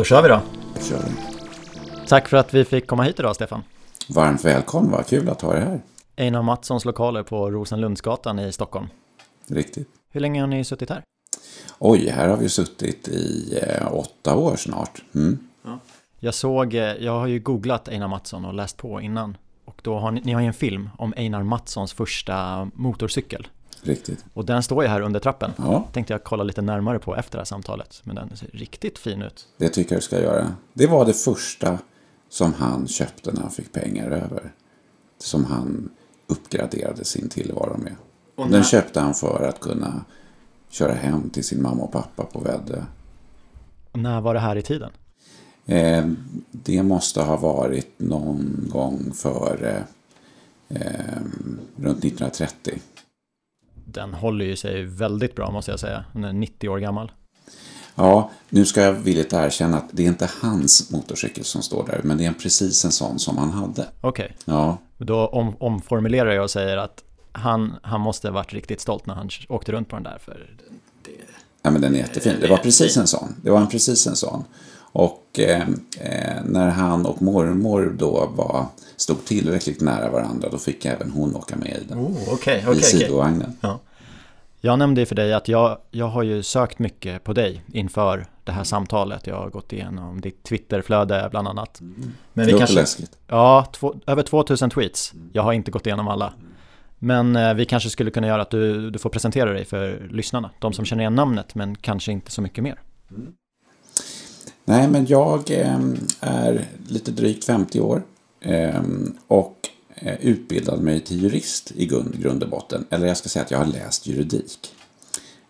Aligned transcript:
Då 0.00 0.04
kör 0.04 0.22
vi 0.22 0.28
då. 0.28 0.40
Kör 0.80 0.98
vi. 0.98 2.06
Tack 2.06 2.28
för 2.28 2.36
att 2.36 2.54
vi 2.54 2.64
fick 2.64 2.86
komma 2.86 3.02
hit 3.02 3.18
idag 3.18 3.34
Stefan. 3.34 3.62
Varmt 4.08 4.44
välkommen, 4.44 4.90
vad 4.90 5.06
kul 5.06 5.28
att 5.28 5.42
ha 5.42 5.52
dig 5.52 5.62
här. 5.62 5.80
Einar 6.16 6.42
Mattssons 6.42 6.84
lokaler 6.84 7.22
på 7.22 7.50
Rosenlundsgatan 7.50 8.38
i 8.38 8.52
Stockholm. 8.52 8.86
Riktigt. 9.46 9.88
Hur 10.10 10.20
länge 10.20 10.40
har 10.40 10.46
ni 10.46 10.64
suttit 10.64 10.90
här? 10.90 11.02
Oj, 11.78 12.08
här 12.08 12.28
har 12.28 12.36
vi 12.36 12.48
suttit 12.48 13.08
i 13.08 13.58
eh, 13.62 13.94
åtta 13.94 14.36
år 14.36 14.56
snart. 14.56 15.02
Mm. 15.14 15.38
Jag 16.20 16.34
såg, 16.34 16.74
eh, 16.74 16.80
jag 16.80 17.12
har 17.12 17.26
ju 17.26 17.38
googlat 17.40 17.88
Einar 17.88 18.08
Mattsson 18.08 18.44
och 18.44 18.54
läst 18.54 18.76
på 18.76 19.00
innan. 19.00 19.36
Och 19.64 19.80
då 19.82 19.98
har 19.98 20.10
ni, 20.10 20.20
ni 20.20 20.32
har 20.32 20.40
ju 20.40 20.46
en 20.46 20.52
film 20.52 20.90
om 20.98 21.14
Einar 21.16 21.42
Mattssons 21.42 21.92
första 21.92 22.68
motorcykel. 22.74 23.48
Riktigt. 23.82 24.24
Och 24.34 24.44
den 24.44 24.62
står 24.62 24.82
ju 24.82 24.88
här 24.88 25.00
under 25.00 25.20
trappen. 25.20 25.50
Ja, 25.56 25.88
Tänkte 25.92 26.12
jag 26.14 26.24
kolla 26.24 26.44
lite 26.44 26.62
närmare 26.62 26.98
på 26.98 27.16
efter 27.16 27.32
det 27.38 27.40
här 27.40 27.44
samtalet. 27.44 28.00
Men 28.04 28.16
den 28.16 28.36
ser 28.36 28.48
riktigt 28.52 28.98
fin 28.98 29.22
ut. 29.22 29.48
det 29.56 29.68
tycker 29.68 29.92
jag 29.94 30.00
du 30.00 30.04
ska 30.04 30.20
göra. 30.20 30.54
Det 30.72 30.86
var 30.86 31.04
det 31.04 31.12
första 31.12 31.78
som 32.28 32.54
han 32.54 32.88
köpte 32.88 33.32
när 33.32 33.40
han 33.40 33.50
fick 33.50 33.72
pengar 33.72 34.10
över. 34.10 34.52
Som 35.18 35.44
han 35.44 35.90
uppgraderade 36.26 37.04
sin 37.04 37.28
tillvaro 37.28 37.76
med. 37.76 37.94
Och 38.34 38.48
Den 38.50 38.64
köpte 38.64 39.00
han 39.00 39.14
för 39.14 39.48
att 39.48 39.60
kunna 39.60 40.04
köra 40.68 40.92
hem 40.92 41.30
till 41.30 41.44
sin 41.44 41.62
mamma 41.62 41.82
och 41.82 41.92
pappa 41.92 42.24
på 42.24 42.40
Väddö. 42.40 42.82
När 43.92 44.20
var 44.20 44.34
det 44.34 44.40
här 44.40 44.56
i 44.56 44.62
tiden? 44.62 44.90
Eh, 45.66 46.06
det 46.50 46.82
måste 46.82 47.22
ha 47.22 47.36
varit 47.36 47.94
någon 47.96 48.68
gång 48.72 49.12
före 49.14 49.84
eh, 50.68 51.16
runt 51.76 51.98
1930. 52.04 52.78
Den 53.92 54.14
håller 54.14 54.44
ju 54.44 54.56
sig 54.56 54.84
väldigt 54.84 55.34
bra 55.34 55.50
måste 55.50 55.70
jag 55.70 55.80
säga. 55.80 56.04
Den 56.12 56.24
är 56.24 56.32
90 56.32 56.68
år 56.68 56.78
gammal. 56.78 57.12
Ja, 57.94 58.30
nu 58.48 58.64
ska 58.64 58.82
jag 58.82 58.92
villigt 58.92 59.32
erkänna 59.32 59.76
att 59.76 59.88
det 59.90 60.02
är 60.02 60.06
inte 60.06 60.30
hans 60.42 60.90
motorcykel 60.90 61.44
som 61.44 61.62
står 61.62 61.86
där, 61.86 62.00
men 62.04 62.18
det 62.18 62.24
är 62.24 62.28
en 62.28 62.34
precis 62.34 62.84
en 62.84 62.92
sån 62.92 63.18
som 63.18 63.38
han 63.38 63.50
hade. 63.50 63.86
Okej, 64.00 64.36
Ja, 64.44 64.78
då 64.98 65.26
om, 65.26 65.56
omformulerar 65.60 66.30
jag 66.30 66.42
och 66.42 66.50
säger 66.50 66.76
att 66.76 67.04
han, 67.32 67.76
han 67.82 68.00
måste 68.00 68.28
ha 68.28 68.32
varit 68.32 68.52
riktigt 68.52 68.80
stolt 68.80 69.06
när 69.06 69.14
han 69.14 69.30
åkte 69.48 69.72
runt 69.72 69.88
på 69.88 69.96
den 69.96 70.02
där. 70.02 70.18
För 70.18 70.56
ja 71.62 71.70
men 71.70 71.80
den 71.80 71.94
är 71.94 71.98
jättefin. 71.98 72.36
Det 72.40 72.46
var 72.46 72.56
precis 72.56 72.96
en 72.96 73.06
sån. 73.06 73.34
Det 73.42 73.50
var 73.50 73.60
en 73.60 73.68
precis 73.68 74.06
en 74.06 74.16
sån. 74.16 74.44
Och 74.92 75.38
eh, 75.38 75.68
eh, 76.00 76.42
när 76.44 76.68
han 76.68 77.06
och 77.06 77.22
mormor 77.22 77.94
då 77.98 78.32
var, 78.36 78.66
stod 78.96 79.24
tillräckligt 79.24 79.80
nära 79.80 80.10
varandra, 80.10 80.48
då 80.52 80.58
fick 80.58 80.84
även 80.84 81.10
hon 81.10 81.36
åka 81.36 81.56
med 81.56 81.78
i 81.82 81.84
den. 81.88 81.98
Oh, 81.98 82.32
okej, 82.32 82.64
I 82.72 82.82
sidovagnen. 82.82 83.52
Ja. 83.60 83.78
Jag 84.60 84.78
nämnde 84.78 85.06
för 85.06 85.14
dig 85.14 85.32
att 85.32 85.48
jag, 85.48 85.78
jag 85.90 86.06
har 86.06 86.22
ju 86.22 86.42
sökt 86.42 86.78
mycket 86.78 87.24
på 87.24 87.32
dig 87.32 87.64
inför 87.72 88.26
det 88.44 88.52
här 88.52 88.64
samtalet. 88.64 89.26
Jag 89.26 89.36
har 89.36 89.50
gått 89.50 89.72
igenom 89.72 90.20
ditt 90.20 90.42
Twitterflöde 90.44 91.28
bland 91.30 91.48
annat. 91.48 91.78
Men 91.80 92.12
Det 92.32 92.44
vi 92.44 92.52
låter 92.52 92.58
kanske, 92.58 92.74
läskigt. 92.74 93.18
ja, 93.26 93.66
två, 93.72 93.94
över 94.06 94.22
2000 94.22 94.70
tweets. 94.70 95.12
Jag 95.32 95.42
har 95.42 95.52
inte 95.52 95.70
gått 95.70 95.86
igenom 95.86 96.08
alla. 96.08 96.32
Men 96.98 97.36
eh, 97.36 97.54
vi 97.54 97.64
kanske 97.64 97.90
skulle 97.90 98.10
kunna 98.10 98.26
göra 98.26 98.42
att 98.42 98.50
du, 98.50 98.90
du 98.90 98.98
får 98.98 99.10
presentera 99.10 99.52
dig 99.52 99.64
för 99.64 100.08
lyssnarna. 100.10 100.50
De 100.58 100.72
som 100.72 100.84
känner 100.84 101.02
igen 101.02 101.14
namnet 101.14 101.54
men 101.54 101.76
kanske 101.76 102.12
inte 102.12 102.30
så 102.30 102.42
mycket 102.42 102.64
mer. 102.64 102.80
Nej, 104.70 104.88
men 104.88 105.06
jag 105.06 105.50
eh, 105.50 105.80
är 106.20 106.68
lite 106.88 107.10
drygt 107.10 107.44
50 107.44 107.80
år 107.80 108.02
eh, 108.40 108.82
och 109.26 109.68
eh, 109.94 110.14
utbildade 110.20 110.82
mig 110.82 111.00
till 111.00 111.22
jurist 111.22 111.72
i 111.76 111.86
grund, 111.86 112.42
och 112.42 112.48
botten. 112.48 112.86
Eller 112.90 113.06
jag 113.06 113.16
ska 113.16 113.28
säga 113.28 113.44
att 113.44 113.50
jag 113.50 113.58
har 113.58 113.66
läst 113.66 114.06
juridik. 114.06 114.74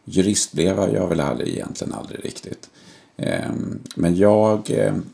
Jurist 0.04 0.52
blev 0.52 0.78
jag 0.94 1.08
väl 1.08 1.20
aldrig, 1.20 1.48
egentligen 1.48 1.94
aldrig 1.94 2.24
riktigt. 2.24 2.70
Eh, 3.16 3.50
Men 3.94 4.16
jag 4.16 4.70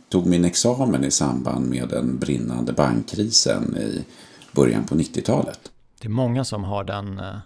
tog 0.09 0.27
min 0.27 0.45
examen 0.45 1.05
i 1.05 1.11
samband 1.11 1.71
med 1.71 1.89
den 1.89 2.19
brinnande 2.19 2.73
bankkrisen 2.73 3.77
i 3.77 4.05
början 4.53 4.85
på 4.85 4.95
90-talet. 4.95 5.61
Det 6.01 6.07
är 6.07 6.11
många 6.11 6.45
som 6.45 6.65
har 6.65 6.85
den, 6.85 7.19
eh, 7.19 7.37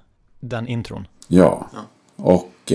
den 0.40 0.68
intron. 0.68 1.06
Ja, 1.28 1.70
och 2.16 2.72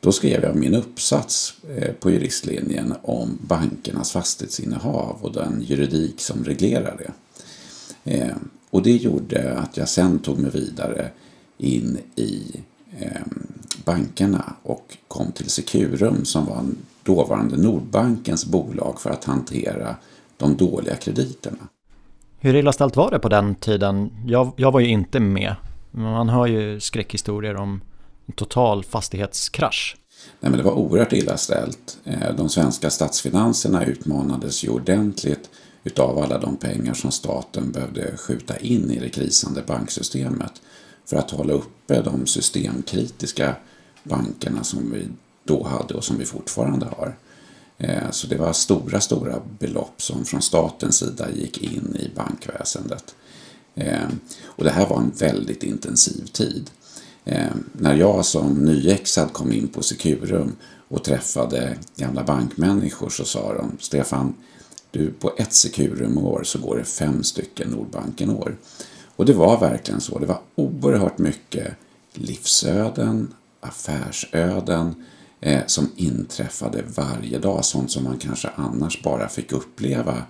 då 0.00 0.12
skrev 0.12 0.42
jag 0.42 0.56
min 0.56 0.74
uppsats 0.74 1.54
eh, 1.76 1.92
på 1.92 2.10
juristlinjen 2.10 2.94
om 3.02 3.38
bankernas 3.40 4.12
fastighetsinnehav 4.12 5.16
och 5.20 5.32
den 5.32 5.62
juridik 5.62 6.20
som 6.20 6.44
reglerar 6.44 6.96
det. 6.98 7.12
Eh, 8.04 8.36
och 8.70 8.82
det 8.82 8.96
gjorde 8.96 9.58
att 9.58 9.76
jag 9.76 9.88
sen 9.88 10.18
tog 10.18 10.38
mig 10.38 10.50
vidare 10.50 11.10
in 11.58 11.98
i 12.16 12.60
ehm, 12.98 13.46
bankerna 13.84 14.52
och 14.62 14.96
kom 15.08 15.32
till 15.32 15.50
Securum 15.50 16.24
som 16.24 16.46
var 16.46 16.64
dåvarande 17.02 17.56
Nordbankens 17.56 18.46
bolag 18.46 19.00
för 19.00 19.10
att 19.10 19.24
hantera 19.24 19.96
de 20.36 20.56
dåliga 20.56 20.96
krediterna. 20.96 21.68
Hur 22.40 22.54
illa 22.54 22.72
ställt 22.72 22.96
var 22.96 23.10
det 23.10 23.18
på 23.18 23.28
den 23.28 23.54
tiden? 23.54 24.10
Jag, 24.26 24.52
jag 24.56 24.72
var 24.72 24.80
ju 24.80 24.88
inte 24.88 25.20
med. 25.20 25.54
Men 25.90 26.02
Man 26.02 26.28
hör 26.28 26.46
ju 26.46 26.80
skräckhistorier 26.80 27.56
om 27.56 27.80
total 28.34 28.84
fastighetskrasch. 28.84 29.96
Nej, 30.40 30.50
men 30.50 30.58
det 30.58 30.64
var 30.64 30.72
oerhört 30.72 31.12
illa 31.12 31.36
ställt. 31.36 31.98
Eh, 32.04 32.34
de 32.36 32.48
svenska 32.48 32.90
statsfinanserna 32.90 33.84
utmanades 33.84 34.64
ju 34.64 34.68
ordentligt 34.68 35.50
utav 35.84 36.18
alla 36.18 36.38
de 36.38 36.56
pengar 36.56 36.94
som 36.94 37.12
staten 37.12 37.72
behövde 37.72 38.16
skjuta 38.16 38.56
in 38.56 38.90
i 38.90 38.98
det 38.98 39.08
krisande 39.08 39.62
banksystemet 39.66 40.52
för 41.06 41.16
att 41.16 41.30
hålla 41.30 41.52
uppe 41.52 42.02
de 42.02 42.26
systemkritiska 42.26 43.56
bankerna 44.02 44.64
som 44.64 44.92
vi 44.92 45.08
då 45.44 45.64
hade 45.64 45.94
och 45.94 46.04
som 46.04 46.18
vi 46.18 46.24
fortfarande 46.24 46.86
har. 46.86 47.16
Eh, 47.78 48.10
så 48.10 48.26
det 48.26 48.36
var 48.36 48.52
stora, 48.52 49.00
stora 49.00 49.40
belopp 49.58 50.02
som 50.02 50.24
från 50.24 50.42
statens 50.42 50.98
sida 50.98 51.30
gick 51.30 51.62
in 51.62 51.96
i 52.00 52.10
bankväsendet. 52.16 53.14
Eh, 53.74 54.08
och 54.44 54.64
det 54.64 54.70
här 54.70 54.86
var 54.86 54.96
en 54.96 55.12
väldigt 55.18 55.62
intensiv 55.62 56.26
tid. 56.26 56.70
Eh, 57.28 57.50
när 57.72 57.94
jag 57.94 58.24
som 58.24 58.64
nyexad 58.64 59.32
kom 59.32 59.52
in 59.52 59.68
på 59.68 59.82
Securum 59.82 60.56
och 60.88 61.04
träffade 61.04 61.76
gamla 61.96 62.24
bankmänniskor 62.24 63.08
så 63.08 63.24
sa 63.24 63.54
de 63.54 63.76
Stefan, 63.80 64.34
du 64.90 65.10
på 65.10 65.32
ett 65.38 65.52
Securum-år 65.52 66.42
så 66.44 66.58
går 66.58 66.76
det 66.76 66.84
fem 66.84 67.22
stycken 67.22 67.68
Nordbanken-år. 67.70 68.56
Och 69.16 69.26
det 69.26 69.32
var 69.32 69.60
verkligen 69.60 70.00
så. 70.00 70.18
Det 70.18 70.26
var 70.26 70.40
oerhört 70.54 71.18
mycket 71.18 71.74
livsöden, 72.14 73.34
affärsöden 73.60 74.94
eh, 75.40 75.62
som 75.66 75.90
inträffade 75.96 76.82
varje 76.94 77.38
dag. 77.38 77.64
Sånt 77.64 77.90
som 77.90 78.04
man 78.04 78.18
kanske 78.18 78.48
annars 78.54 79.02
bara 79.02 79.28
fick 79.28 79.52
uppleva 79.52 80.22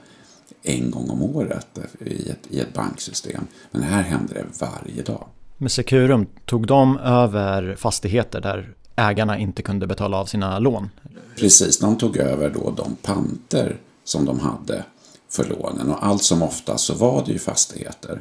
en 0.63 0.91
gång 0.91 1.11
om 1.11 1.23
året 1.23 1.79
i 2.01 2.31
ett, 2.31 2.47
i 2.49 2.61
ett 2.61 2.75
banksystem. 2.75 3.47
Men 3.71 3.83
här 3.83 4.03
händer 4.03 4.35
det 4.35 4.45
varje 4.61 5.03
dag. 5.03 5.29
Med 5.61 5.73
Securum, 5.73 6.27
tog 6.45 6.67
de 6.67 6.99
över 6.99 7.77
fastigheter 7.79 8.41
där 8.41 8.75
ägarna 8.97 9.39
inte 9.39 9.63
kunde 9.63 9.87
betala 9.87 10.17
av 10.17 10.27
sina 10.27 10.59
lån? 10.59 10.91
Precis, 11.37 11.79
de 11.79 11.99
tog 11.99 12.17
över 12.17 12.51
då 12.51 12.71
de 12.77 12.97
panter 13.03 13.77
som 14.05 14.25
de 14.25 14.41
hade 14.41 14.85
för 15.31 15.45
lånen 15.45 15.91
och 15.91 16.07
allt 16.07 16.23
som 16.23 16.43
oftast 16.43 16.85
så 16.85 16.95
var 16.95 17.25
det 17.27 17.33
ju 17.33 17.39
fastigheter. 17.39 18.21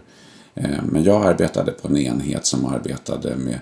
Eh, 0.55 0.83
men 0.83 1.03
jag 1.03 1.25
arbetade 1.25 1.71
på 1.71 1.87
en 1.87 1.97
enhet 1.97 2.45
som 2.45 2.65
arbetade 2.65 3.35
med 3.35 3.59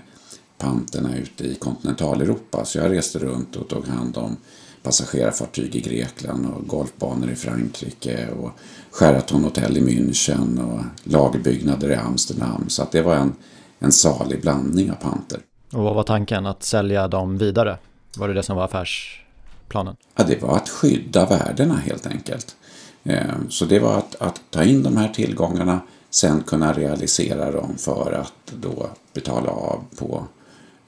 panterna 0.58 1.16
ute 1.16 1.44
i 1.44 1.54
kontinentaleuropa 1.54 2.64
så 2.64 2.78
jag 2.78 2.90
reste 2.90 3.18
runt 3.18 3.56
och 3.56 3.68
tog 3.68 3.86
hand 3.86 4.16
om 4.16 4.36
passagerarfartyg 4.82 5.76
i 5.76 5.80
Grekland 5.80 6.46
och 6.46 6.66
golfbanor 6.66 7.30
i 7.30 7.34
Frankrike 7.34 8.28
och 8.40 8.50
Sheraton 8.90 9.44
hotell 9.44 9.76
i 9.76 9.80
München 9.80 10.72
och 10.72 10.82
lagerbyggnader 11.04 11.90
i 11.90 11.94
Amsterdam. 11.94 12.68
Så 12.68 12.82
att 12.82 12.92
det 12.92 13.02
var 13.02 13.14
en, 13.14 13.32
en 13.78 13.92
salig 13.92 14.40
blandning 14.40 14.90
av 14.90 14.94
panter. 14.94 15.40
Och 15.72 15.82
vad 15.82 15.94
var 15.94 16.02
tanken? 16.02 16.46
Att 16.46 16.62
sälja 16.62 17.08
dem 17.08 17.38
vidare? 17.38 17.78
Var 18.16 18.28
det 18.28 18.34
det 18.34 18.42
som 18.42 18.56
var 18.56 18.64
affärsplanen? 18.64 19.96
Ja, 20.16 20.24
det 20.24 20.42
var 20.42 20.56
att 20.56 20.68
skydda 20.68 21.26
värdena 21.26 21.74
helt 21.74 22.06
enkelt. 22.06 22.56
Eh, 23.04 23.34
så 23.48 23.64
det 23.64 23.78
var 23.78 23.98
att, 23.98 24.14
att 24.14 24.40
ta 24.50 24.64
in 24.64 24.82
de 24.82 24.96
här 24.96 25.08
tillgångarna, 25.08 25.80
sen 26.10 26.42
kunna 26.42 26.72
realisera 26.72 27.52
dem 27.52 27.74
för 27.78 28.12
att 28.12 28.52
då 28.60 28.88
betala 29.12 29.50
av 29.50 29.84
på, 29.98 30.24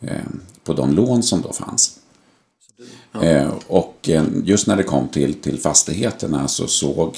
eh, 0.00 0.16
på 0.64 0.72
de 0.72 0.94
lån 0.94 1.22
som 1.22 1.42
då 1.42 1.52
fanns. 1.52 1.98
Ja. 3.12 3.50
Och 3.66 4.10
just 4.44 4.66
när 4.66 4.76
det 4.76 4.82
kom 4.82 5.08
till, 5.08 5.34
till 5.34 5.58
fastigheterna 5.58 6.48
så 6.48 6.66
såg 6.66 7.16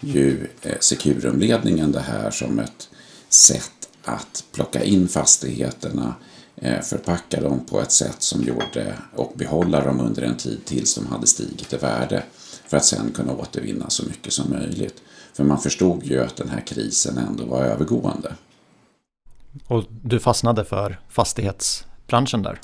ju 0.00 0.46
Securumledningen 0.80 1.92
det 1.92 2.00
här 2.00 2.30
som 2.30 2.58
ett 2.58 2.88
sätt 3.28 3.79
att 4.04 4.44
plocka 4.52 4.84
in 4.84 5.08
fastigheterna, 5.08 6.14
förpacka 6.82 7.40
dem 7.40 7.66
på 7.70 7.80
ett 7.80 7.92
sätt 7.92 8.22
som 8.22 8.42
gjorde 8.42 8.94
och 9.16 9.32
behålla 9.34 9.84
dem 9.84 10.00
under 10.00 10.22
en 10.22 10.36
tid 10.36 10.64
tills 10.64 10.94
de 10.94 11.06
hade 11.06 11.26
stigit 11.26 11.72
i 11.72 11.76
värde 11.76 12.22
för 12.68 12.76
att 12.76 12.84
sen 12.84 13.12
kunna 13.14 13.32
återvinna 13.32 13.90
så 13.90 14.06
mycket 14.06 14.32
som 14.32 14.50
möjligt. 14.50 15.02
För 15.32 15.44
man 15.44 15.58
förstod 15.58 16.04
ju 16.04 16.22
att 16.22 16.36
den 16.36 16.48
här 16.48 16.60
krisen 16.60 17.18
ändå 17.18 17.44
var 17.44 17.62
övergående. 17.62 18.34
Och 19.66 19.84
du 20.02 20.20
fastnade 20.20 20.64
för 20.64 21.00
fastighetsbranschen 21.08 22.42
där? 22.42 22.60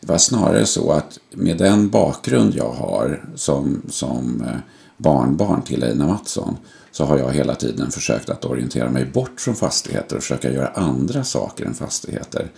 Det 0.00 0.08
var 0.08 0.18
snarare 0.18 0.66
så 0.66 0.92
att 0.92 1.18
med 1.30 1.58
den 1.58 1.90
bakgrund 1.90 2.54
jag 2.54 2.72
har 2.72 3.28
som, 3.34 3.82
som 3.88 4.42
eh, 4.42 4.56
barnbarn 4.96 5.62
till 5.62 5.84
Einar 5.84 6.06
Mattsson 6.06 6.56
så 6.96 7.04
har 7.04 7.18
jag 7.18 7.32
hela 7.32 7.54
tiden 7.54 7.90
försökt 7.90 8.30
att 8.30 8.44
orientera 8.44 8.90
mig 8.90 9.04
bort 9.04 9.40
från 9.40 9.56
fastigheter 9.56 10.16
och 10.16 10.22
försöka 10.22 10.52
göra 10.52 10.68
andra 10.68 11.24
saker 11.24 11.64
än 11.64 11.74
fastigheter. 11.74 12.50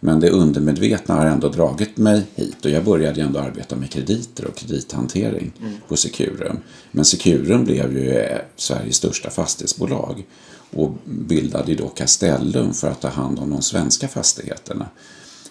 Men 0.00 0.20
det 0.20 0.30
undermedvetna 0.30 1.14
har 1.14 1.26
ändå 1.26 1.48
dragit 1.48 1.96
mig 1.96 2.26
hit 2.34 2.64
och 2.64 2.70
jag 2.70 2.84
började 2.84 3.22
ändå 3.22 3.40
arbeta 3.40 3.76
med 3.76 3.90
krediter 3.90 4.46
och 4.46 4.56
kredithantering 4.56 5.52
mm. 5.60 5.72
på 5.88 5.96
Securum. 5.96 6.58
Men 6.90 7.04
Securum 7.04 7.64
blev 7.64 7.92
ju 7.92 8.10
eh, 8.10 8.38
Sveriges 8.56 8.96
största 8.96 9.30
fastighetsbolag 9.30 10.26
och 10.70 10.90
bildade 11.04 11.74
då 11.74 11.88
Castellum 11.88 12.74
för 12.74 12.90
att 12.90 13.00
ta 13.00 13.08
hand 13.08 13.38
om 13.38 13.50
de 13.50 13.62
svenska 13.62 14.08
fastigheterna. 14.08 14.86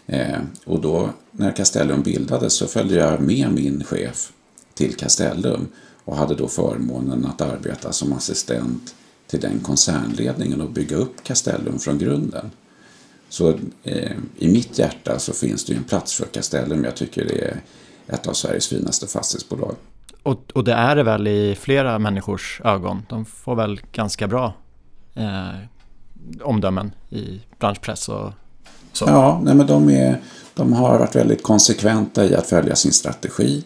Eh, 0.06 0.40
och 0.66 0.82
då 0.82 1.10
när 1.32 1.52
Castellum 1.52 2.04
bildades 2.04 2.54
så 2.54 2.68
följde 2.68 2.96
jag 2.96 3.22
med 3.22 3.52
min 3.52 3.84
chef 3.84 4.32
till 4.74 4.96
Castellum 4.96 5.68
och 6.06 6.16
hade 6.18 6.36
då 6.36 6.48
förmånen 6.48 7.26
att 7.26 7.42
arbeta 7.42 7.92
som 7.92 8.14
assistent 8.14 8.96
till 9.28 9.40
den 9.40 9.60
koncernledningen 9.60 10.62
och 10.62 10.70
bygga 10.70 10.96
upp 10.96 11.24
Castellum 11.24 11.80
från 11.80 11.98
grunden. 11.98 12.52
Så 13.30 13.54
eh, 13.84 14.12
i 14.38 14.48
mitt 14.48 14.80
hjärta 14.80 15.20
så 15.20 15.34
finns 15.34 15.66
det 15.66 15.74
ju 15.74 15.78
en 15.78 15.84
plats 15.84 16.14
för 16.14 16.26
Castellum. 16.26 16.84
Jag 16.84 16.96
tycker 16.96 17.26
det 17.26 17.46
är 17.46 17.62
ett 18.08 18.28
av 18.28 18.34
Sveriges 18.34 18.68
finaste 18.68 19.08
fastighetsbolag. 19.08 19.76
Och, 20.24 20.52
och 20.54 20.64
det 20.64 20.74
är 20.74 20.96
det 20.96 21.04
väl 21.04 21.28
i 21.28 21.56
flera 21.56 22.00
människors 22.00 22.62
ögon? 22.64 23.06
De 23.10 23.26
får 23.26 23.56
väl 23.56 23.82
ganska 23.92 24.28
bra 24.28 24.54
eh, 25.14 25.50
omdömen 26.42 26.92
i 27.10 27.42
branschpress 27.60 28.10
och 28.10 28.34
så? 28.92 29.06
Ja, 29.08 29.42
nej 29.44 29.56
men 29.56 29.68
de, 29.68 29.90
är, 29.90 30.22
de 30.54 30.74
har 30.74 31.00
varit 31.00 31.16
väldigt 31.16 31.44
konsekventa 31.44 32.26
i 32.26 32.36
att 32.36 32.48
följa 32.48 32.76
sin 32.76 32.94
strategi. 32.94 33.64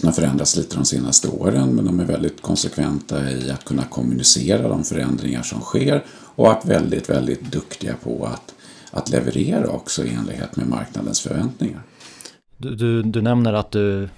Den 0.00 0.08
har 0.08 0.12
förändrats 0.12 0.56
lite 0.56 0.76
de 0.76 0.84
senaste 0.84 1.28
åren 1.28 1.74
men 1.74 1.84
de 1.84 2.00
är 2.00 2.04
väldigt 2.04 2.42
konsekventa 2.42 3.30
i 3.30 3.50
att 3.50 3.64
kunna 3.64 3.84
kommunicera 3.84 4.68
de 4.68 4.84
förändringar 4.84 5.42
som 5.42 5.60
sker 5.60 6.04
och 6.10 6.44
varit 6.44 6.64
väldigt, 6.64 7.10
väldigt 7.10 7.52
duktiga 7.52 7.94
på 8.02 8.26
att, 8.26 8.54
att 8.90 9.08
leverera 9.10 9.68
också 9.68 10.04
i 10.04 10.14
enlighet 10.14 10.56
med 10.56 10.68
marknadens 10.68 11.20
förväntningar. 11.20 11.82
Du, 12.56 12.74
du, 12.74 13.02
du 13.02 13.22
nämner 13.22 13.52
att 13.52 13.70
du 13.70 14.08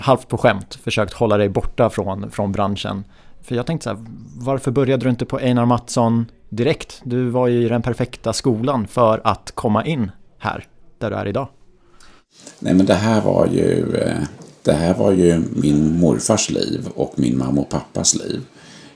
halvt 0.00 0.28
på 0.28 0.38
skämt 0.38 0.74
försökt 0.74 1.12
hålla 1.12 1.36
dig 1.36 1.48
borta 1.48 1.90
från, 1.90 2.30
från 2.30 2.52
branschen. 2.52 3.04
För 3.42 3.54
jag 3.54 3.66
tänkte 3.66 3.84
så 3.84 3.90
här, 3.90 4.04
varför 4.36 4.70
började 4.70 5.06
du 5.06 5.10
inte 5.10 5.24
på 5.24 5.38
Einar 5.38 5.66
Mattsson 5.66 6.26
direkt? 6.48 7.00
Du 7.04 7.28
var 7.28 7.46
ju 7.46 7.66
i 7.66 7.68
den 7.68 7.82
perfekta 7.82 8.32
skolan 8.32 8.86
för 8.86 9.20
att 9.24 9.52
komma 9.54 9.84
in 9.84 10.10
här, 10.38 10.66
där 10.98 11.10
du 11.10 11.16
är 11.16 11.26
idag. 11.26 11.48
Nej 12.58 12.74
men 12.74 12.86
det 12.86 12.94
här 12.94 13.20
var 13.20 13.46
ju, 13.46 13.96
eh, 13.96 14.22
det 14.64 14.72
här 14.72 14.94
var 14.94 15.12
ju 15.12 15.42
min 15.54 15.98
morfars 15.98 16.50
liv 16.50 16.88
och 16.94 17.12
min 17.16 17.38
mamma 17.38 17.60
och 17.60 17.68
pappas 17.68 18.14
liv. 18.14 18.40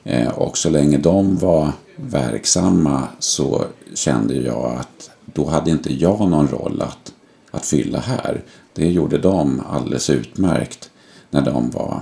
Eh, 0.04 0.28
och 0.28 0.58
så 0.58 0.70
länge 0.70 0.98
de 0.98 1.36
var 1.36 1.72
verksamma 1.96 3.08
så 3.18 3.64
kände 3.94 4.34
jag 4.34 4.76
att 4.80 5.10
då 5.24 5.46
hade 5.46 5.70
inte 5.70 5.94
jag 5.94 6.30
någon 6.30 6.48
roll 6.48 6.82
att, 6.82 7.12
att 7.50 7.66
fylla 7.66 7.98
här. 7.98 8.42
Det 8.74 8.90
gjorde 8.90 9.18
de 9.18 9.62
alldeles 9.70 10.10
utmärkt 10.10 10.90
när 11.30 11.42
de 11.42 11.70
var 11.70 12.00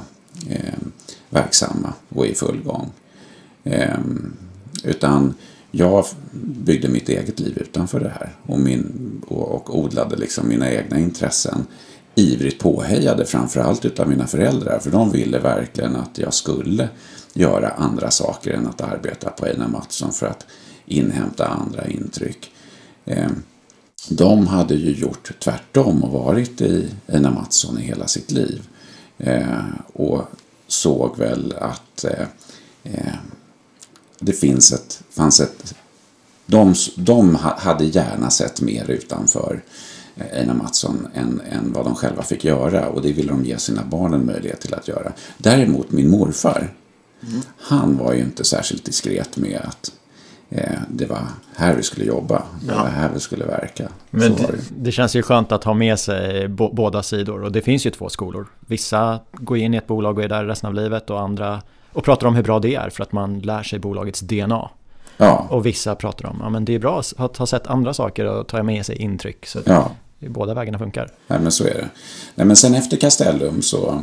eh, 0.48 0.78
verksamma 1.30 1.92
och 2.08 2.26
i 2.26 2.34
full 2.34 2.62
gång. 2.62 2.90
Eh, 3.64 3.98
utan 4.84 5.34
jag 5.70 6.06
byggde 6.32 6.88
mitt 6.88 7.08
eget 7.08 7.40
liv 7.40 7.58
utanför 7.58 8.00
det 8.00 8.08
här 8.08 8.34
och, 8.42 8.58
min, 8.58 9.22
och, 9.28 9.52
och 9.52 9.78
odlade 9.78 10.16
liksom 10.16 10.48
mina 10.48 10.72
egna 10.72 10.98
intressen 10.98 11.66
ivrigt 12.16 12.62
påhejade 12.62 13.24
framförallt 13.24 13.84
utav 13.84 14.08
mina 14.08 14.26
föräldrar 14.26 14.78
för 14.78 14.90
de 14.90 15.10
ville 15.10 15.38
verkligen 15.38 15.96
att 15.96 16.18
jag 16.18 16.34
skulle 16.34 16.88
göra 17.32 17.68
andra 17.68 18.10
saker 18.10 18.50
än 18.50 18.66
att 18.66 18.80
arbeta 18.80 19.30
på 19.30 19.46
Einar 19.46 19.68
Mattsson 19.68 20.12
för 20.12 20.26
att 20.26 20.46
inhämta 20.86 21.46
andra 21.46 21.86
intryck. 21.86 22.50
Eh, 23.04 23.30
de 24.08 24.46
hade 24.46 24.74
ju 24.74 24.92
gjort 24.92 25.40
tvärtom 25.40 26.04
och 26.04 26.12
varit 26.12 26.60
i 26.60 26.88
Einar 27.06 27.30
Mattsson 27.30 27.78
i 27.78 27.82
hela 27.82 28.06
sitt 28.06 28.30
liv. 28.30 28.62
Eh, 29.18 29.64
och 29.92 30.22
såg 30.66 31.18
väl 31.18 31.54
att 31.60 32.04
eh, 32.04 33.14
det 34.18 34.32
finns 34.32 34.72
ett, 34.72 35.02
fanns 35.10 35.40
ett 35.40 35.74
de, 36.46 36.74
de 36.96 37.34
hade 37.34 37.84
gärna 37.84 38.30
sett 38.30 38.60
mer 38.60 38.90
utanför 38.90 39.62
Einar 40.32 40.54
Mattsson 40.54 41.08
än, 41.14 41.40
än 41.50 41.72
vad 41.72 41.84
de 41.84 41.94
själva 41.94 42.22
fick 42.22 42.44
göra 42.44 42.88
och 42.88 43.02
det 43.02 43.12
ville 43.12 43.28
de 43.28 43.44
ge 43.44 43.58
sina 43.58 43.82
barn 43.84 44.14
en 44.14 44.26
möjlighet 44.26 44.60
till 44.60 44.74
att 44.74 44.88
göra. 44.88 45.12
Däremot 45.38 45.90
min 45.90 46.10
morfar, 46.10 46.72
mm. 47.22 47.40
han 47.58 47.98
var 47.98 48.12
ju 48.12 48.20
inte 48.20 48.44
särskilt 48.44 48.84
diskret 48.84 49.36
med 49.36 49.60
att 49.64 49.92
eh, 50.48 50.78
det 50.90 51.06
var 51.06 51.22
här 51.56 51.74
vi 51.74 51.82
skulle 51.82 52.06
jobba, 52.06 52.42
det 52.60 52.72
ja. 52.72 52.82
var 52.82 52.88
här 52.88 53.10
vi 53.14 53.20
skulle 53.20 53.44
verka. 53.44 53.88
Men 54.10 54.34
det, 54.34 54.54
det, 54.76 54.92
känns 54.92 55.16
ju 55.16 55.22
skönt 55.22 55.52
att 55.52 55.64
ha 55.64 55.74
med 55.74 55.98
sig 55.98 56.48
båda 56.48 57.02
sidor 57.02 57.42
och 57.42 57.52
det 57.52 57.62
finns 57.62 57.86
ju 57.86 57.90
två 57.90 58.08
skolor. 58.08 58.46
Vissa 58.60 59.20
går 59.32 59.58
in 59.58 59.74
i 59.74 59.76
ett 59.76 59.86
bolag 59.86 60.18
och 60.18 60.24
är 60.24 60.28
där 60.28 60.44
resten 60.44 60.68
av 60.68 60.74
livet 60.74 61.10
och 61.10 61.20
andra 61.20 61.62
och 61.92 62.04
pratar 62.04 62.26
om 62.26 62.34
hur 62.34 62.42
bra 62.42 62.58
det 62.58 62.74
är 62.74 62.90
för 62.90 63.02
att 63.02 63.12
man 63.12 63.38
lär 63.38 63.62
sig 63.62 63.78
bolagets 63.78 64.20
DNA. 64.20 64.70
Ja. 65.16 65.46
Och 65.50 65.66
vissa 65.66 65.94
pratar 65.94 66.28
om, 66.28 66.38
ja 66.42 66.48
men 66.48 66.64
det 66.64 66.74
är 66.74 66.78
bra 66.78 67.02
att 67.16 67.36
ha 67.36 67.46
sett 67.46 67.66
andra 67.66 67.94
saker 67.94 68.24
och 68.24 68.48
ta 68.48 68.62
med 68.62 68.86
sig 68.86 68.96
intryck. 68.96 69.46
Så 69.46 69.58
ja 69.64 69.90
båda 70.18 70.54
vägarna 70.54 70.78
funkar. 70.78 71.10
Nej 71.26 71.40
men 71.40 71.52
så 71.52 71.64
är 71.64 71.74
det. 71.74 71.88
Nej 72.34 72.46
men 72.46 72.56
sen 72.56 72.74
efter 72.74 72.96
Castellum 72.96 73.62
så, 73.62 74.02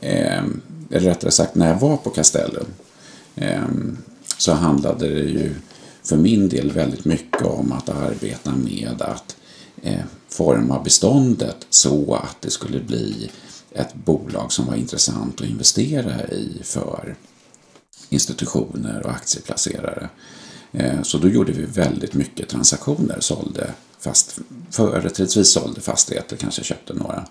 eh, 0.00 0.42
eller 0.90 1.08
rättare 1.08 1.30
sagt 1.30 1.54
när 1.54 1.68
jag 1.68 1.80
var 1.80 1.96
på 1.96 2.10
Castellum, 2.10 2.66
eh, 3.34 3.64
så 4.38 4.52
handlade 4.52 5.08
det 5.08 5.30
ju 5.30 5.54
för 6.02 6.16
min 6.16 6.48
del 6.48 6.72
väldigt 6.72 7.04
mycket 7.04 7.42
om 7.42 7.72
att 7.72 7.88
arbeta 7.88 8.52
med 8.56 9.02
att 9.02 9.36
eh, 9.82 10.04
forma 10.28 10.82
beståndet 10.82 11.66
så 11.70 12.14
att 12.14 12.36
det 12.40 12.50
skulle 12.50 12.80
bli 12.80 13.30
ett 13.72 13.94
bolag 13.94 14.52
som 14.52 14.66
var 14.66 14.74
intressant 14.74 15.40
att 15.40 15.46
investera 15.46 16.28
i 16.28 16.60
för 16.62 17.16
institutioner 18.08 19.02
och 19.06 19.10
aktieplacerare. 19.10 20.08
Eh, 20.72 21.02
så 21.02 21.18
då 21.18 21.28
gjorde 21.28 21.52
vi 21.52 21.64
väldigt 21.64 22.14
mycket 22.14 22.48
transaktioner, 22.48 23.16
sålde 23.20 23.70
fast, 24.06 24.38
företrädesvis 24.70 25.52
sålde 25.52 25.80
fastigheter, 25.80 26.36
kanske 26.36 26.64
köpte 26.64 26.94
några. 26.94 27.24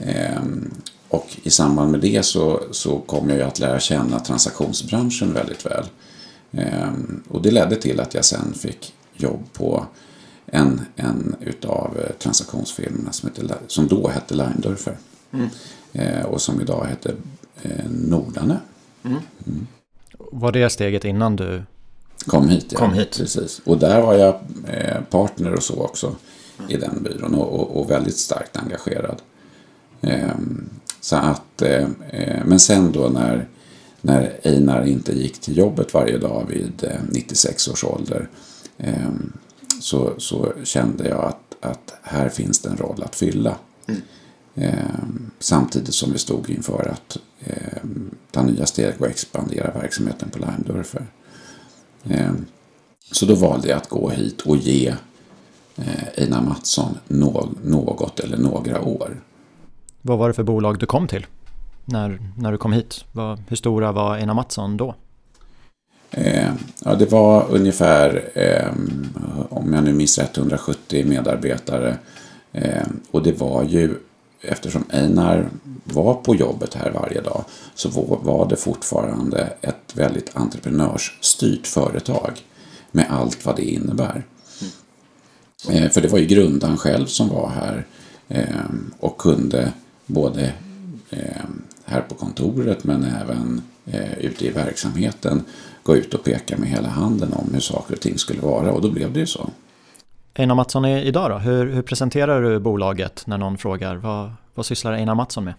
Ehm, 0.00 0.74
och 1.08 1.36
i 1.42 1.50
samband 1.50 1.90
med 1.90 2.00
det 2.00 2.24
så, 2.24 2.62
så 2.70 2.98
kom 2.98 3.28
jag 3.28 3.38
ju 3.38 3.44
att 3.44 3.58
lära 3.58 3.80
känna 3.80 4.20
transaktionsbranschen 4.20 5.32
väldigt 5.32 5.66
väl. 5.66 5.84
Ehm, 6.52 7.22
och 7.28 7.42
det 7.42 7.50
ledde 7.50 7.76
till 7.76 8.00
att 8.00 8.14
jag 8.14 8.24
sen 8.24 8.54
fick 8.54 8.94
jobb 9.14 9.44
på 9.52 9.86
en, 10.46 10.80
en 10.96 11.36
utav 11.40 11.98
eh, 11.98 12.16
transaktionsfirmorna 12.18 13.12
som, 13.12 13.28
heter, 13.28 13.56
som 13.66 13.86
då 13.86 14.08
hette 14.08 14.34
Leindorfer. 14.34 14.96
Mm. 15.32 15.48
Eh, 15.92 16.24
och 16.24 16.40
som 16.40 16.60
idag 16.60 16.86
heter 16.88 17.14
eh, 17.62 17.90
Nordane. 17.90 18.58
Mm. 19.04 19.18
Mm. 19.46 19.66
Var 20.18 20.52
det 20.52 20.70
steget 20.70 21.04
innan 21.04 21.36
du 21.36 21.62
kom 22.26 22.48
hit? 22.48 22.66
Ja, 22.68 22.78
kom 22.78 22.92
hit. 22.92 23.16
Precis. 23.18 23.60
Och 23.64 23.78
där 23.78 24.00
var 24.00 24.14
jag 24.14 24.40
eh, 24.68 25.00
partner 25.10 25.52
och 25.54 25.62
så 25.62 25.82
också 25.82 26.06
mm. 26.58 26.70
i 26.70 26.76
den 26.76 27.02
byrån 27.02 27.34
och, 27.34 27.60
och, 27.60 27.80
och 27.80 27.90
väldigt 27.90 28.16
starkt 28.16 28.56
engagerad. 28.56 29.22
Ehm, 30.00 30.68
så 31.00 31.16
att, 31.16 31.62
eh, 31.62 31.86
eh, 32.10 32.44
men 32.44 32.60
sen 32.60 32.92
då 32.92 33.08
när, 33.08 33.48
när 34.00 34.40
Einar 34.42 34.86
inte 34.86 35.12
gick 35.12 35.38
till 35.38 35.56
jobbet 35.56 35.94
varje 35.94 36.18
dag 36.18 36.46
vid 36.48 36.90
96 37.10 37.68
års 37.68 37.84
ålder 37.84 38.28
ehm, 38.78 39.32
så, 39.80 40.14
så 40.18 40.52
kände 40.64 41.08
jag 41.08 41.24
att, 41.24 41.56
att 41.60 41.94
här 42.02 42.28
finns 42.28 42.58
det 42.58 42.68
en 42.68 42.76
roll 42.76 43.02
att 43.02 43.16
fylla. 43.16 43.56
Mm. 43.86 44.00
Eh, 44.54 45.04
samtidigt 45.38 45.94
som 45.94 46.12
vi 46.12 46.18
stod 46.18 46.50
inför 46.50 46.88
att 46.88 47.18
eh, 47.40 47.82
ta 48.30 48.42
nya 48.42 48.66
steg 48.66 48.94
och 48.98 49.06
expandera 49.06 49.72
verksamheten 49.80 50.30
på 50.30 50.38
Limedörfer. 50.38 51.00
Eh, 51.00 51.06
så 53.12 53.26
då 53.26 53.34
valde 53.34 53.68
jag 53.68 53.76
att 53.76 53.88
gå 53.88 54.10
hit 54.10 54.42
och 54.42 54.56
ge 54.56 54.88
eh, 55.76 56.22
Einar 56.22 56.42
Mattsson 56.42 56.98
något 57.08 58.20
eller 58.20 58.36
några 58.36 58.82
år. 58.82 59.20
Vad 60.02 60.18
var 60.18 60.28
det 60.28 60.34
för 60.34 60.42
bolag 60.42 60.78
du 60.78 60.86
kom 60.86 61.08
till 61.08 61.26
när, 61.84 62.18
när 62.36 62.52
du 62.52 62.58
kom 62.58 62.72
hit? 62.72 63.04
Hur 63.48 63.56
stora 63.56 63.92
var 63.92 64.16
Einar 64.16 64.34
Mattsson 64.34 64.76
då? 64.76 64.94
Eh, 66.10 66.52
ja, 66.84 66.94
det 66.94 67.12
var 67.12 67.46
ungefär, 67.50 68.30
eh, 68.34 68.70
om 69.48 69.72
jag 69.72 69.84
nu 69.84 69.92
minns 69.92 70.18
rätt, 70.18 70.38
170 70.38 71.06
medarbetare. 71.06 71.96
Eh, 72.52 72.86
och 73.10 73.22
det 73.22 73.40
var 73.40 73.64
ju, 73.64 73.98
eftersom 74.40 74.84
Einar 74.90 75.48
var 75.84 76.14
på 76.14 76.34
jobbet 76.34 76.74
här 76.74 76.90
varje 76.90 77.20
dag, 77.20 77.44
så 77.74 77.88
var 78.22 78.48
det 78.48 78.56
fortfarande 78.56 79.52
ett 79.60 79.92
väldigt 79.96 80.36
entreprenörsstyrt 80.36 81.66
företag. 81.66 82.32
Med 82.90 83.06
allt 83.10 83.46
vad 83.46 83.56
det 83.56 83.64
innebär. 83.64 84.24
Mm. 85.68 85.90
för 85.90 86.00
det 86.00 86.08
var 86.08 86.18
ju 86.18 86.26
grundaren 86.26 86.76
själv 86.76 87.06
som 87.06 87.28
var 87.28 87.48
här 87.48 87.86
eh, 88.28 88.70
och 89.00 89.18
kunde 89.18 89.72
både 90.06 90.52
eh, 91.10 91.44
här 91.84 92.00
på 92.00 92.14
kontoret 92.14 92.84
men 92.84 93.04
även 93.04 93.62
ute 94.18 94.46
i 94.46 94.50
verksamheten 94.50 95.44
gå 95.82 95.96
ut 95.96 96.14
och 96.14 96.24
peka 96.24 96.56
med 96.56 96.68
hela 96.68 96.88
handen 96.88 97.32
om 97.32 97.50
hur 97.52 97.60
saker 97.60 97.94
och 97.94 98.00
ting 98.00 98.18
skulle 98.18 98.40
vara 98.40 98.72
och 98.72 98.82
då 98.82 98.90
blev 98.90 99.12
det 99.12 99.20
ju 99.20 99.26
så. 99.26 99.50
Einar 100.38 100.54
Mattsson 100.54 100.84
idag 100.84 101.30
då? 101.30 101.38
Hur, 101.38 101.66
hur 101.66 101.82
presenterar 101.82 102.42
du 102.42 102.58
bolaget 102.58 103.22
när 103.26 103.38
någon 103.38 103.58
frågar 103.58 103.96
vad, 103.96 104.32
vad 104.54 104.66
sysslar 104.66 104.92
Einar 104.92 105.14
Mattsson 105.14 105.44
med? 105.44 105.54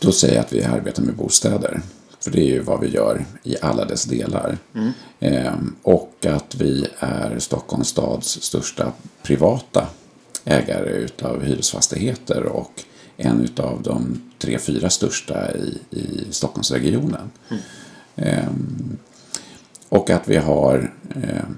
Då 0.00 0.12
säger 0.12 0.34
jag 0.34 0.44
att 0.44 0.52
vi 0.52 0.64
arbetar 0.64 1.02
med 1.02 1.14
bostäder. 1.14 1.80
För 2.20 2.30
det 2.30 2.40
är 2.40 2.46
ju 2.46 2.60
vad 2.60 2.80
vi 2.80 2.88
gör 2.88 3.24
i 3.42 3.56
alla 3.62 3.84
dess 3.84 4.04
delar. 4.04 4.58
Mm. 4.74 4.92
Ehm, 5.20 5.76
och 5.82 6.26
att 6.26 6.54
vi 6.54 6.86
är 6.98 7.38
Stockholms 7.38 7.88
stads 7.88 8.42
största 8.42 8.92
privata 9.22 9.86
ägare 10.44 10.90
utav 10.90 11.42
hyresfastigheter 11.42 12.42
och 12.42 12.72
en 13.16 13.40
utav 13.40 13.82
de 13.82 14.22
tre, 14.38 14.58
fyra 14.58 14.90
största 14.90 15.52
i, 15.52 15.78
i 15.90 16.26
Stockholmsregionen. 16.30 17.30
Mm. 17.50 17.62
Ehm, 18.16 18.98
och 19.88 20.10
att 20.10 20.28
vi 20.28 20.36
har 20.36 20.92
ehm, 21.14 21.56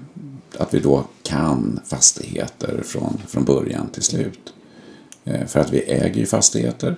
att 0.55 0.73
vi 0.73 0.79
då 0.79 1.03
kan 1.23 1.79
fastigheter 1.85 2.81
från, 2.85 3.21
från 3.27 3.45
början 3.45 3.89
till 3.89 4.03
slut. 4.03 4.53
Ehm, 5.25 5.47
för 5.47 5.59
att 5.59 5.69
vi 5.69 5.79
äger 5.79 6.19
ju 6.19 6.25
fastigheter. 6.25 6.97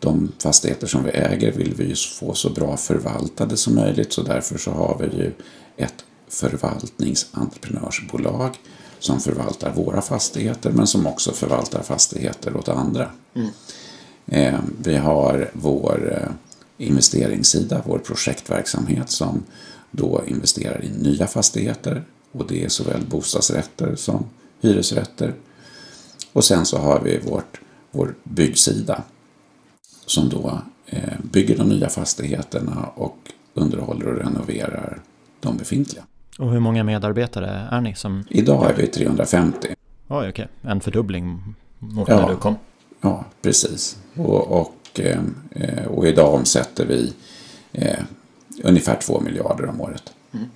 De 0.00 0.32
fastigheter 0.38 0.86
som 0.86 1.04
vi 1.04 1.10
äger 1.10 1.52
vill 1.52 1.74
vi 1.74 1.84
ju 1.84 1.94
få 1.94 2.34
så 2.34 2.50
bra 2.50 2.76
förvaltade 2.76 3.56
som 3.56 3.74
möjligt 3.74 4.12
så 4.12 4.22
därför 4.22 4.58
så 4.58 4.70
har 4.70 4.98
vi 4.98 5.04
ju 5.16 5.32
ett 5.76 6.04
förvaltningsentreprenörsbolag 6.28 8.58
som 8.98 9.20
förvaltar 9.20 9.72
våra 9.72 10.02
fastigheter 10.02 10.70
men 10.70 10.86
som 10.86 11.06
också 11.06 11.32
förvaltar 11.32 11.82
fastigheter 11.82 12.56
åt 12.56 12.68
andra. 12.68 13.10
Mm. 13.34 13.50
Vi 14.82 14.96
har 14.96 15.50
vår 15.52 16.22
eh, 16.22 16.28
investeringssida, 16.86 17.82
vår 17.86 17.98
projektverksamhet 17.98 19.10
som 19.10 19.42
då 19.90 20.22
investerar 20.26 20.84
i 20.84 20.90
nya 21.02 21.26
fastigheter 21.26 22.02
och 22.32 22.46
det 22.48 22.64
är 22.64 22.68
såväl 22.68 23.00
bostadsrätter 23.06 23.94
som 23.94 24.24
hyresrätter. 24.60 25.34
Och 26.32 26.44
sen 26.44 26.66
så 26.66 26.78
har 26.78 27.00
vi 27.00 27.18
vårt, 27.18 27.60
vår 27.90 28.14
byggsida 28.22 29.02
som 30.06 30.28
då 30.28 30.60
eh, 30.86 31.12
bygger 31.32 31.58
de 31.58 31.68
nya 31.68 31.88
fastigheterna 31.88 32.90
och 32.94 33.16
underhåller 33.54 34.06
och 34.06 34.18
renoverar 34.18 35.00
de 35.40 35.56
befintliga. 35.56 36.02
Och 36.38 36.52
hur 36.52 36.60
många 36.60 36.84
medarbetare 36.84 37.68
är 37.70 37.80
ni? 37.80 37.94
Som... 37.94 38.24
Idag 38.30 38.70
är 38.70 38.74
vi 38.74 38.86
350. 38.86 39.68
Oj, 40.08 40.28
okej. 40.28 40.48
En 40.62 40.80
fördubbling 40.80 41.54
mot 41.78 42.08
ja, 42.08 42.20
när 42.20 42.28
du 42.28 42.36
kom? 42.36 42.56
Ja, 43.00 43.24
precis. 43.42 43.98
Och, 44.14 44.60
och 44.60 44.74
Eh, 44.98 45.86
och 45.86 46.06
idag 46.06 46.34
omsätter 46.34 46.86
vi 46.86 47.12
eh, 47.72 47.98
ungefär 48.64 48.96
2 48.96 49.20
miljarder 49.20 49.68
om 49.68 49.80
året. 49.80 50.12
Mm. 50.34 50.46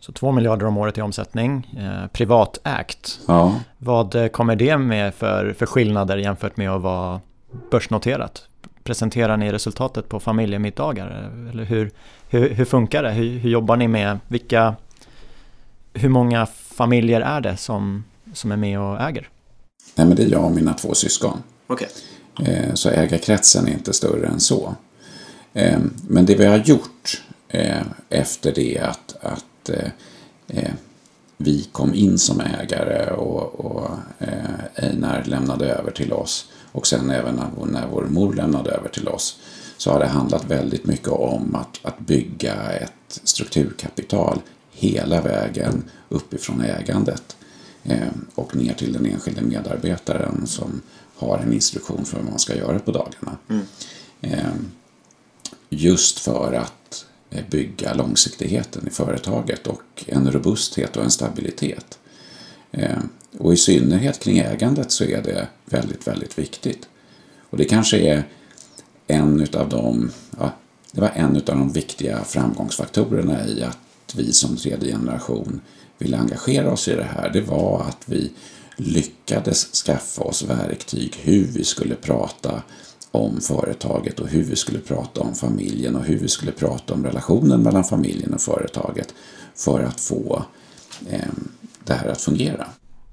Så 0.00 0.12
2 0.12 0.32
miljarder 0.32 0.66
om 0.66 0.76
året 0.76 0.98
i 0.98 1.00
omsättning, 1.00 1.76
eh, 1.78 2.06
privatägt. 2.06 3.20
Ja. 3.28 3.60
Vad 3.78 4.32
kommer 4.32 4.56
det 4.56 4.78
med 4.78 5.14
för, 5.14 5.52
för 5.58 5.66
skillnader 5.66 6.16
jämfört 6.16 6.56
med 6.56 6.70
att 6.70 6.82
vara 6.82 7.20
börsnoterat? 7.70 8.42
Presenterar 8.84 9.36
ni 9.36 9.52
resultatet 9.52 10.08
på 10.08 10.20
familjemiddagar? 10.20 11.30
Eller 11.52 11.64
hur, 11.64 11.90
hur, 12.28 12.48
hur 12.48 12.64
funkar 12.64 13.02
det? 13.02 13.10
Hur, 13.10 13.38
hur, 13.38 13.50
jobbar 13.50 13.76
ni 13.76 13.88
med 13.88 14.18
vilka... 14.28 14.74
Hur 15.94 16.08
många 16.08 16.46
familjer 16.46 17.20
är 17.20 17.40
det 17.40 17.56
som, 17.56 18.04
som 18.34 18.52
är 18.52 18.56
med 18.56 18.80
och 18.80 19.00
äger? 19.00 19.28
Nej, 19.94 20.06
men 20.06 20.16
det 20.16 20.22
är 20.22 20.28
jag 20.28 20.44
och 20.44 20.52
mina 20.52 20.74
två 20.74 20.94
syskon. 20.94 21.42
Okay. 21.68 21.88
Eh, 22.42 22.74
så 22.74 22.90
ägarkretsen 22.90 23.66
är 23.66 23.72
inte 23.72 23.92
större 23.92 24.26
än 24.26 24.40
så. 24.40 24.74
Eh, 25.52 25.80
men 26.08 26.26
det 26.26 26.34
vi 26.34 26.46
har 26.46 26.56
gjort 26.56 27.22
eh, 27.52 27.82
efter 28.08 28.52
det 28.54 28.78
att, 28.78 29.16
att 29.20 29.70
vi 31.36 31.68
kom 31.72 31.94
in 31.94 32.18
som 32.18 32.40
ägare 32.40 33.10
och, 33.10 33.60
och 33.60 33.90
Einar 34.74 35.24
lämnade 35.24 35.66
över 35.66 35.90
till 35.90 36.12
oss 36.12 36.48
och 36.72 36.86
sen 36.86 37.10
även 37.10 37.34
när, 37.34 37.66
när 37.66 37.86
vår 37.86 38.02
mor 38.02 38.34
lämnade 38.34 38.70
över 38.70 38.88
till 38.88 39.08
oss 39.08 39.38
så 39.76 39.90
har 39.90 40.00
det 40.00 40.06
handlat 40.06 40.44
väldigt 40.44 40.86
mycket 40.86 41.08
om 41.08 41.54
att, 41.54 41.80
att 41.82 41.98
bygga 41.98 42.54
ett 42.54 43.20
strukturkapital 43.24 44.40
hela 44.70 45.20
vägen 45.20 45.84
uppifrån 46.08 46.60
ägandet 46.60 47.36
och 48.34 48.56
ner 48.56 48.74
till 48.74 48.92
den 48.92 49.06
enskilde 49.06 49.42
medarbetaren 49.42 50.46
som 50.46 50.82
har 51.16 51.38
en 51.38 51.52
instruktion 51.52 52.04
för 52.04 52.16
vad 52.16 52.30
man 52.30 52.38
ska 52.38 52.56
göra 52.56 52.78
på 52.78 52.90
dagarna. 52.90 53.38
Mm. 53.48 53.66
Ehm, 54.20 54.70
just 55.68 56.18
för 56.18 56.52
att 56.52 56.72
eh, 56.72 56.81
Eh, 57.34 57.44
bygga 57.50 57.94
långsiktigheten 57.94 58.86
i 58.86 58.90
företaget 58.90 59.66
och 59.66 60.04
en 60.06 60.32
robusthet 60.32 60.96
och 60.96 61.04
en 61.04 61.10
stabilitet. 61.10 61.98
Eh, 62.72 62.98
och 63.38 63.52
i 63.52 63.56
synnerhet 63.56 64.18
kring 64.18 64.38
ägandet 64.38 64.92
så 64.92 65.04
är 65.04 65.22
det 65.22 65.48
väldigt, 65.64 66.06
väldigt 66.06 66.38
viktigt. 66.38 66.88
Och 67.50 67.58
det 67.58 67.64
kanske 67.64 67.98
är 67.98 68.24
en 69.06 69.40
utav 69.40 69.68
de, 69.68 70.10
ja, 70.38 70.52
det 70.92 71.00
var 71.00 71.10
en 71.14 71.36
av 71.36 71.42
de 71.42 71.72
viktiga 71.72 72.24
framgångsfaktorerna 72.24 73.46
i 73.46 73.62
att 73.62 74.14
vi 74.14 74.32
som 74.32 74.56
tredje 74.56 74.92
generation 74.92 75.60
ville 75.98 76.18
engagera 76.18 76.72
oss 76.72 76.88
i 76.88 76.94
det 76.94 77.08
här. 77.14 77.30
Det 77.32 77.40
var 77.40 77.84
att 77.88 78.02
vi 78.06 78.30
lyckades 78.76 79.72
skaffa 79.72 80.22
oss 80.22 80.42
verktyg 80.42 81.16
hur 81.22 81.44
vi 81.44 81.64
skulle 81.64 81.94
prata 81.94 82.62
om 83.12 83.40
företaget 83.40 84.20
och 84.20 84.28
hur 84.28 84.44
vi 84.44 84.56
skulle 84.56 84.78
prata 84.78 85.20
om 85.20 85.34
familjen 85.34 85.96
och 85.96 86.04
hur 86.04 86.18
vi 86.18 86.28
skulle 86.28 86.52
prata 86.52 86.94
om 86.94 87.04
relationen 87.04 87.62
mellan 87.62 87.84
familjen 87.84 88.34
och 88.34 88.40
företaget 88.40 89.14
för 89.54 89.82
att 89.82 90.00
få 90.00 90.42
eh, 91.10 91.28
det 91.84 91.94
här 91.94 92.08
att 92.08 92.20
fungera. 92.20 92.66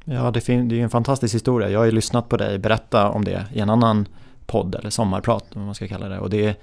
Ja, 0.05 0.31
det, 0.31 0.49
är 0.49 0.53
ju 0.53 0.81
en 0.81 0.89
fantastisk 0.89 1.35
historia. 1.35 1.69
Jag 1.69 1.79
har 1.79 1.85
ju 1.85 1.91
lyssnat 1.91 2.29
på 2.29 2.37
dig 2.37 2.57
berätta 2.57 3.09
om 3.09 3.25
det 3.25 3.45
i 3.53 3.59
en 3.59 3.69
annan 3.69 4.07
podd 4.45 4.75
eller 4.75 4.89
sommarprat, 4.89 5.45
om 5.55 5.65
man 5.65 5.75
ska 5.75 5.87
kalla 5.87 6.09
det. 6.09 6.19
Och 6.19 6.29
det 6.29 6.55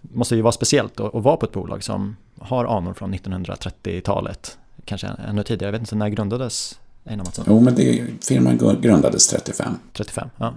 måste 0.00 0.36
ju 0.36 0.42
vara 0.42 0.52
speciellt 0.52 1.00
att 1.00 1.22
vara 1.22 1.36
på 1.36 1.46
ett 1.46 1.52
bolag 1.52 1.84
som 1.84 2.16
har 2.38 2.64
anor 2.64 2.94
från 2.94 3.14
1930-talet, 3.14 4.58
kanske 4.84 5.06
ännu 5.06 5.42
tidigare. 5.42 5.68
Jag 5.68 5.72
vet 5.72 5.80
inte, 5.80 5.96
när 5.96 6.08
grundades 6.08 6.78
Einar 7.04 7.24
Mattsson? 7.24 7.44
Jo, 7.48 7.60
men 7.60 7.74
det, 7.74 8.06
firman 8.20 8.58
grundades 8.80 9.28
35. 9.28 9.74
35, 9.92 10.28
ja. 10.36 10.54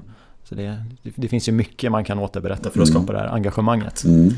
Så 0.51 0.55
det, 0.55 0.83
det, 1.15 1.27
finns 1.27 1.47
ju 1.49 1.51
mycket 1.51 1.91
man 1.91 2.03
kan 2.03 2.19
återberätta 2.19 2.63
för 2.63 2.69
att 2.69 2.75
mm. 2.75 2.85
skapa 2.87 3.13
det 3.13 3.19
här 3.19 3.27
engagemanget. 3.27 4.03
Mm. 4.03 4.33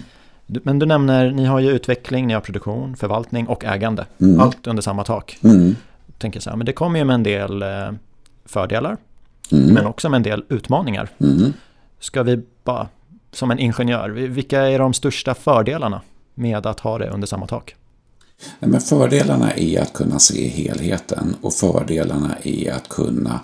Men 0.45 0.79
du 0.79 0.85
nämner, 0.85 1.31
ni 1.31 1.45
har 1.45 1.59
ju 1.59 1.69
utveckling, 1.69 2.27
ni 2.27 2.33
har 2.33 2.41
produktion, 2.41 2.95
förvaltning 2.95 3.47
och 3.47 3.65
ägande. 3.65 4.05
Mm. 4.21 4.39
Allt 4.39 4.67
under 4.67 4.83
samma 4.83 5.03
tak. 5.03 5.37
Mm. 5.43 5.75
tänker 6.17 6.39
så 6.39 6.49
här, 6.49 6.57
men 6.57 6.65
det 6.65 6.73
kommer 6.73 6.99
ju 6.99 7.05
med 7.05 7.13
en 7.13 7.23
del 7.23 7.61
eh, 7.61 7.91
fördelar. 8.45 8.97
Mm. 9.51 9.73
Men 9.73 9.85
också 9.85 10.09
med 10.09 10.17
en 10.17 10.23
del 10.23 10.43
utmaningar. 10.49 11.09
Mm. 11.19 11.53
Ska 11.99 12.23
vi 12.23 12.41
bara, 12.63 12.87
som 13.31 13.51
en 13.51 13.59
ingenjör, 13.59 14.09
vilka 14.09 14.61
är 14.61 14.79
de 14.79 14.93
största 14.93 15.33
fördelarna 15.33 16.01
med 16.33 16.65
att 16.65 16.79
ha 16.79 16.97
det 16.97 17.09
under 17.09 17.27
samma 17.27 17.47
tak? 17.47 17.75
men 18.59 18.81
fördelarna 18.81 19.51
är 19.51 19.81
att 19.81 19.93
kunna 19.93 20.19
se 20.19 20.47
helheten 20.47 21.35
och 21.41 21.53
fördelarna 21.53 22.37
är 22.43 22.71
att 22.71 22.89
kunna 22.89 23.39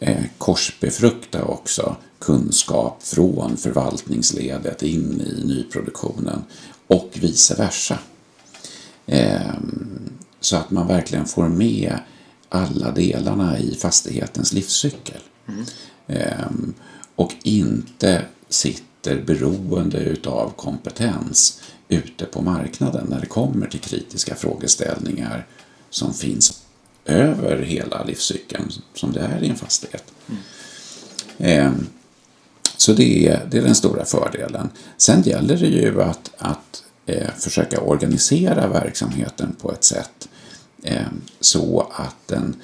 eh, 0.00 0.24
korsbefrukta 0.38 1.44
också 1.44 1.96
kunskap 2.18 3.02
från 3.02 3.56
förvaltningsledet 3.56 4.82
in 4.82 5.20
i 5.20 5.46
nyproduktionen 5.46 6.44
och 6.86 7.10
vice 7.14 7.54
versa. 7.54 7.98
Eh, 9.06 9.54
så 10.40 10.56
att 10.56 10.70
man 10.70 10.86
verkligen 10.86 11.26
får 11.26 11.48
med 11.48 11.98
alla 12.48 12.90
delarna 12.90 13.58
i 13.58 13.74
fastighetens 13.74 14.52
livscykel. 14.52 15.20
Mm. 15.48 16.74
Och 17.16 17.34
inte 17.42 18.24
sitter 18.48 19.22
beroende 19.22 19.98
utav 19.98 20.52
kompetens 20.56 21.60
ute 21.88 22.24
på 22.24 22.42
marknaden 22.42 23.06
när 23.10 23.20
det 23.20 23.26
kommer 23.26 23.66
till 23.66 23.80
kritiska 23.80 24.34
frågeställningar 24.34 25.46
som 25.90 26.14
finns 26.14 26.62
över 27.04 27.62
hela 27.62 28.04
livscykeln 28.04 28.72
som 28.94 29.12
det 29.12 29.20
är 29.20 29.44
i 29.44 29.48
en 29.48 29.56
fastighet. 29.56 30.12
Mm. 31.38 31.86
Så 32.76 32.92
det 32.92 33.28
är, 33.28 33.46
det 33.50 33.58
är 33.58 33.62
den 33.62 33.74
stora 33.74 34.04
fördelen. 34.04 34.70
Sen 34.96 35.22
gäller 35.22 35.56
det 35.56 35.66
ju 35.66 36.02
att, 36.02 36.30
att 36.38 36.82
eh, 37.06 37.30
försöka 37.38 37.80
organisera 37.80 38.68
verksamheten 38.68 39.56
på 39.62 39.72
ett 39.72 39.84
sätt 39.84 40.28
eh, 40.82 41.06
så 41.40 41.92
att 41.92 42.16
den 42.26 42.56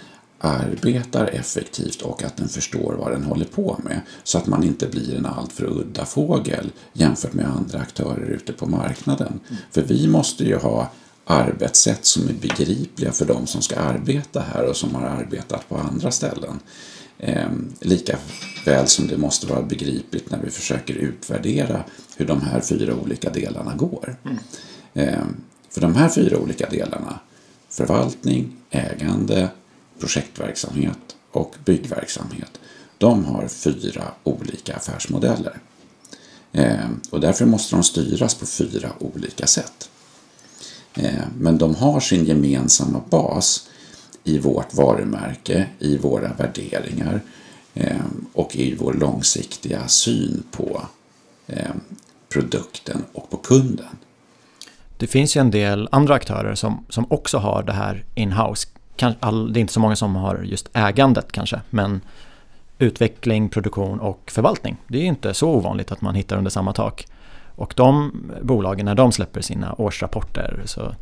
arbetar 0.44 1.26
effektivt 1.26 2.02
och 2.02 2.22
att 2.22 2.36
den 2.36 2.48
förstår 2.48 2.94
vad 2.98 3.12
den 3.12 3.24
håller 3.24 3.44
på 3.44 3.80
med. 3.84 4.00
Så 4.24 4.38
att 4.38 4.46
man 4.46 4.64
inte 4.64 4.86
blir 4.86 5.16
en 5.16 5.26
alltför 5.26 5.64
udda 5.64 6.04
fågel 6.04 6.72
jämfört 6.92 7.32
med 7.32 7.46
andra 7.46 7.78
aktörer 7.78 8.30
ute 8.30 8.52
på 8.52 8.66
marknaden. 8.66 9.40
Mm. 9.48 9.62
För 9.70 9.82
vi 9.82 10.08
måste 10.08 10.44
ju 10.44 10.56
ha 10.56 10.90
arbetssätt 11.24 12.04
som 12.04 12.28
är 12.28 12.32
begripliga 12.32 13.12
för 13.12 13.24
de 13.24 13.46
som 13.46 13.62
ska 13.62 13.76
arbeta 13.76 14.40
här 14.40 14.64
och 14.64 14.76
som 14.76 14.94
har 14.94 15.02
arbetat 15.02 15.68
på 15.68 15.76
andra 15.76 16.10
ställen. 16.10 16.60
Eh, 17.24 17.48
lika 17.80 18.18
väl 18.64 18.86
som 18.86 19.06
det 19.06 19.16
måste 19.16 19.46
vara 19.46 19.62
begripligt 19.62 20.30
när 20.30 20.38
vi 20.38 20.50
försöker 20.50 20.94
utvärdera 20.94 21.84
hur 22.16 22.26
de 22.26 22.40
här 22.40 22.60
fyra 22.60 22.94
olika 22.94 23.30
delarna 23.30 23.74
går. 23.74 24.16
Mm. 24.24 24.38
Eh, 24.94 25.24
för 25.70 25.80
de 25.80 25.94
här 25.94 26.08
fyra 26.08 26.38
olika 26.38 26.68
delarna, 26.68 27.20
förvaltning, 27.68 28.56
ägande, 28.70 29.48
projektverksamhet 29.98 31.16
och 31.30 31.54
byggverksamhet, 31.64 32.60
de 32.98 33.24
har 33.24 33.48
fyra 33.48 34.04
olika 34.24 34.76
affärsmodeller. 34.76 35.60
Eh, 36.52 36.90
och 37.10 37.20
därför 37.20 37.46
måste 37.46 37.76
de 37.76 37.82
styras 37.84 38.34
på 38.34 38.46
fyra 38.46 38.92
olika 38.98 39.46
sätt. 39.46 39.90
Eh, 40.94 41.24
men 41.38 41.58
de 41.58 41.74
har 41.74 42.00
sin 42.00 42.24
gemensamma 42.24 43.02
bas 43.10 43.68
i 44.24 44.38
vårt 44.38 44.74
varumärke, 44.74 45.66
i 45.78 45.96
våra 45.96 46.32
värderingar 46.32 47.20
eh, 47.74 47.96
och 48.32 48.56
i 48.56 48.74
vår 48.74 48.92
långsiktiga 48.92 49.88
syn 49.88 50.42
på 50.50 50.82
ehm, 51.46 51.80
produkten 52.28 53.04
och 53.12 53.30
på 53.30 53.36
kunden. 53.36 53.96
Det 54.96 55.06
finns 55.06 55.36
ju 55.36 55.40
en 55.40 55.50
del 55.50 55.88
andra 55.92 56.14
aktörer 56.14 56.54
som, 56.54 56.84
som 56.88 57.06
också 57.10 57.38
har 57.38 57.62
det 57.62 57.72
här 57.72 58.04
in-house 58.14 58.68
det 58.96 59.58
är 59.58 59.58
inte 59.58 59.72
så 59.72 59.80
många 59.80 59.96
som 59.96 60.16
har 60.16 60.42
just 60.44 60.68
ägandet 60.72 61.32
kanske, 61.32 61.60
men 61.70 62.00
utveckling, 62.78 63.48
produktion 63.48 64.00
och 64.00 64.30
förvaltning. 64.34 64.76
Det 64.86 64.98
är 64.98 65.04
inte 65.04 65.34
så 65.34 65.48
ovanligt 65.48 65.92
att 65.92 66.00
man 66.00 66.14
hittar 66.14 66.36
under 66.36 66.50
samma 66.50 66.72
tak. 66.72 67.06
Och 67.54 67.72
de 67.76 68.12
bolagen, 68.42 68.86
när 68.86 68.94
de 68.94 69.12
släpper 69.12 69.40
sina 69.40 69.74
årsrapporter 69.74 70.62
så 70.64 70.94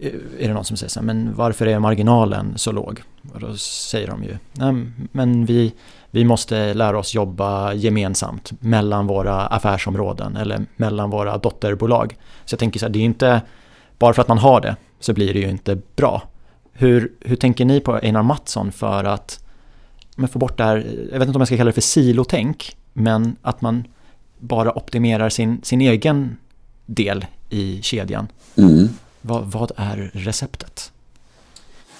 Eh, 0.00 0.12
är 0.38 0.48
det 0.48 0.54
någon 0.54 0.64
som 0.64 0.76
säger 0.76 0.90
så 0.90 1.00
här, 1.00 1.06
men 1.06 1.34
varför 1.34 1.66
är 1.66 1.78
marginalen 1.78 2.52
så 2.56 2.72
låg? 2.72 3.02
Och 3.34 3.40
då 3.40 3.56
säger 3.56 4.06
de 4.06 4.24
ju, 4.24 4.36
nej 4.52 4.86
men 5.12 5.44
vi, 5.44 5.74
vi 6.10 6.24
måste 6.24 6.74
lära 6.74 6.98
oss 6.98 7.14
jobba 7.14 7.72
gemensamt 7.72 8.52
mellan 8.60 9.06
våra 9.06 9.46
affärsområden 9.46 10.36
eller 10.36 10.66
mellan 10.76 11.10
våra 11.10 11.38
dotterbolag. 11.38 12.16
Så 12.44 12.52
jag 12.52 12.58
tänker 12.58 12.80
så 12.80 12.86
här, 12.86 12.92
det 12.92 12.98
är 12.98 13.04
inte, 13.04 13.40
bara 13.98 14.14
för 14.14 14.22
att 14.22 14.28
man 14.28 14.38
har 14.38 14.60
det 14.60 14.76
så 15.00 15.12
blir 15.12 15.34
det 15.34 15.40
ju 15.40 15.50
inte 15.50 15.78
bra. 15.96 16.22
Hur, 16.72 17.12
hur 17.20 17.36
tänker 17.36 17.64
ni 17.64 17.80
på 17.80 17.94
Einar 17.94 18.22
Mattsson 18.22 18.72
för 18.72 19.04
att 19.04 19.44
men 20.16 20.28
få 20.28 20.38
bort 20.38 20.56
det 20.56 20.64
här, 20.64 20.76
jag 21.12 21.18
vet 21.18 21.28
inte 21.28 21.36
om 21.36 21.40
jag 21.40 21.48
ska 21.48 21.56
kalla 21.56 21.68
det 21.68 21.72
för 21.72 21.80
silotänk, 21.80 22.76
men 22.92 23.36
att 23.42 23.60
man 23.60 23.84
bara 24.38 24.72
optimerar 24.78 25.28
sin, 25.28 25.60
sin 25.62 25.80
egen 25.80 26.36
del 26.86 27.26
i 27.50 27.82
kedjan. 27.82 28.28
Mm. 28.56 28.88
Vad, 29.26 29.52
vad 29.52 29.72
är 29.76 30.10
receptet? 30.14 30.92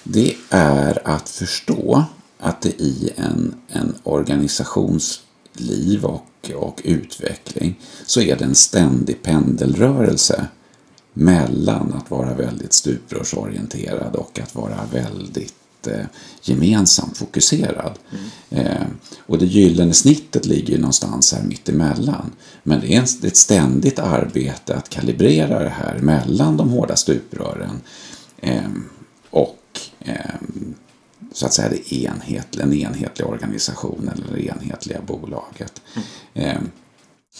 Det 0.03 0.35
är 0.49 1.07
att 1.07 1.29
förstå 1.29 2.03
att 2.39 2.61
det 2.61 2.81
i 2.81 3.13
en, 3.15 3.55
en 3.67 3.95
organisations 4.03 5.21
liv 5.53 6.05
och, 6.05 6.51
och 6.55 6.81
utveckling 6.83 7.79
så 8.05 8.21
är 8.21 8.35
det 8.35 8.43
en 8.43 8.55
ständig 8.55 9.23
pendelrörelse 9.23 10.47
mellan 11.13 11.93
att 11.93 12.11
vara 12.11 12.33
väldigt 12.33 12.73
stuprörsorienterad 12.73 14.15
och 14.15 14.39
att 14.39 14.55
vara 14.55 14.79
väldigt 14.91 15.55
eh, 15.87 16.05
gemensamt 16.41 17.17
fokuserad. 17.17 17.99
Mm. 18.11 18.65
Eh, 18.67 18.87
och 19.19 19.37
det 19.37 19.45
gyllene 19.45 19.93
snittet 19.93 20.45
ligger 20.45 20.77
någonstans 20.77 21.33
här 21.33 21.43
mittemellan. 21.43 22.31
Men 22.63 22.81
det 22.81 22.95
är 22.95 23.01
ett 23.01 23.37
ständigt 23.37 23.99
arbete 23.99 24.75
att 24.75 24.89
kalibrera 24.89 25.63
det 25.63 25.69
här 25.69 25.99
mellan 25.99 26.57
de 26.57 26.69
hårda 26.69 26.95
stuprören 26.95 27.81
eh, 28.37 28.69
och 29.29 29.79
eh, 29.99 30.15
så 31.33 31.45
att 31.45 31.53
säga 31.53 31.69
det 31.69 31.93
enhetliga, 31.93 32.65
en 32.65 32.73
enhetlig 32.73 33.27
organisation 33.27 34.09
eller 34.13 34.37
det 34.37 34.45
enhetliga 34.45 35.01
bolaget. 35.01 35.81
Mm. 35.93 36.49
Eh, 36.49 36.61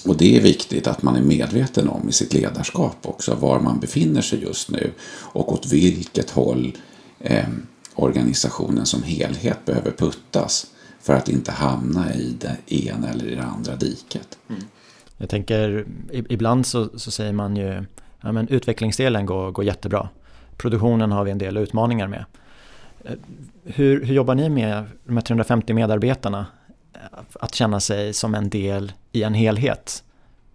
och 0.06 0.18
det 0.18 0.38
är 0.38 0.42
viktigt 0.42 0.88
att 0.88 1.04
man 1.04 1.16
är 1.16 1.22
medveten 1.22 1.90
om 1.90 2.10
i 2.10 2.12
sitt 2.12 2.34
ledarskap 2.34 2.98
också 3.02 3.36
var 3.36 3.60
man 3.60 3.80
befinner 3.80 4.22
sig 4.22 4.42
just 4.42 4.70
nu 4.70 4.92
och 5.08 5.54
åt 5.54 5.66
vilket 5.66 6.30
håll 6.30 6.78
eh, 7.20 7.48
organisationen 7.96 8.86
som 8.86 9.04
helhet 9.04 9.66
behöver 9.66 9.92
puttas 9.92 10.68
för 11.02 11.14
att 11.14 11.30
inte 11.30 11.52
hamna 11.52 12.14
i 12.14 12.38
det 12.40 12.58
ena 12.76 13.10
eller 13.10 13.26
i 13.26 13.36
det 13.36 13.44
andra 13.44 13.76
diket. 13.76 14.38
Mm. 14.50 14.62
Jag 15.18 15.30
tänker, 15.30 15.86
ibland 16.12 16.66
så, 16.66 17.00
så 17.00 17.12
säger 17.12 17.34
man 17.34 17.56
ju 17.56 17.86
ja, 18.22 18.32
men 18.32 18.48
utvecklingsdelen 18.48 19.26
går, 19.26 19.52
går 19.52 19.66
jättebra. 19.66 20.10
Produktionen 20.58 21.12
har 21.12 21.24
vi 21.24 21.32
en 21.32 21.38
del 21.38 21.58
utmaningar 21.58 22.08
med. 22.08 22.26
Eh, 23.04 23.14
hur, 23.64 24.06
hur 24.06 24.16
jobbar 24.16 24.36
ni 24.36 24.50
med 24.50 24.84
de 25.06 25.18
här 25.18 25.24
350 25.24 25.74
medarbetarna? 25.74 26.46
att 27.40 27.56
känna 27.56 27.80
sig 27.80 28.14
som 28.14 28.36
en 28.36 28.50
del 28.50 28.92
i 29.12 29.24
en 29.24 29.34
helhet. 29.34 30.04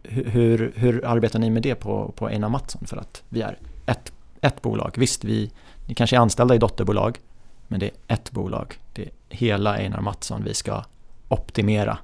Hur, 0.02 0.72
hur 0.76 1.04
arbetar 1.04 1.38
ni 1.38 1.50
med 1.50 1.62
det 1.62 1.74
på, 1.74 2.12
på 2.16 2.28
Einar 2.28 2.48
Mattsson? 2.48 2.86
För 2.86 2.96
att 2.96 3.22
vi 3.28 3.42
är 3.42 3.58
ett, 3.86 4.12
ett 4.40 4.62
bolag. 4.62 4.94
Visst, 4.96 5.24
vi 5.24 5.50
ni 5.86 5.94
kanske 5.94 6.16
är 6.16 6.20
anställda 6.20 6.54
i 6.54 6.58
dotterbolag, 6.58 7.18
men 7.70 7.80
det 7.80 7.86
är 7.86 8.14
ett 8.14 8.30
bolag. 8.30 8.78
Det 8.92 9.02
är 9.02 9.10
hela 9.28 9.74
Einar 9.74 10.00
Mattsson 10.00 10.44
vi 10.44 10.54
ska 10.54 10.84
optimera. 11.28 11.98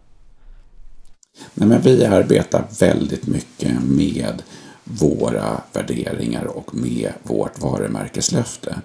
Nej, 1.55 1.69
men 1.69 1.81
vi 1.81 2.05
arbetar 2.05 2.65
väldigt 2.81 3.27
mycket 3.27 3.83
med 3.83 4.43
våra 4.85 5.61
värderingar 5.73 6.45
och 6.45 6.75
med 6.75 7.13
vårt 7.23 7.61
varumärkeslöfte. 7.61 8.81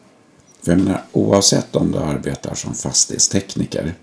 För 0.61 0.71
jag 0.71 0.81
menar, 0.81 1.03
oavsett 1.11 1.75
om 1.75 1.91
du 1.91 1.97
arbetar 1.97 2.55
som 2.55 2.73
fastighetstekniker 2.73 3.93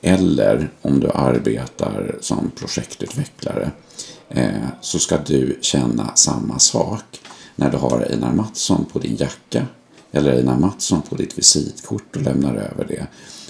eller 0.00 0.70
om 0.82 1.00
du 1.00 1.10
arbetar 1.10 2.18
som 2.20 2.50
projektutvecklare 2.50 3.70
eh, 4.28 4.68
så 4.80 4.98
ska 4.98 5.18
du 5.18 5.58
känna 5.60 6.14
samma 6.14 6.58
sak 6.58 7.20
när 7.56 7.70
du 7.70 7.76
har 7.76 8.00
Einar 8.00 8.32
Mattsson 8.32 8.84
på 8.92 8.98
din 8.98 9.16
jacka 9.16 9.66
eller 10.12 10.32
Einar 10.32 10.58
Mattsson 10.58 11.02
på 11.02 11.14
ditt 11.14 11.38
visitkort 11.38 12.16
och 12.16 12.22
lämnar 12.22 12.54
över 12.54 12.84
det. 12.88 13.06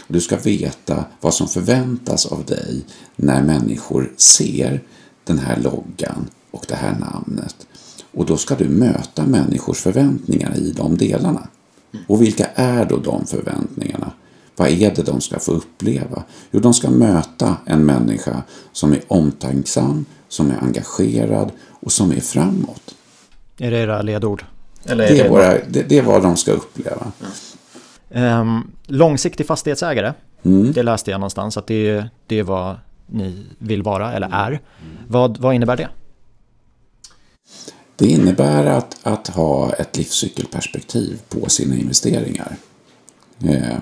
Du 0.09 0.21
ska 0.21 0.37
veta 0.37 1.05
vad 1.21 1.35
som 1.35 1.49
förväntas 1.49 2.27
av 2.27 2.45
dig 2.45 2.85
när 3.17 3.43
människor 3.43 4.13
ser 4.17 4.83
den 5.25 5.39
här 5.39 5.61
loggan 5.61 6.29
och 6.51 6.65
det 6.69 6.75
här 6.75 6.99
namnet. 6.99 7.67
Och 8.13 8.27
då 8.27 8.37
ska 8.37 8.55
du 8.55 8.69
möta 8.69 9.27
människors 9.27 9.79
förväntningar 9.79 10.57
i 10.57 10.71
de 10.71 10.97
delarna. 10.97 11.49
Och 12.07 12.23
vilka 12.23 12.47
är 12.47 12.85
då 12.85 12.97
de 12.97 13.27
förväntningarna? 13.27 14.13
Vad 14.57 14.69
är 14.69 14.95
det 14.95 15.03
de 15.03 15.21
ska 15.21 15.39
få 15.39 15.53
uppleva? 15.53 16.23
Jo, 16.51 16.61
de 16.61 16.75
ska 16.75 16.91
möta 16.91 17.57
en 17.65 17.87
människa 17.87 18.43
som 18.73 18.93
är 18.93 19.01
omtänksam, 19.09 20.05
som 20.29 20.51
är 20.51 20.59
engagerad 20.63 21.53
och 21.61 21.93
som 21.93 22.13
är 22.13 22.21
framåt. 22.21 22.95
Är 23.59 23.71
det 23.71 23.79
era 23.79 24.03
ledord? 24.03 24.45
Eller 24.85 25.05
är 25.05 25.09
det, 25.09 25.21
är 25.21 25.29
våra, 25.29 25.53
det, 25.69 25.83
det, 25.83 25.99
är 25.99 26.03
vad 26.03 26.23
de 26.23 26.37
ska 26.37 26.53
uppleva. 26.53 27.13
Um, 28.09 28.73
långsiktig 28.87 29.47
fastighetsägare, 29.47 30.13
mm. 30.43 30.73
det 30.73 30.83
läste 30.83 31.11
jag 31.11 31.21
någonstans 31.21 31.57
att 31.57 31.67
det, 31.67 32.05
det 32.27 32.39
är 32.39 32.43
vad 32.43 32.77
ni 33.07 33.47
vill 33.59 33.83
vara 33.83 34.13
eller 34.13 34.29
är. 34.33 34.49
Mm. 34.49 34.61
Vad, 35.09 35.39
vad 35.39 35.55
innebär 35.55 35.77
det? 35.77 35.89
Det 37.97 38.07
innebär 38.07 38.67
att, 38.67 38.97
att 39.03 39.29
ha 39.29 39.73
ett 39.73 39.97
livscykelperspektiv 39.97 41.21
på 41.29 41.49
sina 41.49 41.77
investeringar. 41.77 42.57
Eh, 43.45 43.79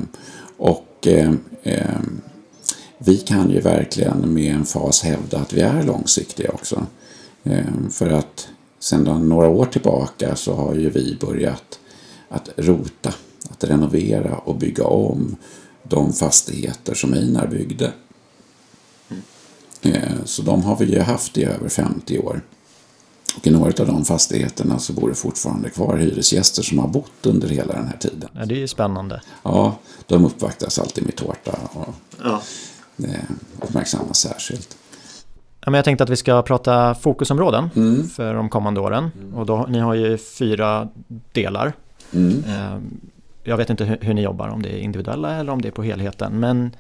och 0.57 1.07
eh, 1.07 1.33
eh, 1.63 2.01
vi 2.99 3.17
kan 3.17 3.51
ju 3.51 3.61
verkligen 3.61 4.35
med 4.35 4.55
en 4.55 4.65
fas 4.65 5.03
hävda 5.03 5.39
att 5.39 5.53
vi 5.53 5.61
är 5.61 5.83
långsiktiga 5.83 6.51
också. 6.51 6.87
Ehm, 7.45 7.91
för 7.91 8.11
att 8.11 8.49
sedan 8.79 9.29
några 9.29 9.49
år 9.49 9.67
tillbaka 9.67 10.37
så 10.37 10.55
har 10.55 10.75
ju 10.75 10.91
vi 10.91 11.17
börjat 11.21 11.79
att 12.29 12.49
rota, 12.57 13.15
att 13.51 13.65
renovera 13.65 14.39
och 14.39 14.57
bygga 14.57 14.85
om 14.85 15.37
de 15.83 16.13
fastigheter 16.13 16.95
som 16.95 17.13
Einar 17.13 17.47
byggde. 17.47 17.93
Mm. 19.11 19.23
Så 20.25 20.43
de 20.43 20.63
har 20.63 20.77
vi 20.77 20.85
ju 20.85 21.01
haft 21.01 21.39
i 21.39 21.45
över 21.45 21.69
50 21.69 22.19
år. 22.19 22.43
Och 23.37 23.47
i 23.47 23.51
några 23.51 23.83
av 23.83 23.87
de 23.87 24.05
fastigheterna 24.05 24.79
så 24.79 24.93
bor 24.93 25.09
det 25.09 25.15
fortfarande 25.15 25.71
kvar 25.71 25.97
hyresgäster 25.97 26.63
som 26.63 26.79
har 26.79 26.89
bott 26.89 27.27
under 27.27 27.49
hela 27.49 27.73
den 27.73 27.87
här 27.87 27.97
tiden. 27.97 28.29
Ja, 28.33 28.45
det 28.47 28.55
är 28.55 28.59
ju 28.59 28.69
spännande. 28.69 29.23
Ja, 29.43 29.79
de 30.07 30.25
uppvaktas 30.25 30.79
alltid 30.79 31.05
med 31.05 31.17
tårta 31.17 31.59
och 31.73 31.95
ja. 32.23 32.43
uppmärksammas 33.61 34.19
särskilt. 34.19 34.77
Ja, 35.69 35.71
men 35.71 35.79
jag 35.79 35.85
tänkte 35.85 36.05
att 36.05 36.11
vi 36.11 36.17
ska 36.17 36.43
prata 36.43 36.95
fokusområden 36.95 37.71
mm. 37.77 38.09
för 38.09 38.35
de 38.35 38.49
kommande 38.49 38.81
åren. 38.81 39.11
Och 39.35 39.47
då, 39.47 39.67
ni 39.69 39.79
har 39.79 39.95
ju 39.95 40.19
fyra 40.19 40.89
delar. 41.33 41.73
Mm. 42.13 42.45
Ehm, 42.49 43.01
jag 43.45 43.57
vet 43.57 43.71
inte 43.71 43.85
hur, 43.85 43.99
hur, 44.01 44.15
ni 44.15 44.23
jobbar, 44.23 44.49
om 44.49 44.63
det 44.63 44.69
är 44.69 44.79
individuella 44.79 45.35
eller 45.35 45.53
om 45.53 45.63
det 45.63 45.69
är 45.69 45.73
på 45.73 45.83
helheten. 45.83 46.41
Men 46.41 46.77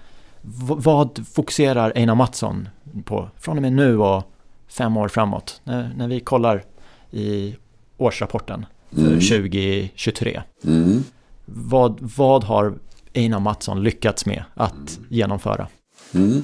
vad 0.76 1.26
fokuserar 1.34 1.92
Einar 1.94 2.14
Mattsson 2.14 2.68
på 3.04 3.28
från 3.36 3.56
och 3.56 3.62
med 3.62 3.72
nu 3.72 3.98
och 3.98 4.32
fem 4.68 4.96
år 4.96 5.08
framåt. 5.08 5.60
När, 5.64 5.92
när 5.96 6.08
vi 6.08 6.20
kollar 6.20 6.64
i 7.10 7.56
årsrapporten 7.96 8.66
för 8.90 9.00
mm. 9.00 9.20
2023. 9.20 10.42
Mm. 10.64 11.04
Vad, 11.44 11.98
vad 12.16 12.44
har 12.44 12.74
Einar 13.14 13.40
Mattsson 13.40 13.82
lyckats 13.82 14.26
med 14.26 14.44
att 14.54 14.96
mm. 14.98 15.06
genomföra? 15.08 15.66
Mm. 16.14 16.42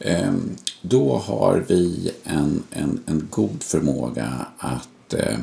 Ehm, 0.00 0.56
då 0.82 1.16
har 1.16 1.64
vi 1.68 2.10
en, 2.24 2.62
en, 2.70 3.00
en 3.06 3.28
god 3.30 3.62
förmåga 3.62 4.46
att 4.58 5.14
eh, 5.14 5.38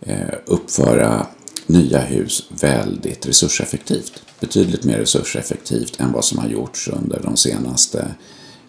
eh, 0.00 0.34
uppföra 0.46 1.26
nya 1.66 2.00
hus 2.00 2.48
väldigt 2.60 3.26
resurseffektivt. 3.26 4.22
Betydligt 4.40 4.84
mer 4.84 4.98
resurseffektivt 4.98 6.00
än 6.00 6.12
vad 6.12 6.24
som 6.24 6.38
har 6.38 6.48
gjorts 6.48 6.88
under 6.88 7.20
de 7.22 7.36
senaste 7.36 8.14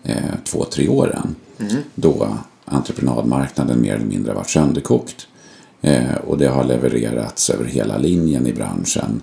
eh, 0.03 0.35
två, 0.43 0.65
tre 0.65 0.87
åren. 0.87 1.35
Mm. 1.59 1.75
Då 1.95 2.37
entreprenadmarknaden 2.65 3.81
mer 3.81 3.95
eller 3.95 4.05
mindre 4.05 4.33
varit 4.33 4.49
sönderkokt. 4.49 5.27
Eh, 5.81 6.15
och 6.15 6.37
det 6.37 6.47
har 6.47 6.63
levererats 6.63 7.49
över 7.49 7.65
hela 7.65 7.97
linjen 7.97 8.47
i 8.47 8.53
branschen. 8.53 9.21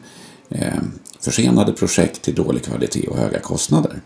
Eh, 0.48 0.83
försenade 1.20 1.72
projekt 1.72 2.22
till 2.22 2.35
dålig 2.35 2.64
kvalitet 2.64 3.09
och 3.09 3.16
höga 3.16 3.38
kostnader. 3.38 4.00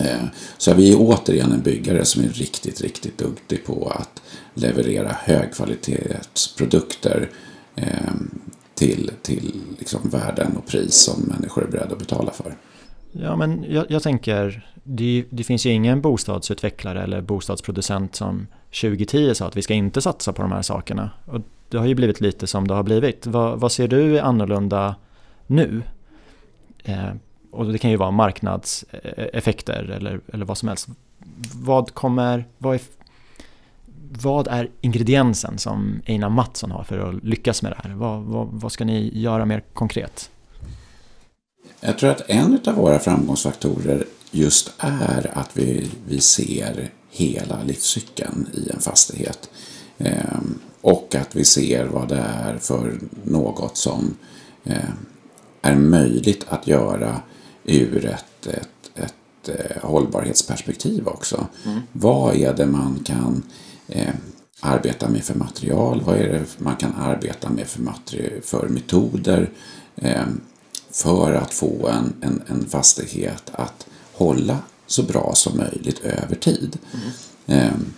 Eh, 0.00 0.24
så 0.58 0.74
vi 0.74 0.92
är 0.92 0.96
återigen 0.98 1.52
en 1.52 1.62
byggare 1.62 2.04
som 2.04 2.24
är 2.24 2.28
riktigt, 2.28 2.80
riktigt 2.80 3.18
duktig 3.18 3.66
på 3.66 3.92
att 3.94 4.22
leverera 4.54 5.12
högkvalitetsprodukter 5.12 7.30
eh, 7.76 8.12
till, 8.74 9.10
till 9.22 9.60
liksom 9.78 10.10
värden 10.10 10.56
och 10.56 10.66
pris 10.66 10.94
som 10.94 11.22
människor 11.22 11.64
är 11.64 11.68
beredda 11.68 11.92
att 11.92 11.98
betala 11.98 12.30
för. 12.30 12.56
Ja, 13.12 13.36
men 13.36 13.64
jag, 13.68 13.86
jag 13.88 14.02
tänker, 14.02 14.66
det, 14.84 15.24
det, 15.30 15.44
finns 15.44 15.66
ju 15.66 15.70
ingen 15.70 16.00
bostadsutvecklare 16.00 17.02
eller 17.02 17.20
bostadsproducent 17.20 18.16
som 18.16 18.46
2010 18.80 19.34
sa 19.34 19.46
att 19.46 19.56
vi 19.56 19.62
ska 19.62 19.74
inte 19.74 20.00
satsa 20.00 20.32
på 20.32 20.42
de 20.42 20.52
här 20.52 20.62
sakerna. 20.62 21.10
Och 21.24 21.40
det 21.68 21.78
har 21.78 21.86
ju 21.86 21.94
blivit 21.94 22.20
lite 22.20 22.46
som 22.46 22.68
det 22.68 22.74
har 22.74 22.82
blivit. 22.82 23.26
Vad, 23.26 23.60
vad 23.60 23.72
ser 23.72 23.88
du 23.88 24.18
är 24.18 24.22
annorlunda 24.22 24.96
nu? 25.46 25.82
Eh, 26.84 27.12
och 27.52 27.72
det 27.72 27.78
kan 27.78 27.90
ju 27.90 27.96
vara 27.96 28.10
marknadseffekter 28.10 29.90
eller, 29.96 30.20
eller 30.32 30.44
vad 30.44 30.58
som 30.58 30.68
helst. 30.68 30.88
Vad 31.54 31.94
kommer, 31.94 32.44
vad 32.58 32.74
är, 32.74 32.80
vad 34.22 34.48
är 34.48 34.70
ingrediensen 34.80 35.58
som 35.58 36.02
Einar 36.06 36.28
Mattsson 36.28 36.70
har 36.70 36.84
för 36.84 36.98
att 36.98 37.24
lyckas 37.24 37.62
med 37.62 37.72
det 37.72 37.88
här? 37.88 37.94
Vad, 37.94 38.22
vad, 38.22 38.48
vad 38.50 38.72
ska 38.72 38.84
ni 38.84 39.18
göra 39.18 39.44
mer 39.44 39.62
konkret? 39.72 40.30
Jag 41.80 41.98
tror 41.98 42.10
att 42.10 42.30
en 42.30 42.58
av 42.66 42.74
våra 42.74 42.98
framgångsfaktorer 42.98 44.04
just 44.30 44.72
är 44.78 45.38
att 45.38 45.50
vi, 45.56 45.90
vi 46.08 46.20
ser 46.20 46.90
hela 47.10 47.62
livscykeln 47.62 48.48
i 48.52 48.70
en 48.70 48.80
fastighet. 48.80 49.50
Eh, 49.98 50.40
och 50.80 51.14
att 51.14 51.36
vi 51.36 51.44
ser 51.44 51.86
vad 51.86 52.08
det 52.08 52.24
är 52.34 52.58
för 52.58 53.00
något 53.24 53.76
som 53.76 54.16
eh, 54.64 54.90
är 55.62 55.76
möjligt 55.76 56.46
att 56.48 56.66
göra 56.66 57.20
ur 57.64 58.04
ett, 58.04 58.46
ett, 58.46 58.90
ett 58.94 59.48
eh, 59.48 59.82
hållbarhetsperspektiv 59.82 61.08
också. 61.08 61.46
Mm. 61.64 61.80
Vad 61.92 62.36
är 62.36 62.54
det 62.54 62.66
man 62.66 63.00
kan 63.04 63.42
eh, 63.88 64.14
arbeta 64.60 65.08
med 65.08 65.24
för 65.24 65.34
material? 65.34 66.02
Vad 66.04 66.16
är 66.16 66.28
det 66.28 66.44
man 66.58 66.76
kan 66.76 66.94
arbeta 66.94 67.50
med 67.50 67.66
för, 67.66 67.80
för 68.42 68.68
metoder? 68.68 69.50
Eh, 69.96 70.26
för 70.90 71.32
att 71.32 71.54
få 71.54 71.88
en, 71.88 72.14
en, 72.20 72.42
en 72.46 72.68
fastighet 72.68 73.50
att 73.52 73.86
hålla 74.12 74.58
så 74.86 75.02
bra 75.02 75.32
som 75.34 75.56
möjligt 75.56 75.98
över 75.98 76.34
tid. 76.34 76.78
Mm. 77.46 77.92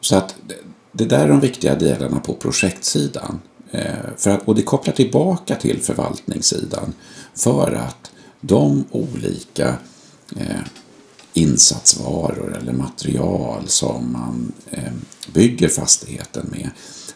Så 0.00 0.16
att 0.16 0.34
det 0.92 1.04
där 1.04 1.24
är 1.24 1.28
de 1.28 1.40
viktiga 1.40 1.74
delarna 1.74 2.20
på 2.20 2.34
projektsidan. 2.34 3.40
Eh, 3.70 3.94
för 4.16 4.30
att, 4.30 4.48
och 4.48 4.54
det 4.54 4.62
kopplar 4.62 4.94
tillbaka 4.94 5.54
till 5.54 5.82
förvaltningssidan. 5.82 6.94
För 7.38 7.72
att 7.72 8.10
de 8.40 8.84
olika 8.90 9.76
eh, 10.36 10.60
insatsvaror 11.32 12.56
eller 12.60 12.72
material 12.72 13.68
som 13.68 14.12
man 14.12 14.52
eh, 14.70 14.92
bygger 15.32 15.68
fastigheten 15.68 16.46
med 16.50 16.70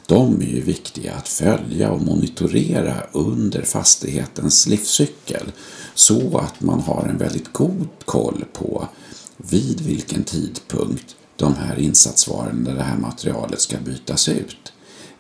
de 0.06 0.42
är 0.42 0.46
ju 0.46 0.60
viktiga 0.60 1.14
att 1.14 1.28
följa 1.28 1.90
och 1.90 2.02
monitorera 2.02 3.06
under 3.12 3.62
fastighetens 3.62 4.66
livscykel 4.66 5.52
så 5.94 6.38
att 6.38 6.60
man 6.60 6.80
har 6.80 7.06
en 7.08 7.18
väldigt 7.18 7.52
god 7.52 7.88
koll 8.04 8.44
på 8.52 8.88
vid 9.36 9.80
vilken 9.80 10.24
tidpunkt 10.24 11.16
de 11.36 11.54
här 11.54 11.78
insatsvarorna, 11.78 12.74
det 12.74 12.82
här 12.82 12.98
materialet 12.98 13.60
ska 13.60 13.76
bytas 13.78 14.28
ut. 14.28 14.72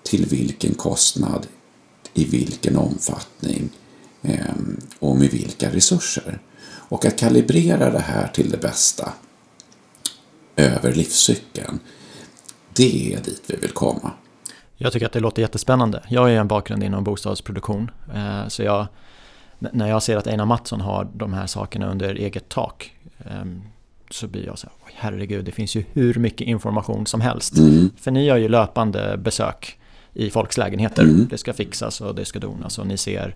Till 0.02 0.26
vilken 0.26 0.74
kostnad, 0.74 1.46
i 2.14 2.24
vilken 2.24 2.76
omfattning 2.76 3.70
och 4.98 5.16
med 5.16 5.30
vilka 5.30 5.70
resurser. 5.70 6.38
Och 6.64 7.04
att 7.04 7.18
kalibrera 7.18 7.90
det 7.90 8.00
här 8.00 8.28
till 8.28 8.50
det 8.50 8.58
bästa 8.58 9.12
över 10.56 10.92
livscykeln, 10.92 11.78
det 12.74 13.14
är 13.14 13.20
dit 13.20 13.42
vi 13.46 13.56
vill 13.56 13.70
komma. 13.70 14.12
Jag 14.76 14.92
tycker 14.92 15.06
att 15.06 15.12
det 15.12 15.20
låter 15.20 15.42
jättespännande. 15.42 16.02
Jag 16.08 16.20
har 16.20 16.28
ju 16.28 16.36
en 16.36 16.48
bakgrund 16.48 16.82
inom 16.82 17.04
bostadsproduktion. 17.04 17.90
Eh, 18.14 18.48
så 18.48 18.62
jag, 18.62 18.86
när 19.58 19.88
jag 19.88 20.02
ser 20.02 20.16
att 20.16 20.26
Einar 20.26 20.46
Mattsson 20.46 20.80
har 20.80 21.08
de 21.14 21.32
här 21.32 21.46
sakerna 21.46 21.90
under 21.90 22.14
eget 22.14 22.48
tak 22.48 22.96
ehm, 23.24 23.62
så 24.10 24.26
blir 24.26 24.46
jag 24.46 24.58
så 24.58 24.66
här, 24.66 24.94
herregud, 24.94 25.44
det 25.44 25.52
finns 25.52 25.74
ju 25.74 25.84
hur 25.92 26.14
mycket 26.14 26.46
information 26.46 27.06
som 27.06 27.20
helst. 27.20 27.56
Mm. 27.56 27.90
För 27.96 28.10
ni 28.10 28.24
gör 28.24 28.36
ju 28.36 28.48
löpande 28.48 29.16
besök 29.18 29.78
i 30.12 30.30
folks 30.30 30.58
lägenheter. 30.58 31.02
Mm. 31.02 31.26
Det 31.30 31.38
ska 31.38 31.52
fixas 31.52 32.00
och 32.00 32.14
det 32.14 32.24
ska 32.24 32.38
donas 32.38 32.78
och 32.78 32.86
ni 32.86 32.96
ser 32.96 33.34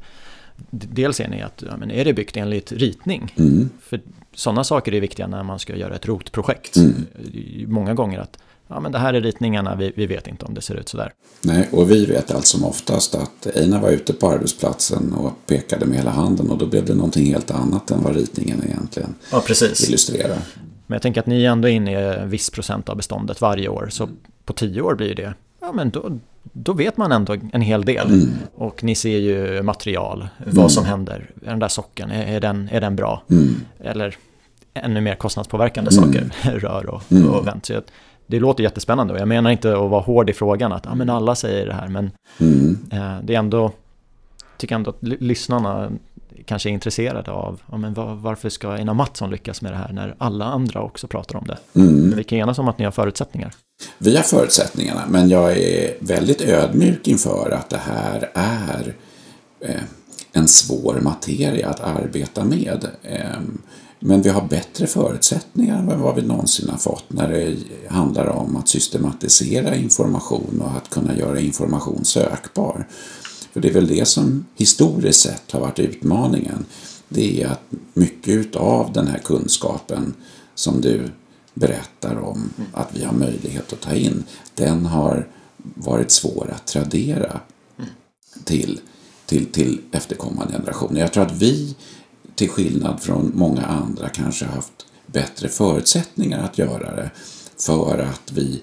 Dels 0.70 1.16
ser 1.16 1.28
ni 1.28 1.42
att 1.42 1.62
ja, 1.66 1.76
men 1.76 1.90
är 1.90 2.04
det 2.04 2.12
byggt 2.12 2.36
enligt 2.36 2.72
ritning? 2.72 3.34
Mm. 3.36 3.70
För 3.80 4.00
sådana 4.34 4.64
saker 4.64 4.94
är 4.94 5.00
viktiga 5.00 5.26
när 5.26 5.42
man 5.42 5.58
ska 5.58 5.76
göra 5.76 5.94
ett 5.94 6.06
rotprojekt. 6.06 6.76
Mm. 6.76 7.06
Många 7.66 7.94
gånger 7.94 8.18
att 8.18 8.38
ja, 8.68 8.80
men 8.80 8.92
det 8.92 8.98
här 8.98 9.14
är 9.14 9.20
ritningarna, 9.20 9.74
vi, 9.74 9.92
vi 9.96 10.06
vet 10.06 10.26
inte 10.26 10.44
om 10.44 10.54
det 10.54 10.60
ser 10.60 10.74
ut 10.74 10.88
sådär. 10.88 11.12
Nej, 11.40 11.68
och 11.72 11.90
vi 11.90 12.06
vet 12.06 12.30
allt 12.30 12.46
som 12.46 12.64
oftast 12.64 13.14
att 13.14 13.46
Einar 13.56 13.80
var 13.80 13.90
ute 13.90 14.12
på 14.12 14.30
arbetsplatsen 14.30 15.12
och 15.12 15.32
pekade 15.46 15.86
med 15.86 15.98
hela 15.98 16.10
handen 16.10 16.50
och 16.50 16.58
då 16.58 16.66
blev 16.66 16.84
det 16.84 16.94
någonting 16.94 17.26
helt 17.26 17.50
annat 17.50 17.90
än 17.90 18.02
vad 18.02 18.16
ritningen 18.16 18.62
egentligen 18.64 19.14
ja, 19.32 19.42
precis. 19.46 19.88
illustrerar. 19.88 20.38
Men 20.86 20.94
jag 20.94 21.02
tänker 21.02 21.20
att 21.20 21.26
ni 21.26 21.44
är 21.44 21.50
ändå 21.50 21.68
inne 21.68 21.92
i 21.92 21.94
en 21.94 22.30
viss 22.30 22.50
procent 22.50 22.88
av 22.88 22.96
beståndet 22.96 23.40
varje 23.40 23.68
år, 23.68 23.88
så 23.90 24.08
på 24.44 24.52
tio 24.52 24.82
år 24.82 24.94
blir 24.94 25.14
det, 25.14 25.34
ja 25.60 25.72
men 25.72 25.90
då, 25.90 26.18
då 26.52 26.72
vet 26.72 26.96
man 26.96 27.12
ändå 27.12 27.36
en 27.52 27.60
hel 27.60 27.84
del. 27.84 28.06
Mm. 28.06 28.28
Och 28.54 28.84
ni 28.84 28.94
ser 28.94 29.18
ju 29.18 29.62
material, 29.62 30.28
vad 30.46 30.72
som 30.72 30.84
händer. 30.84 31.30
Är 31.44 31.50
den 31.50 31.58
där 31.58 31.68
socken, 31.68 32.10
är, 32.10 32.36
är, 32.36 32.40
den, 32.40 32.68
är 32.72 32.80
den 32.80 32.96
bra? 32.96 33.22
Mm. 33.30 33.54
Eller 33.80 34.16
ännu 34.74 35.00
mer 35.00 35.14
kostnadspåverkande 35.14 35.90
Mm. 35.96 36.04
saker, 36.12 36.30
rör 36.58 36.90
och, 36.90 37.02
Mm. 37.12 37.30
och 37.30 37.46
vänt. 37.46 37.66
Så 37.66 37.72
jag- 37.72 37.82
det 38.28 38.40
låter 38.40 38.62
jättespännande 38.64 39.12
och 39.14 39.20
jag 39.20 39.28
menar 39.28 39.50
inte 39.50 39.72
att 39.72 39.90
vara 39.90 40.00
hård 40.02 40.30
i 40.30 40.32
frågan 40.32 40.72
att 40.72 40.86
ah, 40.86 40.94
men 40.94 41.10
alla 41.10 41.34
säger 41.34 41.66
det 41.66 41.72
här 41.72 41.88
men 41.88 42.10
Mm. 42.40 42.78
eh, 42.92 43.16
det 43.22 43.34
är 43.34 43.38
ändå, 43.38 43.72
tycker 44.56 44.74
ändå 44.74 44.90
att 44.90 45.02
ly- 45.02 45.16
lyssnarna 45.20 45.90
kanske 46.46 46.68
är 46.68 46.72
intresserade 46.72 47.30
av 47.30 47.60
ja, 47.70 47.76
men 47.76 47.94
var, 47.94 48.14
varför 48.14 48.48
ska 48.48 48.70
Einar 48.70 48.94
Mattsson 48.94 49.30
lyckas 49.30 49.62
med 49.62 49.72
det 49.72 49.76
här 49.76 49.92
när 49.92 50.14
alla 50.18 50.44
andra 50.44 50.82
också 50.82 51.06
pratar 51.06 51.36
om 51.36 51.46
det. 51.46 51.80
Mm. 51.80 51.94
Men 51.94 52.16
vi 52.16 52.24
kan 52.24 52.38
enas 52.38 52.58
om 52.58 52.68
att 52.68 52.78
ni 52.78 52.84
har 52.84 52.92
förutsättningar. 52.92 53.54
Vi 53.98 54.16
har 54.16 54.22
förutsättningarna, 54.22 55.04
men 55.08 55.28
jag 55.28 55.58
är 55.58 55.96
väldigt 56.00 56.40
ödmjuk 56.40 57.08
inför 57.08 57.50
att 57.50 57.70
det 57.70 57.80
här 57.84 58.30
är 58.34 58.94
eh, 59.60 59.82
en 60.32 60.48
svår 60.48 61.00
materia 61.02 61.68
att 61.68 61.80
arbeta 61.80 62.44
med. 62.44 62.86
Eh, 63.02 63.40
men 64.00 64.22
vi 64.22 64.28
har 64.28 64.42
bättre 64.42 64.86
förutsättningar 64.86 65.78
än 65.78 66.00
vad 66.00 66.16
vi 66.16 66.22
någonsin 66.22 66.68
har 66.68 66.78
fått 66.78 67.04
när 67.08 67.28
det 67.28 67.56
handlar 67.88 68.26
om 68.26 68.56
att 68.56 68.68
systematisera 68.68 69.74
information 69.74 70.62
och 70.64 70.76
att 70.76 70.90
kunna 70.90 71.16
göra 71.16 71.40
information 71.40 72.04
sökbar. 72.04 72.86
För 73.56 73.60
det 73.60 73.68
är 73.68 73.72
väl 73.72 73.86
det 73.86 74.08
som 74.08 74.46
historiskt 74.54 75.20
sett 75.20 75.52
har 75.52 75.60
varit 75.60 75.78
utmaningen. 75.78 76.64
Det 77.08 77.42
är 77.42 77.46
att 77.46 77.62
mycket 77.94 78.56
av 78.56 78.92
den 78.92 79.06
här 79.06 79.18
kunskapen 79.18 80.14
som 80.54 80.80
du 80.80 81.10
berättar 81.54 82.18
om 82.18 82.50
att 82.72 82.88
vi 82.92 83.04
har 83.04 83.12
möjlighet 83.12 83.72
att 83.72 83.80
ta 83.80 83.94
in, 83.94 84.24
den 84.54 84.86
har 84.86 85.28
varit 85.74 86.10
svår 86.10 86.52
att 86.54 86.66
tradera 86.66 87.40
till, 88.44 88.80
till, 89.26 89.46
till 89.46 89.80
efterkommande 89.92 90.52
generationer. 90.52 91.00
Jag 91.00 91.12
tror 91.12 91.24
att 91.24 91.42
vi, 91.42 91.76
till 92.34 92.48
skillnad 92.48 93.00
från 93.00 93.32
många 93.34 93.62
andra, 93.62 94.08
kanske 94.08 94.44
haft 94.44 94.86
bättre 95.06 95.48
förutsättningar 95.48 96.44
att 96.44 96.58
göra 96.58 96.96
det 96.96 97.10
för 97.56 97.98
att 97.98 98.32
vi 98.32 98.62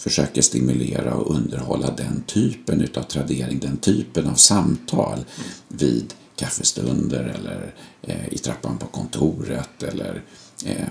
försöker 0.00 0.42
stimulera 0.42 1.14
och 1.14 1.34
underhålla 1.34 1.90
den 1.90 2.22
typen 2.26 2.80
utav 2.80 3.02
tradering, 3.02 3.58
den 3.58 3.76
typen 3.76 4.26
av 4.26 4.34
samtal 4.34 5.24
vid 5.68 6.14
kaffestunder 6.36 7.34
eller 7.38 7.74
eh, 8.02 8.32
i 8.34 8.38
trappan 8.38 8.78
på 8.78 8.86
kontoret 8.86 9.82
eller 9.82 10.22
eh, 10.64 10.88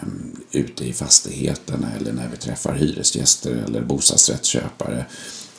ute 0.51 0.85
i 0.85 0.93
fastigheterna 0.93 1.87
eller 1.99 2.13
när 2.13 2.29
vi 2.29 2.37
träffar 2.37 2.75
hyresgäster 2.75 3.63
eller 3.67 3.81
bostadsrättsköpare. 3.81 5.05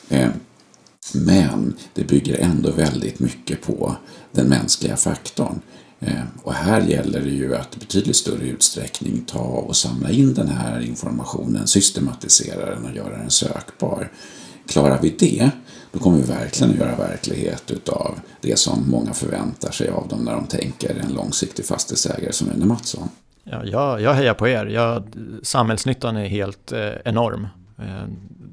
Eh, 0.09 0.29
men 1.13 1.73
det 1.93 2.03
bygger 2.03 2.37
ändå 2.37 2.71
väldigt 2.71 3.19
mycket 3.19 3.61
på 3.61 3.95
den 4.31 4.47
mänskliga 4.47 4.97
faktorn. 4.97 5.61
Eh, 6.01 6.23
och 6.43 6.53
här 6.53 6.81
gäller 6.81 7.21
det 7.21 7.29
ju 7.29 7.55
att 7.55 7.75
i 7.75 7.79
betydligt 7.79 8.15
större 8.15 8.43
utsträckning 8.43 9.21
ta 9.25 9.39
och 9.39 9.75
samla 9.75 10.09
in 10.09 10.33
den 10.33 10.47
här 10.47 10.79
informationen, 10.79 11.67
systematisera 11.67 12.75
den 12.75 12.85
och 12.85 12.95
göra 12.95 13.17
den 13.17 13.29
sökbar. 13.29 14.11
Klarar 14.67 14.99
vi 15.01 15.09
det, 15.09 15.51
då 15.91 15.99
kommer 15.99 16.17
vi 16.17 16.23
verkligen 16.23 16.73
att 16.73 16.79
göra 16.79 16.95
verklighet 16.95 17.71
utav 17.71 18.19
det 18.41 18.59
som 18.59 18.89
många 18.89 19.13
förväntar 19.13 19.71
sig 19.71 19.89
av 19.89 20.07
dem 20.07 20.23
när 20.23 20.33
de 20.33 20.47
tänker 20.47 20.95
en 20.95 21.13
långsiktig 21.13 21.65
fastighetsägare 21.65 22.31
som 22.31 22.49
Einar 22.49 22.65
Mattsson. 22.65 23.09
Ja, 23.43 23.65
jag, 23.65 24.01
jag 24.01 24.13
hejar 24.13 24.33
på 24.33 24.47
er. 24.47 24.65
Jag, 24.65 25.03
samhällsnyttan 25.43 26.17
är 26.17 26.27
helt 26.27 26.71
eh, 26.71 26.89
enorm. 27.05 27.47
Eh, 27.77 28.03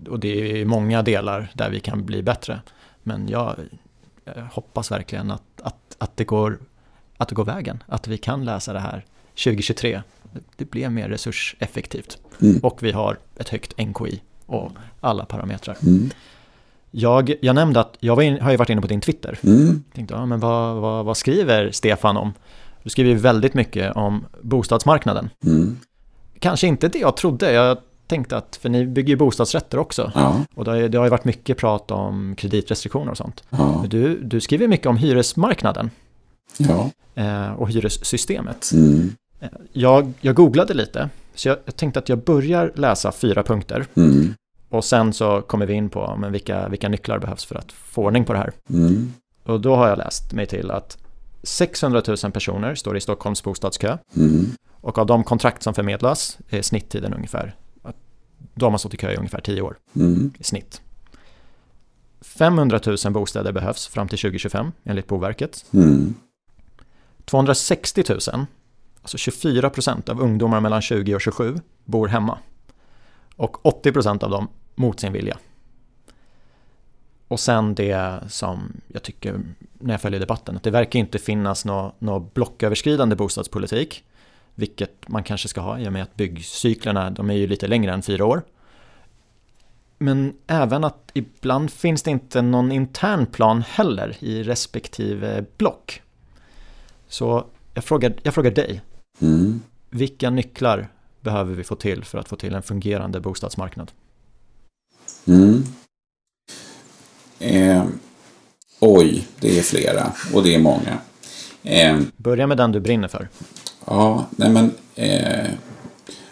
och 0.08 0.20
det 0.20 0.60
är 0.60 0.64
många 0.64 1.02
delar 1.02 1.50
där 1.54 1.70
vi 1.70 1.80
kan 1.80 2.06
bli 2.06 2.22
bättre. 2.22 2.60
Men 3.02 3.28
jag, 3.28 3.56
jag 4.24 4.44
hoppas 4.52 4.90
verkligen 4.90 5.30
att, 5.30 5.60
att, 5.62 5.96
att, 5.98 6.16
det 6.16 6.24
går, 6.24 6.58
att 7.18 7.28
det 7.28 7.34
går 7.34 7.44
vägen. 7.44 7.82
Att 7.86 8.08
vi 8.08 8.18
kan 8.18 8.44
läsa 8.44 8.72
det 8.72 8.80
här 8.80 9.04
2023. 9.44 10.02
Det 10.56 10.70
blir 10.70 10.88
mer 10.88 11.08
resurseffektivt. 11.08 12.18
Mm. 12.42 12.58
Och 12.62 12.82
vi 12.82 12.92
har 12.92 13.18
ett 13.36 13.48
högt 13.48 13.78
NKI 13.78 14.20
och 14.46 14.70
alla 15.00 15.24
parametrar. 15.24 15.76
Mm. 15.82 16.10
Jag, 16.90 17.34
jag 17.42 17.54
nämnde 17.54 17.80
att 17.80 17.96
jag 18.00 18.22
in, 18.22 18.40
har 18.40 18.50
ju 18.50 18.56
varit 18.56 18.70
inne 18.70 18.80
på 18.80 18.86
din 18.86 19.00
Twitter. 19.00 19.38
Mm. 19.42 19.84
Tänkte, 19.94 20.14
ja, 20.14 20.26
men 20.26 20.40
vad, 20.40 20.76
vad, 20.76 21.04
vad 21.04 21.16
skriver 21.16 21.70
Stefan 21.72 22.16
om? 22.16 22.32
Du 22.82 22.90
skriver 22.90 23.10
ju 23.10 23.16
väldigt 23.16 23.54
mycket 23.54 23.96
om 23.96 24.24
bostadsmarknaden. 24.42 25.30
Mm. 25.46 25.78
Kanske 26.38 26.66
inte 26.66 26.88
det 26.88 26.98
jag 26.98 27.16
trodde. 27.16 27.52
Jag 27.52 27.78
tänkte 28.06 28.36
att, 28.36 28.56
för 28.62 28.68
ni 28.68 28.86
bygger 28.86 29.08
ju 29.08 29.16
bostadsrätter 29.16 29.78
också. 29.78 30.12
Ja, 30.14 30.40
Och 30.54 30.64
det 30.64 30.70
har, 30.70 30.78
ju- 30.78 30.88
det 30.88 30.98
har 30.98 31.04
ju 31.04 31.10
varit 31.10 31.24
mycket 31.24 31.58
prat 31.58 31.90
om 31.90 32.34
kreditrestriktioner 32.38 33.10
och 33.10 33.16
sånt. 33.16 33.44
ja, 33.50 33.84
Du, 33.88 34.20
du 34.20 34.40
skriver 34.40 34.68
mycket 34.68 34.86
om 34.86 34.96
hyresmarknaden 34.96 35.90
ja. 36.58 36.90
eh, 37.14 37.52
och 37.52 37.70
hyressystemet. 37.70 38.70
Mm. 38.72 39.12
Eh, 39.40 39.48
Jag, 39.72 40.12
jag 40.20 40.34
googlade 40.34 40.74
lite, 40.74 41.08
så 41.34 41.48
jag, 41.48 41.58
jag 41.64 41.76
tänkte 41.76 41.98
att 41.98 42.08
jag 42.08 42.18
börjar 42.24 42.72
läsa 42.74 43.12
fyra 43.12 43.42
punkter. 43.42 43.86
Mm. 43.94 44.34
Och 44.68 44.84
sen 44.84 45.12
så 45.12 45.40
kommer 45.42 45.66
vi 45.66 45.74
in 45.74 45.88
på 45.88 46.16
men 46.18 46.32
vilka, 46.32 46.68
vilka 46.68 46.88
nycklar 46.88 47.18
behövs 47.18 47.44
för 47.44 47.54
att 47.54 47.72
få 47.72 48.02
ordning 48.04 48.24
på 48.24 48.32
det 48.32 48.38
här. 48.38 48.52
Mm. 48.70 49.12
Och 49.44 49.60
då 49.60 49.76
har 49.76 49.88
jag 49.88 49.98
läst 49.98 50.32
mig 50.32 50.46
till 50.46 50.70
att 50.70 50.98
600 51.42 52.02
000 52.22 52.32
personer 52.32 52.74
står 52.74 52.96
i 52.96 53.00
Stockholms 53.00 53.42
bostadskö. 53.42 53.98
Mm. 54.16 54.46
Och 54.80 54.98
av 54.98 55.06
de 55.06 55.24
kontrakt 55.24 55.62
som 55.62 55.74
förmedlas 55.74 56.38
är 56.50 56.62
snitttiden 56.62 57.14
ungefär, 57.14 57.54
att 57.82 57.96
de 58.54 58.72
har 58.72 58.78
stått 58.78 58.94
i 58.94 58.96
kö 58.96 59.12
i 59.12 59.16
ungefär 59.16 59.40
10 59.40 59.62
år 59.62 59.76
Mm. 59.96 60.32
i 60.38 60.44
snitt. 60.44 60.80
500 62.20 62.80
000 63.04 63.12
bostäder 63.12 63.52
behövs 63.52 63.86
fram 63.86 64.08
till 64.08 64.18
2025 64.18 64.72
enligt 64.84 65.06
Boverket. 65.06 65.64
Mm. 65.72 66.14
260 67.28 68.04
000, 68.08 68.46
alltså 69.02 69.18
24 69.18 69.70
procent 69.70 70.08
av 70.08 70.20
ungdomar 70.20 70.60
mellan 70.60 70.82
20 70.82 71.14
och 71.14 71.20
27 71.20 71.60
bor 71.84 72.08
hemma. 72.08 72.38
Och 73.36 73.66
80 73.66 73.92
procent 73.92 74.22
av 74.22 74.30
dem 74.30 74.48
mot 74.74 75.00
sin 75.00 75.12
vilja. 75.12 75.38
Och 77.28 77.40
sen 77.40 77.74
det 77.74 78.20
som 78.28 78.80
jag 78.88 79.02
tycker 79.02 79.40
när 79.78 79.94
jag 79.94 80.00
följer 80.00 80.20
debatten, 80.20 80.56
att 80.56 80.62
det 80.62 80.70
verkar 80.70 80.98
inte 80.98 81.18
finnas 81.18 81.64
någon 81.64 81.92
nå 81.98 82.18
blocköverskridande 82.20 83.16
bostadspolitik. 83.16 84.04
Vilket 84.54 85.08
man 85.08 85.24
kanske 85.24 85.48
ska 85.48 85.60
ha 85.60 85.78
i 85.78 85.88
och 85.88 85.92
med 85.92 86.02
att 86.02 86.16
byggcyklerna, 86.16 87.10
de 87.10 87.30
är 87.30 87.34
ju 87.34 87.46
lite 87.46 87.66
längre 87.66 87.92
än 87.92 88.02
fyra 88.02 88.24
år. 88.24 88.42
Men 89.98 90.34
även 90.46 90.84
att 90.84 91.10
ibland 91.14 91.70
finns 91.70 92.02
det 92.02 92.10
inte 92.10 92.42
någon 92.42 92.72
intern 92.72 93.26
plan 93.26 93.62
heller 93.62 94.16
i 94.20 94.42
respektive 94.42 95.44
block. 95.56 96.02
Så 97.08 97.44
jag 97.74 97.84
frågar, 97.84 98.14
jag 98.22 98.34
frågar 98.34 98.50
dig, 98.50 98.82
Mm. 99.20 99.60
vilka 99.90 100.30
nycklar 100.30 100.88
behöver 101.20 101.54
vi 101.54 101.64
få 101.64 101.74
till 101.76 102.04
för 102.04 102.18
att 102.18 102.28
få 102.28 102.36
till 102.36 102.54
en 102.54 102.62
fungerande 102.62 103.20
bostadsmarknad? 103.20 103.92
Mm. 105.26 105.64
Eh, 107.38 107.84
oj, 108.80 109.28
det 109.40 109.58
är 109.58 109.62
flera 109.62 110.12
och 110.34 110.42
det 110.42 110.54
är 110.54 110.58
många. 110.58 110.98
Eh, 111.62 112.00
Börja 112.16 112.46
med 112.46 112.56
den 112.56 112.72
du 112.72 112.80
brinner 112.80 113.08
för. 113.08 113.28
ja, 113.86 114.26
nej 114.30 114.50
men 114.50 114.74
eh, 114.94 115.50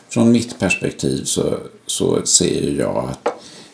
från 0.09 0.33
mitt 0.33 0.59
perspektiv 0.59 1.25
så, 1.25 1.59
så 1.87 2.27
ser 2.27 2.71
jag 2.79 2.97
att 3.11 3.29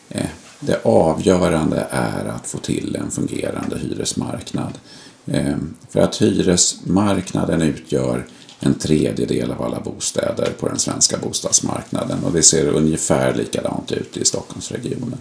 eh, 0.09 0.27
det 0.61 0.81
avgörande 0.85 1.87
är 1.91 2.25
att 2.25 2.47
få 2.47 2.59
till 2.59 2.97
en 2.97 3.11
fungerande 3.11 3.79
hyresmarknad. 3.79 4.79
Eh, 5.27 5.57
för 5.89 6.01
att 6.01 6.17
hyresmarknaden 6.17 7.63
utgör 7.63 8.27
en 8.61 8.75
tredjedel 8.75 9.51
av 9.51 9.63
alla 9.63 9.81
bostäder 9.81 10.53
på 10.61 10.69
den 10.69 10.79
svenska 10.79 11.19
bostadsmarknaden 11.19 12.25
och 12.25 12.33
det 12.33 12.43
ser 12.43 12.67
ungefär 12.67 13.35
likadant 13.35 13.93
ut 13.93 14.17
i 14.17 14.25
Stockholmsregionen. 14.25 15.19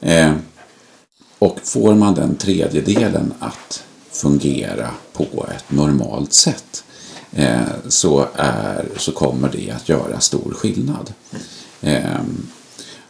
Eh, 0.00 0.32
och 1.38 1.60
får 1.64 1.94
man 1.94 2.14
den 2.14 2.36
tredjedelen 2.36 3.34
att 3.38 3.84
fungera 4.10 4.90
på 5.12 5.46
ett 5.56 5.70
normalt 5.70 6.32
sätt 6.32 6.84
eh, 7.32 7.60
så, 7.88 8.26
är, 8.34 8.88
så 8.96 9.12
kommer 9.12 9.52
det 9.52 9.70
att 9.70 9.88
göra 9.88 10.20
stor 10.20 10.54
skillnad. 10.54 11.12
Eh, 11.80 12.20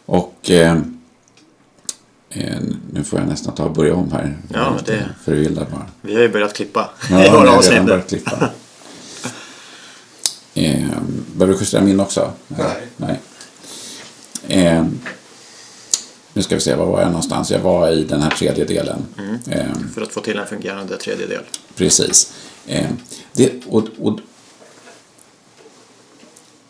och 0.05 0.51
nu 2.91 3.03
får 3.03 3.19
jag 3.19 3.27
nästan 3.27 3.55
ta 3.55 3.63
och 3.63 3.71
börja 3.71 3.95
om 3.95 4.11
här. 4.11 4.37
Ja, 4.53 4.71
men 4.75 4.83
det- 4.85 4.91
lite 4.93 5.05
Förvillad 5.23 5.67
bara. 5.71 5.85
Vi 6.01 6.15
har 6.15 6.21
ju 6.21 6.29
börjat 6.29 6.53
klippa 6.53 6.89
Ja, 7.11 7.23
jag 7.25 7.31
har 7.31 7.61
redan 7.71 7.85
börjat 7.85 8.07
klippa. 8.09 8.49
Eh, 10.53 10.79
Behöver 11.35 11.53
du 11.53 11.59
justera 11.59 11.81
min 11.81 11.99
också? 11.99 12.31
Nej. 12.47 12.87
Nej. 12.97 13.19
Eh, 14.47 14.85
nu 16.33 16.41
ska 16.41 16.55
vi 16.55 16.61
se, 16.61 16.75
var 16.75 16.85
var 16.85 17.01
jag 17.01 17.07
någonstans? 17.07 17.51
Jag 17.51 17.59
var 17.59 17.89
i 17.91 18.03
den 18.03 18.21
här 18.21 18.29
tredje 18.31 18.65
delen. 18.65 19.05
Eh, 19.49 19.65
För 19.93 20.01
att 20.01 20.11
få 20.13 20.21
till 20.21 20.37
en 20.39 20.47
fungerande 20.47 20.97
tredjedel. 20.97 21.43
precis. 21.75 22.33
Eh, 22.67 22.85
det, 23.33 23.51
och, 23.67 23.87
och, 23.99 24.19
Eh, 24.19 24.23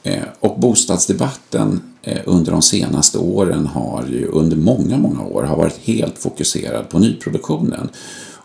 Eh, 0.03 0.23
och 0.39 0.59
bostadsdebatten 0.59 1.81
eh, 2.01 2.21
under 2.25 2.51
de 2.51 2.61
senaste 2.61 3.17
åren 3.17 3.67
har 3.67 4.05
ju 4.09 4.27
under 4.27 4.57
många, 4.57 4.97
många 4.97 5.23
år 5.23 5.43
har 5.43 5.57
varit 5.57 5.79
helt 5.83 6.17
fokuserad 6.17 6.89
på 6.89 6.99
nyproduktionen. 6.99 7.89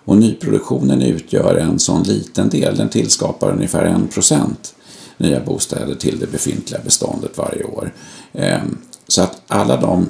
Och 0.05 0.17
nyproduktionen 0.17 1.03
utgör 1.03 1.55
en 1.55 1.79
sån 1.79 2.03
liten 2.03 2.49
del, 2.49 2.77
den 2.77 2.88
tillskapar 2.88 3.53
ungefär 3.53 3.85
en 3.85 4.09
procent 4.09 4.75
nya 5.17 5.40
bostäder 5.40 5.95
till 5.95 6.19
det 6.19 6.27
befintliga 6.27 6.81
beståndet 6.85 7.38
varje 7.38 7.64
år. 7.64 7.93
Eh, 8.33 8.62
så 9.09 9.23
att 9.23 9.43
alla 9.49 9.81
de 9.81 10.09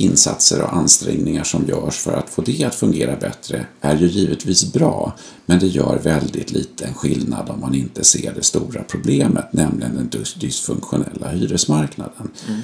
insatser 0.00 0.62
och 0.62 0.76
ansträngningar 0.76 1.44
som 1.44 1.66
görs 1.66 1.96
för 1.96 2.12
att 2.12 2.30
få 2.30 2.42
det 2.42 2.64
att 2.64 2.74
fungera 2.74 3.16
bättre 3.16 3.66
är 3.80 3.96
ju 3.96 4.06
givetvis 4.06 4.72
bra, 4.72 5.16
men 5.46 5.58
det 5.58 5.66
gör 5.66 5.98
väldigt 6.02 6.52
liten 6.52 6.94
skillnad 6.94 7.50
om 7.50 7.60
man 7.60 7.74
inte 7.74 8.04
ser 8.04 8.34
det 8.34 8.42
stora 8.42 8.82
problemet, 8.82 9.52
nämligen 9.52 9.94
den 9.94 10.24
dysfunktionella 10.40 11.28
hyresmarknaden. 11.28 12.30
Mm. 12.48 12.60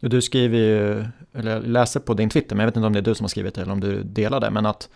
Du 0.00 0.22
skriver 0.22 0.58
ju, 0.58 1.04
eller 1.34 1.60
läser 1.60 2.00
på 2.00 2.14
din 2.14 2.30
Twitter, 2.30 2.56
men 2.56 2.62
jag 2.64 2.70
vet 2.70 2.76
inte 2.76 2.86
om 2.86 2.92
det 2.92 2.98
är 2.98 3.02
du 3.02 3.14
som 3.14 3.24
har 3.24 3.28
skrivit 3.28 3.54
det 3.54 3.60
eller 3.62 3.72
om 3.72 3.80
du 3.80 4.02
delar 4.02 4.40
det, 4.40 4.50
men 4.50 4.66
att 4.66 4.88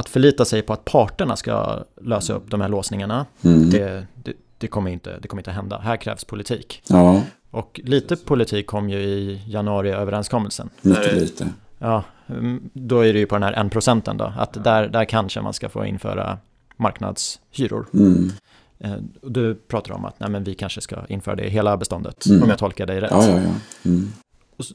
att 0.00 0.08
förlita 0.08 0.44
sig 0.44 0.62
på 0.62 0.72
att 0.72 0.84
parterna 0.84 1.36
ska 1.36 1.84
lösa 2.02 2.34
upp 2.34 2.50
de 2.50 2.60
här 2.60 2.68
låsningarna, 2.68 3.26
mm. 3.42 3.70
det, 3.70 4.06
det, 4.14 4.32
det, 4.60 4.68
kommer 4.68 4.90
inte, 4.90 5.18
det 5.22 5.28
kommer 5.28 5.40
inte 5.40 5.50
hända. 5.50 5.78
Här 5.78 5.96
krävs 5.96 6.24
politik. 6.24 6.82
Ja. 6.88 7.22
Och 7.50 7.80
lite 7.84 8.16
politik 8.16 8.66
kom 8.66 8.90
ju 8.90 8.98
i 8.98 9.42
januariöverenskommelsen. 9.46 10.70
Mycket 10.82 11.14
lite. 11.14 11.48
Ja, 11.78 12.04
mm, 12.28 12.70
då 12.72 13.00
är 13.00 13.12
det 13.12 13.18
ju 13.18 13.26
på 13.26 13.34
den 13.34 13.42
här 13.42 13.52
en 13.52 13.70
procenten 13.70 14.16
då, 14.16 14.32
att 14.36 14.64
där, 14.64 14.88
där 14.88 15.04
kanske 15.04 15.40
man 15.40 15.54
ska 15.54 15.68
få 15.68 15.84
införa 15.84 16.38
marknadshyror. 16.76 17.86
Mm. 17.94 18.32
Eh, 18.78 18.92
du 19.22 19.54
pratar 19.54 19.94
om 19.94 20.04
att 20.04 20.20
nej, 20.20 20.30
men 20.30 20.44
vi 20.44 20.54
kanske 20.54 20.80
ska 20.80 21.06
införa 21.08 21.34
det 21.34 21.44
i 21.44 21.50
hela 21.50 21.76
beståndet, 21.76 22.26
mm. 22.26 22.42
om 22.42 22.48
jag 22.48 22.58
tolkar 22.58 22.86
dig 22.86 23.00
rätt. 23.00 23.10
Ja, 23.10 23.28
ja, 23.28 23.40
ja. 23.42 23.54
Mm. 23.90 24.12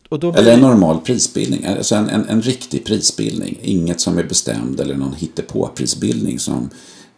Och, 0.09 0.23
och 0.23 0.37
Eller 0.37 0.53
en 0.53 0.59
normal 0.59 1.01
prisbildning, 1.01 1.65
alltså 1.65 1.95
en, 1.95 2.09
en, 2.09 2.29
en 2.29 2.41
riktig 2.41 2.85
prisbildning. 2.85 3.59
Inget 3.61 3.99
som 3.99 4.17
är 4.17 4.23
bestämd 4.23 4.79
eller 4.79 4.95
någon 4.95 5.13
hittepå-prisbildning 5.13 6.39
som 6.39 6.69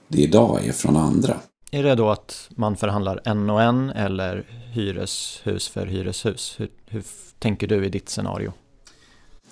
det 0.07 0.21
idag 0.21 0.65
är 0.65 0.71
från 0.71 0.97
andra. 0.97 1.37
Är 1.71 1.83
det 1.83 1.95
då 1.95 2.09
att 2.09 2.49
man 2.49 2.77
förhandlar 2.77 3.21
en 3.25 3.49
och 3.49 3.61
en 3.61 3.89
eller 3.89 4.45
hyreshus 4.73 5.67
för 5.67 5.85
hyreshus? 5.85 6.55
Hur, 6.57 6.69
hur 6.85 7.03
tänker 7.39 7.67
du 7.67 7.85
i 7.85 7.89
ditt 7.89 8.09
scenario? 8.09 8.53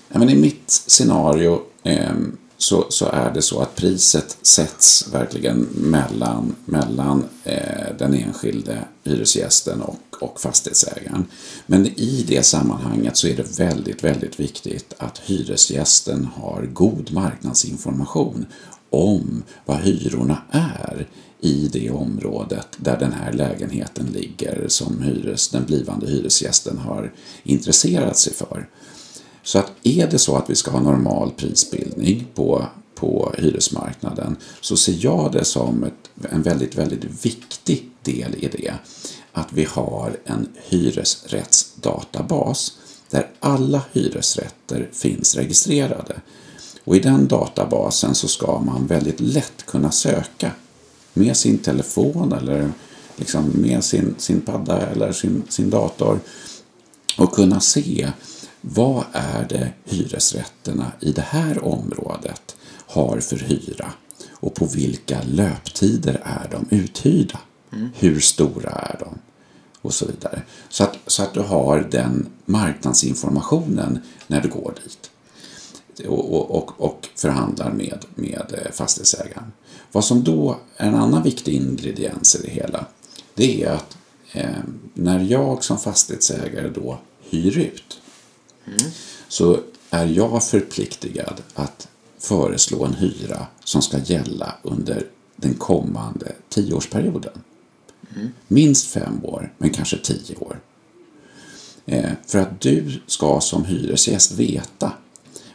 Ja, 0.08 0.19
men 0.19 0.30
I 0.30 0.36
mitt 0.36 0.71
scenario 0.71 1.62
eh, 1.84 2.13
så, 2.58 2.86
så 2.89 3.06
är 3.06 3.34
det 3.34 3.41
så 3.41 3.60
att 3.60 3.75
priset 3.75 4.38
sätts 4.41 5.13
verkligen 5.13 5.67
mellan, 5.73 6.56
mellan 6.65 7.25
eh, 7.43 7.95
den 7.97 8.13
enskilde 8.13 8.80
hyresgästen 9.04 9.82
och, 9.82 9.99
och 10.21 10.41
fastighetsägaren. 10.41 11.25
Men 11.65 11.86
i 11.86 12.25
det 12.28 12.45
sammanhanget 12.45 13.17
så 13.17 13.28
är 13.28 13.36
det 13.36 13.60
väldigt, 13.60 14.04
väldigt 14.04 14.39
viktigt 14.39 14.93
att 14.97 15.17
hyresgästen 15.17 16.28
har 16.36 16.69
god 16.73 17.12
marknadsinformation 17.12 18.45
om 18.89 19.43
vad 19.65 19.78
hyrorna 19.78 20.41
är 20.51 21.08
i 21.46 21.70
det 21.74 21.90
området 21.90 22.68
där 22.78 22.98
den 22.98 23.14
här 23.14 23.34
lägenheten 23.34 24.06
ligger 24.06 24.66
som 24.68 25.02
hyres, 25.02 25.50
den 25.50 25.66
blivande 25.66 26.08
hyresgästen 26.08 26.78
har 26.78 27.14
intresserat 27.44 28.18
sig 28.18 28.34
för. 28.34 28.70
Så 29.44 29.60
att 29.60 29.72
är 29.84 30.08
det 30.08 30.20
så 30.20 30.36
att 30.36 30.50
vi 30.50 30.56
ska 30.56 30.72
ha 30.72 30.80
normal 30.80 31.32
prisbildning 31.32 32.28
på, 32.36 32.66
på 32.96 33.34
hyresmarknaden 33.38 34.36
så 34.62 34.78
ser 34.78 34.98
jag 35.00 35.32
det 35.32 35.46
som 35.46 35.84
ett, 35.84 36.10
en 36.32 36.42
väldigt, 36.42 36.76
väldigt 36.76 37.26
viktig 37.26 37.90
del 38.04 38.36
i 38.36 38.48
det. 38.48 38.74
Att 39.32 39.54
vi 39.54 39.64
har 39.64 40.18
en 40.26 40.48
hyresrättsdatabas 40.70 42.78
där 43.10 43.28
alla 43.40 43.82
hyresrätter 43.92 44.90
finns 44.94 45.36
registrerade. 45.36 46.22
Och 46.84 46.96
i 46.96 47.00
den 47.00 47.28
databasen 47.28 48.16
så 48.16 48.28
ska 48.28 48.60
man 48.60 48.88
väldigt 48.88 49.20
lätt 49.20 49.66
kunna 49.66 49.92
söka 49.92 50.52
med 51.15 51.38
sin 51.38 51.58
telefon 51.58 52.34
eller 52.34 52.71
liksom 53.15 53.51
med 53.56 53.84
sin, 53.84 54.15
sin 54.17 54.41
padda 54.41 54.88
eller 54.88 55.12
sin, 55.12 55.43
sin 55.49 55.69
dator 55.69 56.19
och 57.17 57.36
kunna 57.36 57.60
se 57.60 58.12
vad 58.62 59.04
är 59.12 59.47
det 59.49 59.73
hyresrätterna 59.86 60.91
i 60.99 61.12
det 61.12 61.21
här 61.21 61.65
området 61.65 62.56
har 62.88 63.19
för 63.19 63.38
hyra 63.38 63.91
och 64.32 64.56
på 64.56 64.65
vilka 64.65 65.21
löptider 65.23 66.21
är 66.23 66.49
de 66.51 66.75
uthyrda? 66.75 67.39
Mm. 67.73 67.89
Hur 67.95 68.19
stora 68.19 68.69
är 68.69 68.97
de? 68.99 69.19
Och 69.82 69.93
så 69.93 70.06
vidare. 70.06 70.41
Så 70.69 70.84
att, 70.84 70.97
så 71.08 71.23
att 71.23 71.34
du 71.34 71.39
har 71.39 71.88
den 71.91 72.28
marknadsinformationen 72.45 73.99
när 74.28 74.41
du 74.41 74.49
går 74.49 74.73
dit 74.84 75.12
och, 76.08 76.56
och, 76.56 76.82
och 76.82 77.08
förhandlar 77.15 77.71
med, 77.71 78.06
med 78.15 78.67
fastighetsägaren. 78.73 79.51
Vad 79.91 80.06
som 80.06 80.24
då 80.24 80.58
är 80.78 80.88
en 80.88 80.95
annan 80.95 81.24
viktig 81.24 81.54
ingrediens 81.54 82.36
i 82.36 82.41
det 82.41 82.52
hela, 82.52 82.86
det 83.34 83.63
är 83.63 83.71
att 83.71 83.98
eh, 84.32 84.63
när 84.93 85.19
jag 85.19 85.63
som 85.63 85.78
fastighetsägare 85.78 86.69
då 86.69 87.00
hyr 87.30 87.58
ut 87.58 88.02
mm. 88.65 88.91
så 89.28 89.60
är 89.89 90.06
jag 90.06 90.43
förpliktigad 90.43 91.41
att 91.54 91.88
föreslå 92.19 92.86
en 92.86 92.93
hyra 92.93 93.48
som 93.63 93.82
ska 93.82 93.98
gälla 93.98 94.56
under 94.62 95.08
den 95.36 95.54
kommande 95.54 96.32
tioårsperioden. 96.50 97.41
Mm. 98.15 98.30
Minst 98.48 98.88
fem 98.88 99.26
år, 99.26 99.54
men 99.58 99.69
kanske 99.69 99.98
tio 99.98 100.36
år. 100.36 100.60
Eh, 101.86 102.12
för 102.28 102.39
att 102.39 102.62
du 102.62 103.02
ska 103.08 103.41
som 103.41 103.65
hyresgäst 103.65 104.32
veta 104.32 104.91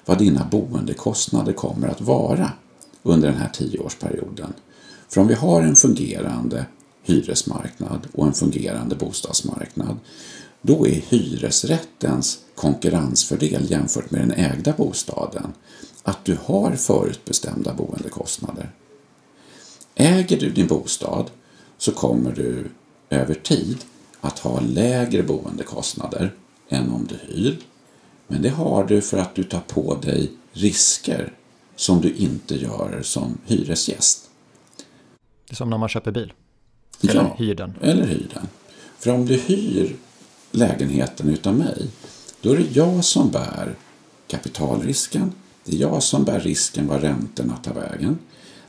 vad 0.04 0.18
dina 0.18 0.44
boendekostnader 0.44 1.52
kommer 1.52 1.88
att 1.88 2.00
vara 2.00 2.52
under 3.02 3.28
den 3.28 3.38
här 3.38 3.48
tioårsperioden. 3.48 4.52
För 5.08 5.20
om 5.20 5.28
vi 5.28 5.34
har 5.34 5.62
en 5.62 5.76
fungerande 5.76 6.66
hyresmarknad 7.02 8.06
och 8.12 8.26
en 8.26 8.32
fungerande 8.32 8.96
bostadsmarknad 8.96 9.96
då 10.62 10.86
är 10.86 11.02
hyresrättens 11.08 12.38
konkurrensfördel 12.54 13.70
jämfört 13.70 14.10
med 14.10 14.20
den 14.20 14.32
ägda 14.32 14.72
bostaden 14.72 15.52
att 16.02 16.24
du 16.24 16.38
har 16.44 16.72
förutbestämda 16.72 17.74
boendekostnader. 17.74 18.70
Äger 19.94 20.40
du 20.40 20.50
din 20.50 20.66
bostad 20.66 21.30
så 21.78 21.92
kommer 21.92 22.32
du 22.32 22.70
över 23.10 23.34
tid 23.34 23.78
att 24.20 24.38
ha 24.38 24.60
lägre 24.60 25.22
boendekostnader 25.22 26.34
än 26.68 26.90
om 26.90 27.06
du 27.06 27.14
hyr. 27.14 27.58
Men 28.26 28.42
det 28.42 28.48
har 28.48 28.84
du 28.84 29.00
för 29.00 29.18
att 29.18 29.34
du 29.34 29.44
tar 29.44 29.60
på 29.60 29.94
dig 29.94 30.30
risker 30.52 31.32
som 31.80 32.00
du 32.00 32.12
inte 32.12 32.54
gör 32.54 33.00
som 33.02 33.38
hyresgäst. 33.46 34.30
Det 35.48 35.52
är 35.52 35.56
som 35.56 35.70
när 35.70 35.78
man 35.78 35.88
köper 35.88 36.10
bil. 36.10 36.32
Eller 37.02 37.14
ja, 37.14 37.34
hyr 37.38 37.54
den. 37.54 37.74
Eller 37.80 38.06
hyr 38.06 38.30
den. 38.34 38.48
För 38.98 39.10
om 39.10 39.26
du 39.26 39.34
hyr 39.34 39.96
lägenheten 40.50 41.28
utav 41.28 41.54
mig, 41.54 41.88
då 42.40 42.52
är 42.52 42.56
det 42.56 42.76
jag 42.76 43.04
som 43.04 43.30
bär 43.30 43.74
kapitalrisken. 44.26 45.32
Det 45.64 45.76
är 45.76 45.80
jag 45.80 46.02
som 46.02 46.24
bär 46.24 46.40
risken 46.40 46.86
var 46.86 46.98
räntorna 46.98 47.56
tar 47.56 47.74
vägen. 47.74 48.18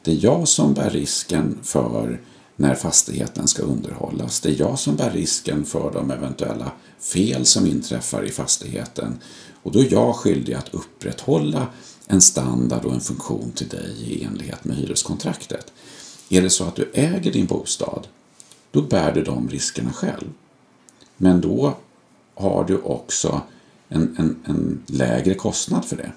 Det 0.04 0.12
är 0.12 0.24
jag 0.24 0.48
som 0.48 0.74
bär 0.74 0.90
risken 0.90 1.60
för 1.64 2.20
när 2.56 2.76
fastigheten 2.76 3.48
ska 3.48 3.64
underhållas. 3.64 4.40
Det 4.40 4.50
är 4.50 4.60
jag 4.60 4.80
som 4.80 4.96
bär 4.96 5.12
risken 5.12 5.66
för 5.66 5.92
de 5.94 6.12
eventuella 6.12 6.72
fel 7.00 7.46
som 7.46 7.66
inträffar 7.66 8.24
i 8.24 8.30
fastigheten. 8.30 9.20
Och 9.64 9.72
då 9.72 9.80
är 9.80 9.92
jag 9.92 10.16
skyldig 10.16 10.54
att 10.54 10.74
upprätthålla 10.74 11.68
en 12.08 12.22
standard 12.22 12.86
och 12.86 12.94
en 12.94 13.02
funktion 13.02 13.52
till 13.52 13.68
dig 13.68 13.96
i 14.00 14.24
enlighet 14.24 14.64
med 14.64 14.78
hyreskontraktet. 14.78 15.74
Är 16.30 16.42
det 16.42 16.50
så 16.50 16.64
att 16.64 16.76
du 16.76 16.92
äger 16.94 17.32
din 17.32 17.46
bostad, 17.46 18.08
då 18.72 18.82
bär 18.82 19.12
du 19.12 19.24
de 19.24 19.50
riskerna 19.50 19.94
själv. 19.94 20.30
Men 21.18 21.42
då 21.42 21.78
har 22.36 22.64
du 22.64 22.78
också 22.82 23.42
en, 23.90 24.16
en, 24.20 24.44
en 24.46 24.84
lägre 24.88 25.34
kostnad 25.34 25.86
för 25.86 25.96
det. 25.96 26.12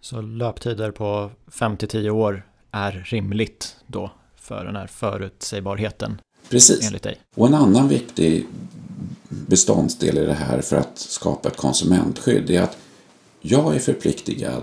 Så 0.00 0.20
löptider 0.20 0.90
på 0.90 1.30
5-10 1.50 2.10
år 2.10 2.46
är 2.70 2.92
rimligt 2.92 3.76
då 3.86 4.10
för 4.40 4.64
den 4.64 4.76
här 4.76 4.86
förutsägbarheten? 4.86 6.20
Precis. 6.48 6.86
Enligt 6.86 7.02
dig. 7.02 7.20
Och 7.34 7.46
en 7.46 7.54
annan 7.54 7.88
viktig 7.88 8.46
beståndsdel 9.28 10.18
i 10.18 10.26
det 10.26 10.34
här 10.34 10.60
för 10.60 10.76
att 10.76 10.98
skapa 10.98 11.48
ett 11.48 11.56
konsumentskydd 11.56 12.50
är 12.50 12.62
att 12.62 12.76
jag 13.40 13.74
är 13.74 13.78
förpliktigad 13.78 14.62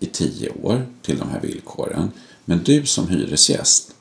i 0.00 0.06
tio 0.06 0.50
år 0.62 0.86
till 1.02 1.18
de 1.18 1.28
här 1.28 1.40
villkoren. 1.40 2.10
Men 2.44 2.62
du 2.64 2.86
som 2.86 3.08
hyresgäst 3.08 3.94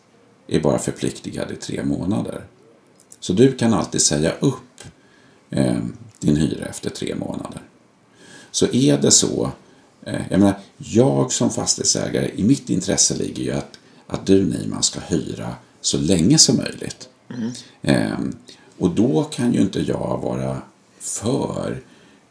är 0.47 0.59
bara 0.59 0.79
förpliktigad 0.79 1.51
i 1.51 1.55
tre 1.55 1.83
månader. 1.83 2.45
Så 3.19 3.33
du 3.33 3.51
kan 3.51 3.73
alltid 3.73 4.01
säga 4.01 4.33
upp 4.39 4.83
eh, 5.49 5.77
din 6.19 6.35
hyra 6.35 6.65
efter 6.65 6.89
tre 6.89 7.15
månader. 7.15 7.61
Så 8.51 8.67
är 8.73 8.97
det 8.97 9.11
så, 9.11 9.51
eh, 10.05 10.21
jag 10.29 10.39
menar, 10.39 10.59
jag 10.77 11.31
som 11.31 11.49
fastighetsägare, 11.49 12.31
i 12.35 12.43
mitt 12.43 12.69
intresse 12.69 13.17
ligger 13.17 13.43
ju 13.43 13.51
att, 13.51 13.79
att 14.13 14.25
du 14.25 14.45
Niman 14.45 14.83
ska 14.83 14.99
hyra 14.99 15.55
så 15.81 15.97
länge 15.97 16.37
som 16.37 16.57
möjligt. 16.57 17.09
Mm. 17.29 17.51
Eh, 17.81 18.19
Och 18.77 18.89
då 18.89 19.23
kan 19.23 19.53
ju 19.53 19.61
inte 19.61 19.79
jag 19.79 20.19
vara 20.23 20.61
för 20.99 21.81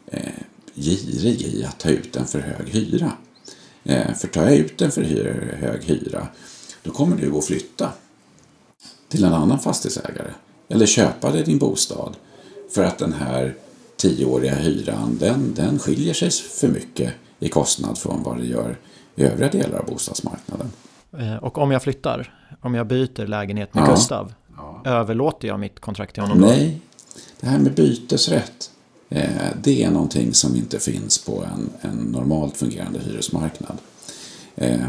eh, 0.07 0.21
girig 0.75 1.41
i 1.41 1.63
att 1.65 1.79
ta 1.79 1.89
ut 1.89 2.15
en 2.15 2.25
för 2.25 2.39
hög 2.39 2.69
hyra. 2.69 3.11
Eh, 3.83 4.13
för 4.13 4.27
tar 4.27 4.43
jag 4.43 4.55
ut 4.55 4.81
en 4.81 4.91
för 4.91 5.03
hög 5.59 5.83
hyra 5.83 6.27
då 6.83 6.91
kommer 6.91 7.17
du 7.17 7.37
att 7.37 7.45
flytta 7.45 7.89
till 9.09 9.23
en 9.23 9.33
annan 9.33 9.59
fastighetsägare 9.59 10.31
eller 10.69 10.85
köpa 10.85 11.31
dig 11.31 11.43
din 11.43 11.59
bostad 11.59 12.15
för 12.71 12.83
att 12.83 12.97
den 12.97 13.13
här 13.13 13.55
tioåriga 13.97 14.55
hyran 14.55 15.17
den, 15.19 15.53
den 15.55 15.79
skiljer 15.79 16.13
sig 16.13 16.31
för 16.31 16.67
mycket 16.67 17.13
i 17.39 17.49
kostnad 17.49 17.97
från 17.97 18.23
vad 18.23 18.37
det 18.37 18.45
gör 18.45 18.77
i 19.15 19.23
övriga 19.23 19.51
delar 19.51 19.79
av 19.79 19.85
bostadsmarknaden. 19.85 20.71
Eh, 21.19 21.35
och 21.35 21.57
om 21.57 21.71
jag 21.71 21.83
flyttar, 21.83 22.33
om 22.61 22.75
jag 22.75 22.87
byter 22.87 23.27
lägenhet 23.27 23.73
med 23.73 23.83
ja. 23.83 23.91
Gustav, 23.91 24.33
ja. 24.57 24.81
överlåter 24.85 25.47
jag 25.47 25.59
mitt 25.59 25.79
kontrakt 25.79 26.13
till 26.13 26.23
honom 26.23 26.41
då? 26.41 26.47
Nej, 26.47 26.81
det 27.39 27.47
här 27.47 27.59
med 27.59 27.73
bytesrätt, 27.73 28.71
eh, 29.09 29.29
det 29.63 29.83
är 29.83 29.91
någonting 29.91 30.33
som 30.33 30.55
inte 30.55 30.79
finns 30.79 31.25
på 31.25 31.43
en, 31.43 31.69
en 31.81 31.97
normalt 31.97 32.57
fungerande 32.57 32.99
hyresmarknad. 32.99 33.77
Eh, 34.55 34.87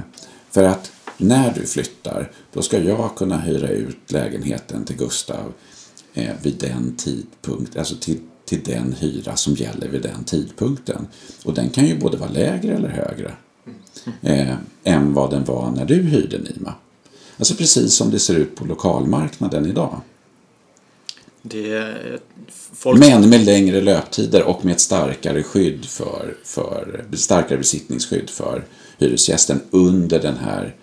för 0.51 0.65
att 0.65 0.93
när 1.17 1.55
du 1.55 1.67
flyttar, 1.67 2.31
då 2.53 2.63
ska 2.63 2.79
jag 2.79 3.17
kunna 3.17 3.39
hyra 3.39 3.69
ut 3.69 4.13
lägenheten 4.13 4.85
till 4.85 4.97
Gustav 4.97 5.53
vid 6.43 6.55
den 6.61 6.97
tidpunkt, 6.97 7.77
alltså 7.77 7.97
till, 7.97 8.21
till 8.45 8.63
den 8.65 8.93
hyra 8.93 9.37
som 9.37 9.55
gäller 9.55 9.89
vid 9.89 10.03
den 10.03 10.25
tidpunkten. 10.25 11.07
Och 11.45 11.55
den 11.55 11.71
kan 11.71 11.87
ju 11.87 11.99
både 11.99 12.17
vara 12.17 12.31
lägre 12.31 12.75
eller 12.75 12.89
högre 12.89 13.35
eh, 14.23 14.55
än 14.85 15.15
vad 15.15 15.31
den 15.31 15.45
var 15.45 15.71
när 15.71 15.85
du 15.85 16.03
hyrde 16.03 16.39
Nima. 16.39 16.75
Alltså 17.39 17.55
precis 17.55 17.95
som 17.95 18.11
det 18.11 18.19
ser 18.19 18.35
ut 18.35 18.57
på 18.57 18.65
lokalmarknaden 18.65 19.67
idag. 19.67 20.01
Folk... 22.75 22.99
Men 22.99 23.31
med 23.31 23.45
längre 23.45 23.81
löptider 23.81 24.43
och 24.43 24.65
med 24.65 24.73
ett 24.73 24.81
starkare 24.81 25.43
skydd 25.43 25.85
för, 25.85 26.37
för 26.45 27.05
starkare 27.13 27.59
besittningsskydd 27.59 28.31
för 28.31 28.65
hyresgästen 28.99 29.61
under 29.71 30.23
den 30.23 30.37
här 30.37 30.75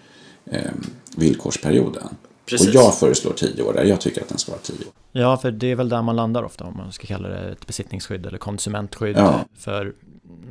eh, 0.46 0.72
villkorsperioden. 1.16 2.08
Precis. 2.46 2.68
Och 2.68 2.74
jag 2.76 2.96
föreslår 2.96 3.34
tio 3.34 3.64
år 3.64 3.74
där. 3.74 3.84
Jag 3.84 4.02
tycker 4.02 4.22
att 4.22 4.30
den 4.30 4.38
ska 4.38 4.52
vara 4.52 4.62
tio 4.62 4.86
år. 4.86 4.94
Ja, 5.12 5.38
för 5.38 5.52
det 5.52 5.72
är 5.72 5.76
väl 5.76 5.90
där 5.90 6.02
man 6.02 6.16
landar 6.16 6.44
ofta 6.44 6.64
om 6.64 6.78
man 6.78 6.92
ska 6.92 7.08
kalla 7.08 7.30
det 7.30 7.52
ett 7.52 7.68
besittningsskydd 7.68 8.26
eller 8.26 8.38
konsumentskydd. 8.38 9.18
Ja. 9.18 9.46
För 9.58 9.94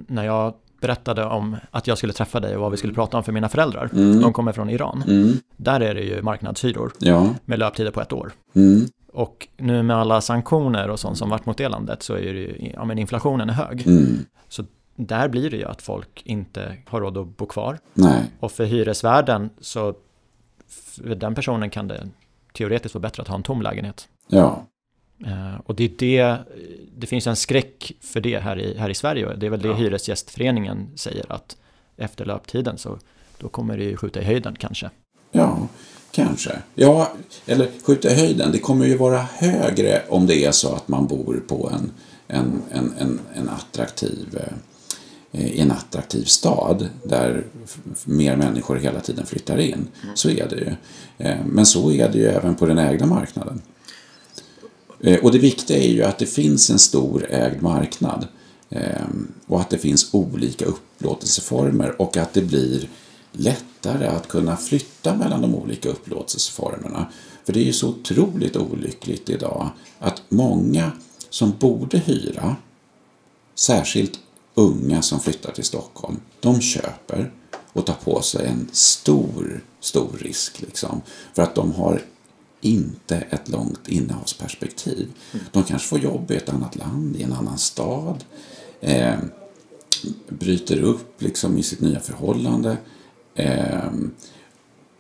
när 0.07 0.25
jag 0.25 0.55
berättade 0.81 1.25
om 1.25 1.57
att 1.71 1.87
jag 1.87 1.99
skulle 1.99 2.13
träffa 2.13 2.41
dig 2.41 2.57
och 2.57 2.61
vad 2.61 2.71
vi 2.71 2.77
skulle 2.77 2.95
prata 2.95 3.17
om 3.17 3.25
för 3.25 3.33
mina 3.33 3.49
föräldrar. 3.49 3.91
Mm. 3.93 4.21
De 4.21 4.33
kommer 4.33 4.53
från 4.53 4.71
Iran. 4.71 5.05
Mm. 5.09 5.33
Där 5.57 5.81
är 5.81 5.95
det 5.95 6.01
ju 6.01 6.23
marknadshyror 6.23 6.93
ja. 6.99 7.35
med 7.45 7.59
löptider 7.59 7.91
på 7.91 8.01
ett 8.01 8.13
år. 8.13 8.33
Mm. 8.55 8.87
Och 9.13 9.49
nu 9.57 9.83
med 9.83 9.97
alla 9.97 10.21
sanktioner 10.21 10.91
och 10.91 11.01
sånt 11.01 11.19
som 11.19 11.31
varit 11.31 11.47
mot 11.47 11.57
det 11.57 11.69
landet 11.69 12.03
så 12.03 12.15
är 12.15 12.33
det 12.33 12.41
ju, 12.41 12.73
ja 12.75 12.85
men 12.85 12.99
inflationen 12.99 13.51
är 13.51 13.55
hög. 13.55 13.87
Mm. 13.87 14.19
Så 14.49 14.65
där 14.97 15.29
blir 15.29 15.51
det 15.51 15.57
ju 15.57 15.65
att 15.65 15.83
folk 15.83 16.23
inte 16.25 16.77
har 16.87 17.01
råd 17.01 17.19
att 17.19 17.37
bo 17.37 17.47
kvar. 17.47 17.79
Nej. 17.95 18.31
Och 18.41 18.53
för 18.53 18.65
hyresvärden 18.65 19.51
så, 19.61 19.95
för 20.69 21.15
den 21.15 21.35
personen 21.35 21.71
kan 21.71 21.89
det 21.89 22.09
teoretiskt 22.53 22.95
vara 22.95 23.03
bättre 23.03 23.23
att 23.23 23.29
ha 23.29 23.37
en 23.37 23.43
tom 23.43 23.63
lägenhet. 23.63 24.09
Ja. 24.29 24.67
Uh, 25.27 25.61
och 25.67 25.75
det 25.75 25.85
är 25.85 25.91
det, 25.99 26.39
det 26.97 27.07
finns 27.07 27.27
en 27.27 27.37
skräck 27.37 27.93
för 28.01 28.21
det 28.21 28.39
här 28.39 28.59
i, 28.59 28.79
här 28.79 28.91
i 28.91 28.95
Sverige 28.95 29.27
och 29.27 29.39
det 29.39 29.47
är 29.47 29.51
väl 29.51 29.61
det 29.61 29.69
ja. 29.69 29.75
Hyresgästföreningen 29.75 30.91
säger 30.97 31.33
att 31.33 31.57
efter 31.97 32.25
löptiden 32.25 32.79
så 32.79 32.99
då 33.39 33.49
kommer 33.49 33.79
det 33.79 33.85
ju 33.85 33.97
skjuta 33.97 34.21
i 34.21 34.25
höjden 34.25 34.57
kanske. 34.59 34.91
Ja, 35.33 35.69
kanske. 36.11 36.51
Ja, 36.75 37.13
eller 37.47 37.69
skjuta 37.87 38.11
i 38.11 38.15
höjden. 38.15 38.53
Det 38.53 38.59
kommer 38.59 38.87
ju 38.87 38.97
vara 38.97 39.19
högre 39.19 40.03
om 40.09 40.27
det 40.27 40.45
är 40.45 40.53
så 40.53 40.75
att 40.75 40.89
man 40.89 41.07
bor 41.07 41.43
på 41.49 41.71
en, 41.75 41.93
en, 42.27 42.63
en, 42.73 42.95
en, 42.99 43.21
en 43.35 43.49
attraktiv 43.49 44.39
eh, 44.41 44.55
i 45.33 45.61
en 45.61 45.71
attraktiv 45.71 46.25
stad 46.25 46.89
där 47.05 47.45
mer 48.05 48.37
människor 48.37 48.77
hela 48.77 49.01
tiden 49.01 49.27
flyttar 49.27 49.59
in. 49.59 49.73
Mm. 49.75 50.17
Så 50.17 50.31
är 50.31 50.49
det 50.49 50.57
ju. 50.57 50.73
Eh, 51.19 51.37
men 51.47 51.67
så 51.67 51.93
är 51.93 52.09
det 52.09 52.19
ju 52.19 52.27
även 52.27 52.55
på 52.55 52.67
den 52.67 52.79
ägda 52.79 53.07
marknaden. 53.07 53.63
Eh, 55.01 55.19
och 55.25 55.33
det 55.33 55.39
viktiga 55.39 55.79
är 55.79 55.89
ju 55.89 56.03
att 56.03 56.19
det 56.19 56.27
finns 56.27 56.71
en 56.71 56.79
stor 56.79 57.27
ägd 57.31 57.63
marknad 57.63 58.29
ehm, 58.71 59.33
och 59.47 59.61
att 59.61 59.71
det 59.71 59.79
finns 59.79 60.15
olika 60.15 60.65
upplåtelseformer 60.65 62.01
och 62.01 62.17
att 62.17 62.35
det 62.35 62.43
blir 62.43 62.89
lättare 63.33 64.07
att 64.07 64.29
kunna 64.29 64.57
flytta 64.57 65.17
mellan 65.17 65.43
de 65.43 65.55
olika 65.55 65.89
upplåtelseformerna. 65.89 67.07
För 67.45 67.53
det 67.53 67.61
är 67.61 67.65
ju 67.65 67.73
så 67.73 67.89
otroligt 67.89 68.57
olyckligt 68.57 69.31
idag 69.31 69.71
att 69.99 70.23
många 70.29 70.93
som 71.31 71.53
borde 71.59 71.99
hyra, 71.99 72.57
särskilt 73.55 74.21
unga 74.55 75.03
som 75.03 75.21
flyttar 75.21 75.53
till 75.53 75.65
Stockholm, 75.65 76.21
de 76.41 76.61
köper 76.61 77.33
och 77.73 77.87
tar 77.87 77.95
på 77.95 78.23
sig 78.23 78.47
en 78.47 78.69
stor, 78.73 79.65
stor 79.81 80.19
risk. 80.21 80.61
Liksom, 80.61 81.03
för 81.35 81.43
att 81.43 81.55
de 81.55 81.73
har 81.73 82.03
inte 82.61 83.17
ett 83.17 83.49
långt 83.49 83.89
innehavsperspektiv. 83.89 85.09
Mm. 85.33 85.45
De 85.53 85.65
kanske 85.65 85.89
får 85.89 85.99
jobb 85.99 86.31
i 86.31 86.37
ett 86.37 86.49
annat 86.49 86.77
land, 86.77 87.17
i 87.17 87.23
en 87.23 87.33
annan 87.33 87.59
stad, 87.59 88.25
eh, 88.81 89.19
bryter 90.29 90.83
upp 90.83 91.23
liksom 91.23 91.59
i 91.59 91.63
sitt 91.63 91.81
nya 91.81 92.01
förhållande. 92.01 92.77
Eh, 93.35 93.91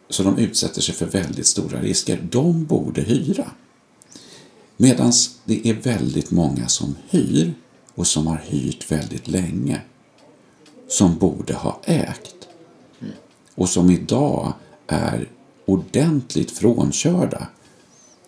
så 0.08 0.22
de 0.22 0.38
utsätter 0.38 0.80
sig 0.80 0.94
för 0.94 1.06
väldigt 1.06 1.46
stora 1.46 1.80
risker. 1.80 2.28
De 2.30 2.64
borde 2.64 3.00
hyra. 3.00 3.50
Medan 4.76 5.12
det 5.44 5.68
är 5.68 5.74
väldigt 5.74 6.30
många 6.30 6.68
som 6.68 6.96
hyr 7.08 7.54
och 7.94 8.06
som 8.06 8.26
har 8.26 8.42
hyrt 8.44 8.92
väldigt 8.92 9.28
länge 9.28 9.80
som 10.88 11.18
borde 11.18 11.54
ha 11.54 11.80
ägt. 11.84 12.48
Mm. 13.00 13.12
Och 13.54 13.68
som 13.68 13.90
idag 13.90 14.52
är 14.86 15.28
ordentligt 15.70 16.50
frånkörda 16.50 17.48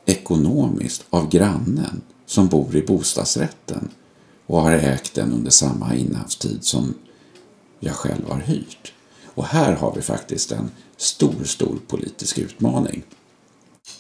ekonomiskt 0.07 1.05
av 1.11 1.29
grannen 1.29 2.01
som 2.27 2.49
bor 2.49 2.77
i 2.77 2.83
bostadsrätten 2.83 3.89
och 4.47 4.61
har 4.63 4.73
ägt 4.73 5.15
den 5.15 5.33
under 5.33 5.51
samma 5.51 5.95
innehavstid 5.95 6.65
som 6.65 6.95
jag 7.81 7.95
själv 7.95 8.29
har 8.29 8.41
hyrt. 8.41 8.93
Och 9.35 9.45
här 9.45 9.73
har 9.73 9.95
vi 9.95 10.03
faktiskt 10.03 10.53
en 10.53 10.71
stor, 10.97 11.45
stor 11.45 11.79
politisk 11.87 12.39
utmaning 12.39 13.03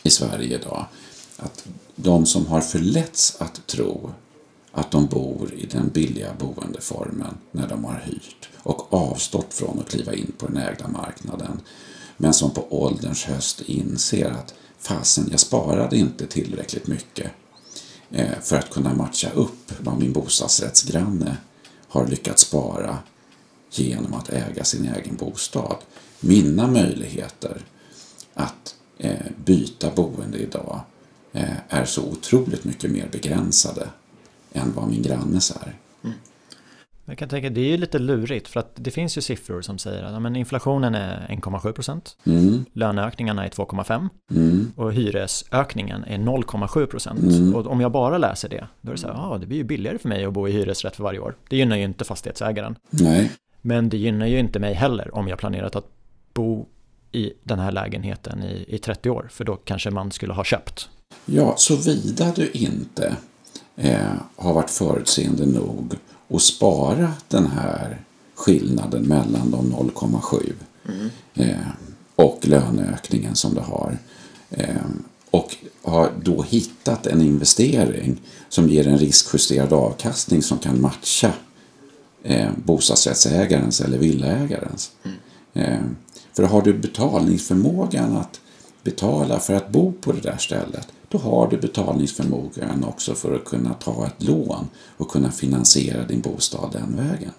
i 0.02 0.10
Sverige 0.10 0.58
idag. 0.58 0.86
Att 1.36 1.66
de 1.96 2.26
som 2.26 2.46
har 2.46 2.60
förletts 2.60 3.36
att 3.38 3.66
tro 3.66 4.10
att 4.72 4.90
de 4.90 5.06
bor 5.06 5.54
i 5.54 5.66
den 5.66 5.88
billiga 5.88 6.34
boendeformen 6.38 7.38
när 7.50 7.68
de 7.68 7.84
har 7.84 8.02
hyrt 8.04 8.48
och 8.56 8.92
avstått 8.94 9.54
från 9.54 9.78
att 9.78 9.90
kliva 9.90 10.14
in 10.14 10.32
på 10.38 10.46
den 10.46 10.56
ägda 10.56 10.88
marknaden 10.88 11.60
men 12.22 12.34
som 12.34 12.50
på 12.50 12.66
ålderns 12.70 13.24
höst 13.24 13.60
inser 13.60 14.30
att 14.30 14.54
fasen, 14.78 15.28
jag 15.30 15.40
sparade 15.40 15.96
inte 15.96 16.26
tillräckligt 16.26 16.86
mycket 16.86 17.30
eh, 18.10 18.40
för 18.42 18.56
att 18.56 18.70
kunna 18.70 18.94
matcha 18.94 19.30
upp 19.30 19.72
vad 19.80 19.98
min 19.98 20.12
bostadsrättsgranne 20.12 21.36
har 21.88 22.06
lyckats 22.06 22.42
spara 22.42 22.98
genom 23.70 24.14
att 24.14 24.28
äga 24.28 24.64
sin 24.64 24.94
egen 24.94 25.16
bostad. 25.16 25.76
Mina 26.20 26.66
möjligheter 26.66 27.64
att 28.34 28.74
eh, 28.98 29.26
byta 29.44 29.90
boende 29.90 30.38
idag 30.38 30.80
eh, 31.32 31.56
är 31.68 31.84
så 31.84 32.02
otroligt 32.02 32.64
mycket 32.64 32.90
mer 32.90 33.08
begränsade 33.12 33.88
än 34.52 34.72
vad 34.74 34.88
min 34.88 35.02
grannes 35.02 35.50
är. 35.50 35.78
Jag 37.12 37.18
kan 37.18 37.28
tänka, 37.28 37.50
det 37.50 37.60
är 37.60 37.68
ju 37.68 37.76
lite 37.76 37.98
lurigt 37.98 38.48
för 38.48 38.60
att 38.60 38.70
det 38.74 38.90
finns 38.90 39.16
ju 39.16 39.20
siffror 39.20 39.62
som 39.62 39.78
säger 39.78 40.02
att 40.02 40.22
men 40.22 40.36
inflationen 40.36 40.94
är 40.94 41.26
1,7 41.28 41.72
procent, 41.72 42.16
mm. 42.26 42.64
löneökningarna 42.72 43.44
är 43.44 43.48
2,5 43.48 44.08
mm. 44.30 44.72
och 44.76 44.92
hyresökningen 44.92 46.04
är 46.04 46.18
0,7 46.18 46.86
procent. 46.86 47.22
Mm. 47.22 47.54
Och 47.54 47.66
om 47.66 47.80
jag 47.80 47.92
bara 47.92 48.18
läser 48.18 48.48
det, 48.48 48.66
då 48.80 48.90
är 48.90 48.94
det 48.94 49.00
så 49.00 49.06
här, 49.06 49.14
ja 49.14 49.28
ah, 49.28 49.38
det 49.38 49.46
blir 49.46 49.58
ju 49.58 49.64
billigare 49.64 49.98
för 49.98 50.08
mig 50.08 50.24
att 50.24 50.32
bo 50.32 50.48
i 50.48 50.52
hyresrätt 50.52 50.96
för 50.96 51.02
varje 51.02 51.18
år. 51.18 51.36
Det 51.48 51.56
gynnar 51.56 51.76
ju 51.76 51.84
inte 51.84 52.04
fastighetsägaren. 52.04 52.76
Nej. 52.90 53.30
Men 53.60 53.88
det 53.88 53.96
gynnar 53.96 54.26
ju 54.26 54.38
inte 54.38 54.58
mig 54.58 54.74
heller 54.74 55.14
om 55.14 55.28
jag 55.28 55.38
planerat 55.38 55.76
att 55.76 55.86
bo 56.34 56.66
i 57.12 57.32
den 57.42 57.58
här 57.58 57.72
lägenheten 57.72 58.42
i, 58.42 58.64
i 58.68 58.78
30 58.78 59.10
år, 59.10 59.28
för 59.30 59.44
då 59.44 59.56
kanske 59.56 59.90
man 59.90 60.12
skulle 60.12 60.32
ha 60.32 60.44
köpt. 60.44 60.88
Ja, 61.24 61.54
såvida 61.56 62.32
du 62.36 62.50
inte 62.50 63.16
eh, 63.76 64.12
har 64.36 64.54
varit 64.54 64.70
förutseende 64.70 65.46
nog 65.46 65.96
och 66.32 66.42
spara 66.42 67.12
den 67.28 67.46
här 67.46 68.00
skillnaden 68.34 69.02
mellan 69.02 69.50
de 69.50 69.72
0,7 69.72 70.52
mm. 70.88 71.10
eh, 71.34 71.66
och 72.16 72.38
löneökningen 72.42 73.34
som 73.34 73.54
du 73.54 73.60
har. 73.60 73.98
Eh, 74.50 74.76
och 75.30 75.56
har 75.82 76.10
då 76.22 76.42
hittat 76.42 77.06
en 77.06 77.20
investering 77.20 78.20
som 78.48 78.68
ger 78.68 78.86
en 78.88 78.98
riskjusterad 78.98 79.72
avkastning 79.72 80.42
som 80.42 80.58
kan 80.58 80.80
matcha 80.80 81.32
eh, 82.22 82.50
bostadsrättsägarens 82.64 83.80
eller 83.80 83.98
villaägarens. 83.98 84.90
Mm. 85.02 85.16
Eh, 85.52 85.80
för 86.32 86.42
har 86.42 86.62
du 86.62 86.74
betalningsförmågan 86.74 88.16
att 88.16 88.40
betala 88.82 89.40
för 89.40 89.54
att 89.54 89.68
bo 89.68 89.92
på 89.92 90.12
det 90.12 90.20
där 90.20 90.36
stället, 90.36 90.88
då 91.12 91.18
har 91.18 91.48
du 91.50 91.56
betalningsförmågan 91.56 92.84
också 92.84 93.14
för 93.14 93.34
att 93.34 93.44
kunna 93.44 93.74
ta 93.74 94.06
ett 94.06 94.22
lån 94.22 94.68
och 94.96 95.08
kunna 95.10 95.30
finansiera 95.30 96.04
din 96.04 96.20
bostad 96.20 96.72
den 96.72 96.96
vägen. 96.96 97.30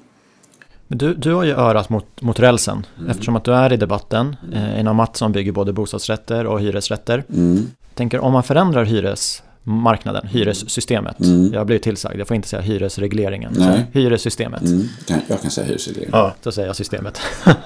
Men 0.87 0.97
du, 0.97 1.13
du 1.13 1.33
har 1.33 1.43
ju 1.43 1.51
örat 1.51 1.89
mot, 1.89 2.21
mot 2.21 2.39
rälsen 2.39 2.85
mm. 2.97 3.09
eftersom 3.09 3.35
att 3.35 3.43
du 3.43 3.53
är 3.53 3.73
i 3.73 3.77
debatten. 3.77 4.35
Eh, 4.53 4.79
inom 4.79 4.95
Mattsson 4.95 5.31
bygger 5.31 5.51
både 5.51 5.73
bostadsrätter 5.73 6.45
och 6.45 6.61
hyresrätter. 6.61 7.23
Mm. 7.29 7.67
Tänker 7.93 8.19
om 8.19 8.33
man 8.33 8.43
förändrar 8.43 8.83
hyresmarknaden, 8.83 10.27
hyressystemet. 10.27 11.19
Mm. 11.19 11.53
Jag 11.53 11.67
blir 11.67 11.79
tillsagd, 11.79 12.19
jag 12.19 12.27
får 12.27 12.35
inte 12.35 12.47
säga 12.47 12.61
hyresregleringen. 12.61 13.53
Nej. 13.57 13.85
Hyressystemet. 13.91 14.61
Mm. 14.61 14.87
Jag 15.27 15.41
kan 15.41 15.51
säga 15.51 15.67
hyresregleringen. 15.67 16.19
Ja, 16.19 16.35
då 16.43 16.51
säger 16.51 16.67
jag 16.67 16.75
systemet. 16.75 17.19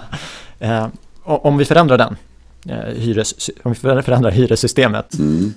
eh, 0.60 0.88
om 1.24 1.58
vi 1.58 1.66
förändrar 1.66 1.98
den, 1.98 2.16
eh, 2.70 2.94
hyres, 2.94 3.50
om 3.64 3.72
vi 3.72 3.76
förändrar 4.02 4.32
hyressystemet. 4.32 5.20
Mm. 5.20 5.54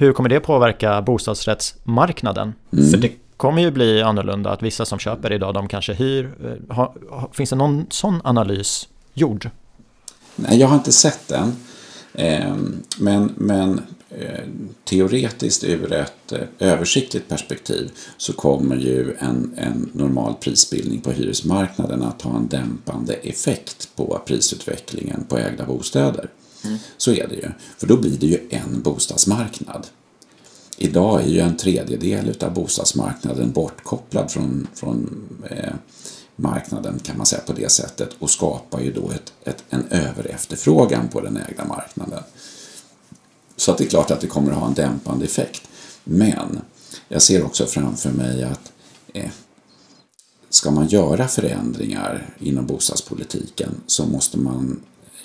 Hur 0.00 0.12
kommer 0.12 0.28
det 0.28 0.40
påverka 0.40 1.02
bostadsrättsmarknaden? 1.02 2.54
Mm. 2.72 2.90
För 2.90 2.98
det 2.98 3.12
kommer 3.36 3.62
ju 3.62 3.70
bli 3.70 4.02
annorlunda 4.02 4.50
att 4.50 4.62
vissa 4.62 4.84
som 4.84 4.98
köper 4.98 5.32
idag 5.32 5.54
de 5.54 5.68
kanske 5.68 5.92
hyr. 5.92 6.30
Eh, 6.44 6.76
ha, 6.76 6.94
ha, 7.10 7.30
finns 7.32 7.50
det 7.50 7.56
någon 7.56 7.86
sån 7.90 8.20
analys 8.24 8.88
gjord? 9.14 9.50
Nej, 10.36 10.60
jag 10.60 10.68
har 10.68 10.74
inte 10.74 10.92
sett 10.92 11.28
den. 11.28 11.52
Eh, 12.12 12.56
men, 12.98 13.34
men 13.36 13.80
eh, 14.10 14.44
teoretiskt 14.84 15.64
ur 15.64 15.92
ett 15.92 16.32
eh, 16.32 16.40
översiktligt 16.58 17.28
perspektiv 17.28 17.90
så 18.16 18.32
kommer 18.32 18.76
ju 18.76 19.16
en, 19.18 19.54
en 19.56 19.90
normal 19.92 20.34
prisbildning 20.40 21.00
på 21.00 21.10
hyresmarknaden 21.10 22.02
att 22.02 22.22
ha 22.22 22.36
en 22.36 22.48
dämpande 22.48 23.14
effekt 23.14 23.96
på 23.96 24.20
prisutvecklingen 24.26 25.24
på 25.28 25.38
ägda 25.38 25.64
bostäder. 25.64 26.28
Mm. 26.64 26.78
Så 26.96 27.12
är 27.12 27.28
det 27.28 27.34
ju. 27.34 27.50
För 27.78 27.86
då 27.86 27.96
blir 27.96 28.18
det 28.18 28.26
ju 28.26 28.48
en 28.50 28.82
bostadsmarknad. 28.82 29.86
Idag 30.76 31.22
är 31.22 31.26
ju 31.26 31.40
en 31.40 31.56
tredjedel 31.56 32.34
av 32.40 32.54
bostadsmarknaden 32.54 33.52
bortkopplad 33.52 34.30
från, 34.30 34.66
från 34.74 35.28
eh, 35.50 35.72
marknaden 36.36 36.98
kan 36.98 37.16
man 37.16 37.26
säga 37.26 37.42
på 37.46 37.52
det 37.52 37.72
sättet 37.72 38.10
och 38.18 38.30
skapar 38.30 38.80
ju 38.80 38.92
då 38.92 39.10
ett, 39.10 39.32
ett, 39.44 39.64
en 39.70 39.84
överefterfrågan 39.90 41.08
på 41.08 41.20
den 41.20 41.36
ägda 41.36 41.64
marknaden. 41.64 42.22
Så 43.56 43.72
att 43.72 43.78
det 43.78 43.84
är 43.84 43.88
klart 43.88 44.10
att 44.10 44.20
det 44.20 44.26
kommer 44.26 44.52
att 44.52 44.58
ha 44.58 44.66
en 44.66 44.74
dämpande 44.74 45.24
effekt. 45.24 45.62
Men 46.04 46.60
jag 47.08 47.22
ser 47.22 47.44
också 47.44 47.66
framför 47.66 48.10
mig 48.10 48.44
att 48.44 48.72
eh, 49.12 49.30
ska 50.50 50.70
man 50.70 50.86
göra 50.86 51.28
förändringar 51.28 52.34
inom 52.38 52.66
bostadspolitiken 52.66 53.80
så 53.86 54.06
måste 54.06 54.38
man 54.38 54.80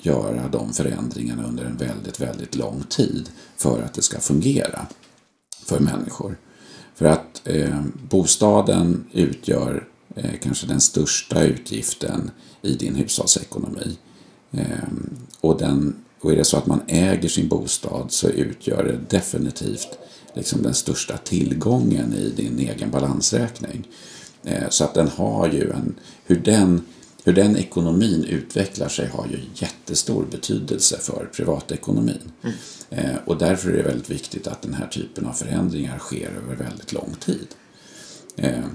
göra 0.05 0.47
de 0.47 0.73
förändringarna 0.73 1.47
under 1.47 1.65
en 1.65 1.77
väldigt, 1.77 2.19
väldigt 2.19 2.55
lång 2.55 2.83
tid 2.89 3.29
för 3.57 3.81
att 3.81 3.93
det 3.93 4.01
ska 4.01 4.19
fungera 4.19 4.87
för 5.65 5.79
människor. 5.79 6.37
För 6.95 7.05
att 7.05 7.41
eh, 7.43 7.81
bostaden 8.09 9.05
utgör 9.11 9.87
eh, 10.15 10.31
kanske 10.41 10.67
den 10.67 10.81
största 10.81 11.43
utgiften 11.43 12.31
i 12.61 12.73
din 12.73 12.95
hushållsekonomi. 12.95 13.97
Eh, 14.51 14.87
och, 15.41 15.57
den, 15.57 15.95
och 16.21 16.31
är 16.31 16.35
det 16.35 16.45
så 16.45 16.57
att 16.57 16.65
man 16.65 16.81
äger 16.87 17.29
sin 17.29 17.47
bostad 17.47 18.11
så 18.11 18.29
utgör 18.29 18.83
det 18.83 19.17
definitivt 19.17 19.97
liksom 20.33 20.61
den 20.61 20.73
största 20.73 21.17
tillgången 21.17 22.13
i 22.13 22.29
din 22.29 22.59
egen 22.59 22.91
balansräkning. 22.91 23.87
Eh, 24.43 24.69
så 24.69 24.83
att 24.83 24.93
den 24.93 25.07
har 25.07 25.47
ju 25.47 25.71
en, 25.71 25.95
hur 26.25 26.39
den 26.39 26.81
hur 27.23 27.33
den 27.33 27.57
ekonomin 27.57 28.23
utvecklar 28.23 28.89
sig 28.89 29.07
har 29.07 29.27
ju 29.27 29.39
jättestor 29.55 30.25
betydelse 30.31 30.97
för 30.99 31.29
privatekonomin. 31.33 32.31
Mm. 32.43 32.55
Eh, 32.89 33.15
och 33.25 33.37
därför 33.37 33.69
är 33.69 33.77
det 33.77 33.83
väldigt 33.83 34.09
viktigt 34.09 34.47
att 34.47 34.61
den 34.61 34.73
här 34.73 34.87
typen 34.87 35.25
av 35.25 35.33
förändringar 35.33 35.99
sker 35.99 36.29
över 36.43 36.55
väldigt 36.55 36.93
lång 36.93 37.15
tid. 37.19 37.47
Eh, 38.35 38.65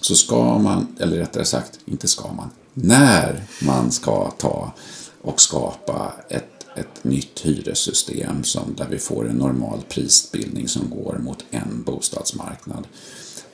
så 0.00 0.14
ska 0.14 0.58
man, 0.58 0.96
eller 0.98 1.16
rättare 1.16 1.44
sagt, 1.44 1.78
inte 1.84 2.08
ska 2.08 2.32
man, 2.32 2.50
när 2.74 3.44
man 3.62 3.90
ska 3.90 4.30
ta 4.30 4.72
och 5.22 5.40
skapa 5.40 6.12
ett, 6.28 6.66
ett 6.76 7.04
nytt 7.04 7.40
hyressystem 7.40 8.44
som, 8.44 8.74
där 8.76 8.88
vi 8.90 8.98
får 8.98 9.28
en 9.28 9.36
normal 9.36 9.82
prisbildning 9.88 10.68
som 10.68 10.90
går 10.90 11.18
mot 11.18 11.44
en 11.50 11.82
bostadsmarknad, 11.86 12.86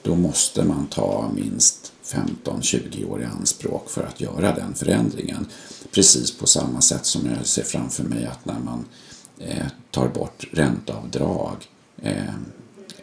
då 0.06 0.14
måste 0.14 0.64
man 0.64 0.86
ta 0.86 1.30
minst 1.34 1.92
15-20 2.04 3.04
år 3.04 3.22
i 3.22 3.24
anspråk 3.24 3.90
för 3.90 4.02
att 4.02 4.20
göra 4.20 4.54
den 4.54 4.74
förändringen. 4.74 5.46
Precis 5.90 6.38
på 6.38 6.46
samma 6.46 6.80
sätt 6.80 7.06
som 7.06 7.26
jag 7.26 7.46
ser 7.46 7.62
framför 7.62 8.04
mig 8.04 8.26
att 8.26 8.44
när 8.44 8.58
man 8.58 8.84
eh, 9.38 9.66
tar 9.90 10.08
bort 10.08 10.46
ränteavdrag 10.52 11.56
eh, 12.02 12.34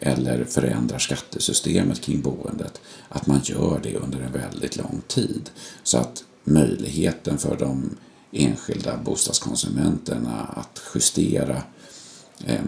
eller 0.00 0.44
förändrar 0.44 0.98
skattesystemet 0.98 2.00
kring 2.00 2.20
boendet, 2.20 2.80
att 3.08 3.26
man 3.26 3.40
gör 3.44 3.80
det 3.82 3.96
under 3.96 4.20
en 4.20 4.32
väldigt 4.32 4.76
lång 4.76 5.02
tid. 5.08 5.50
Så 5.82 5.98
att 5.98 6.24
möjligheten 6.44 7.38
för 7.38 7.56
de 7.56 7.96
enskilda 8.32 8.96
bostadskonsumenterna 8.96 10.44
att 10.56 10.80
justera 10.94 11.62
eh, 12.44 12.64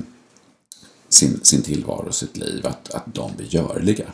sin, 1.08 1.40
sin 1.42 1.62
tillvaro 1.62 2.06
och 2.08 2.14
sitt 2.14 2.36
liv, 2.36 2.66
att, 2.66 2.94
att 2.94 3.14
de 3.14 3.36
blir 3.36 3.54
görliga. 3.54 4.12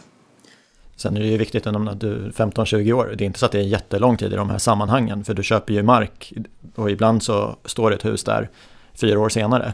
Sen 1.03 1.16
är 1.16 1.20
det 1.20 1.26
ju 1.26 1.36
viktigt 1.36 1.66
att 1.66 2.00
du 2.00 2.12
är 2.12 2.30
15-20 2.30 2.92
år, 2.92 3.14
det 3.18 3.24
är 3.24 3.26
inte 3.26 3.38
så 3.38 3.46
att 3.46 3.53
det 3.53 3.59
är 3.59 3.62
jättelång 3.62 4.16
tid 4.16 4.32
i 4.32 4.36
de 4.36 4.50
här 4.50 4.59
sammanhangen, 4.59 5.24
för 5.24 5.34
du 5.34 5.42
köper 5.42 5.74
ju 5.74 5.82
mark 5.82 6.32
och 6.74 6.90
ibland 6.90 7.22
så 7.22 7.57
står 7.64 7.92
ett 7.92 8.05
hus 8.05 8.24
där 8.24 8.50
fyra 8.94 9.20
år 9.20 9.28
senare. 9.28 9.72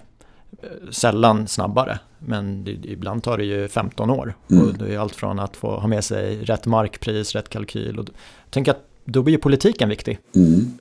Sällan 0.90 1.48
snabbare, 1.48 1.98
men 2.18 2.68
ibland 2.82 3.22
tar 3.22 3.38
det 3.38 3.44
ju 3.44 3.68
15 3.68 4.10
år. 4.10 4.34
Mm. 4.50 4.66
Och 4.66 4.74
det 4.74 4.94
är 4.94 4.98
allt 4.98 5.14
från 5.14 5.38
att 5.38 5.56
få 5.56 5.78
ha 5.78 5.88
med 5.88 6.04
sig 6.04 6.44
rätt 6.44 6.66
markpris, 6.66 7.34
rätt 7.34 7.48
kalkyl. 7.48 7.98
Och 7.98 8.06
tänk 8.50 8.68
att 8.68 8.80
då 9.04 9.22
blir 9.22 9.34
ju 9.34 9.40
politiken 9.40 9.88
viktig. 9.88 10.18
Mm. 10.34 10.78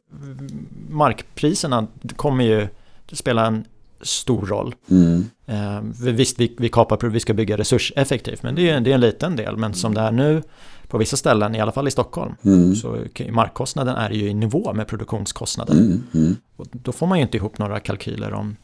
Markpriserna 0.89 1.87
kommer 2.15 2.43
ju 2.43 2.67
spela 3.11 3.45
en 3.45 3.65
stor 4.01 4.45
roll. 4.45 4.75
Mm. 4.89 5.25
Eh, 5.45 5.81
visst, 6.11 6.39
vi, 6.39 6.55
vi 6.57 6.69
kapar, 6.69 7.07
vi 7.07 7.19
ska 7.19 7.33
bygga 7.33 7.57
resurseffektivt, 7.57 8.43
men 8.43 8.55
det 8.55 8.69
är, 8.69 8.79
det 8.79 8.91
är 8.91 8.95
en 8.95 9.01
liten 9.01 9.35
del. 9.35 9.57
Men 9.57 9.73
som 9.73 9.93
det 9.93 10.01
är 10.01 10.11
nu, 10.11 10.43
på 10.87 10.97
vissa 10.97 11.17
ställen, 11.17 11.55
i 11.55 11.59
alla 11.59 11.71
fall 11.71 11.87
i 11.87 11.91
Stockholm, 11.91 12.35
mm. 12.43 12.75
så 12.75 12.97
markkostnaden 13.29 13.95
är 13.95 14.09
ju 14.09 14.29
i 14.29 14.33
nivå 14.33 14.73
med 14.73 14.87
produktionskostnaden. 14.87 15.77
Mm. 15.77 16.03
Mm. 16.13 16.35
Och 16.55 16.67
då 16.71 16.91
får 16.91 17.07
man 17.07 17.17
ju 17.17 17.23
inte 17.23 17.37
ihop 17.37 17.57
några 17.57 17.79
kalkyler 17.79 18.33
om 18.33 18.55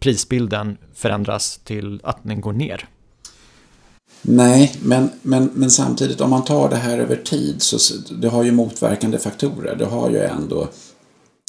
prisbilden 0.00 0.76
förändras 0.94 1.60
till 1.64 2.00
att 2.04 2.18
den 2.22 2.40
går 2.40 2.52
ner. 2.52 2.88
Nej, 4.22 4.74
men, 4.82 5.10
men, 5.22 5.50
men 5.54 5.70
samtidigt 5.70 6.20
om 6.20 6.30
man 6.30 6.44
tar 6.44 6.68
det 6.68 6.76
här 6.76 6.98
över 6.98 7.16
tid 7.16 7.62
så 7.62 7.94
det 8.14 8.28
har 8.28 8.42
ju 8.42 8.52
motverkande 8.52 9.18
faktorer. 9.18 9.76
Det 9.76 9.84
har 9.84 10.10
ju 10.10 10.18
ändå 10.18 10.68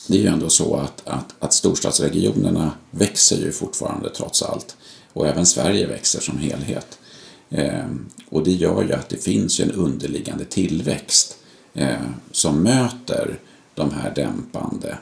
det 0.09 0.17
är 0.17 0.21
ju 0.21 0.27
ändå 0.27 0.49
så 0.49 0.75
att, 0.75 1.07
att, 1.07 1.35
att 1.39 1.53
storstadsregionerna 1.53 2.71
växer 2.91 3.37
ju 3.37 3.51
fortfarande 3.51 4.09
trots 4.09 4.43
allt. 4.43 4.77
Och 5.13 5.27
även 5.27 5.45
Sverige 5.45 5.87
växer 5.87 6.19
som 6.19 6.37
helhet. 6.37 6.99
Eh, 7.49 7.85
och 8.29 8.43
det 8.43 8.51
gör 8.51 8.83
ju 8.83 8.93
att 8.93 9.09
det 9.09 9.23
finns 9.23 9.59
en 9.59 9.71
underliggande 9.71 10.45
tillväxt 10.45 11.37
eh, 11.73 12.01
som 12.31 12.63
möter 12.63 13.39
de 13.75 13.91
här 13.91 14.13
dämpande, 14.15 14.97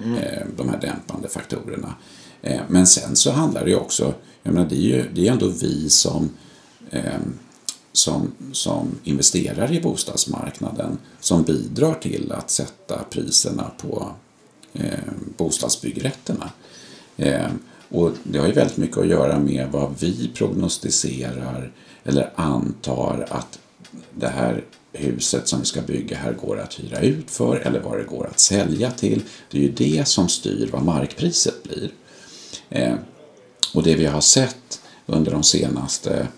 mm. 0.00 0.18
eh, 0.18 0.46
de 0.56 0.68
här 0.68 0.80
dämpande 0.80 1.28
faktorerna. 1.28 1.94
Eh, 2.42 2.60
men 2.68 2.86
sen 2.86 3.16
så 3.16 3.30
handlar 3.30 3.64
det 3.64 3.70
ju 3.70 3.76
också, 3.76 4.14
jag 4.42 4.54
menar 4.54 4.68
det 4.68 4.76
är 4.76 4.96
ju 4.96 5.04
det 5.14 5.28
är 5.28 5.32
ändå 5.32 5.48
vi 5.48 5.90
som 5.90 6.30
eh, 6.90 7.20
som, 7.92 8.32
som 8.52 8.98
investerar 9.04 9.72
i 9.72 9.80
bostadsmarknaden 9.80 10.98
som 11.20 11.42
bidrar 11.42 11.94
till 11.94 12.32
att 12.32 12.50
sätta 12.50 13.04
priserna 13.10 13.70
på, 13.78 14.12
Eh, 14.74 14.98
bostadsbyggrätterna. 15.36 16.50
Eh, 17.16 17.50
och 17.88 18.10
det 18.22 18.38
har 18.38 18.46
ju 18.46 18.52
väldigt 18.52 18.76
mycket 18.76 18.98
att 18.98 19.06
göra 19.06 19.38
med 19.38 19.68
vad 19.70 19.94
vi 20.00 20.30
prognostiserar 20.34 21.72
eller 22.04 22.30
antar 22.34 23.26
att 23.30 23.58
det 24.14 24.28
här 24.28 24.64
huset 24.92 25.48
som 25.48 25.60
vi 25.60 25.66
ska 25.66 25.80
bygga 25.80 26.16
här 26.16 26.32
går 26.32 26.60
att 26.60 26.80
hyra 26.80 27.00
ut 27.00 27.30
för 27.30 27.56
eller 27.56 27.80
vad 27.80 27.98
det 27.98 28.04
går 28.04 28.26
att 28.26 28.38
sälja 28.38 28.90
till. 28.90 29.22
Det 29.50 29.58
är 29.58 29.62
ju 29.62 29.72
det 29.72 30.08
som 30.08 30.28
styr 30.28 30.68
vad 30.72 30.82
markpriset 30.82 31.62
blir. 31.62 31.90
Eh, 32.70 32.94
och 33.74 33.82
det 33.82 33.94
vi 33.94 34.06
har 34.06 34.20
sett 34.20 34.80
under 35.06 35.32
de 35.32 35.42
senaste 35.42 36.28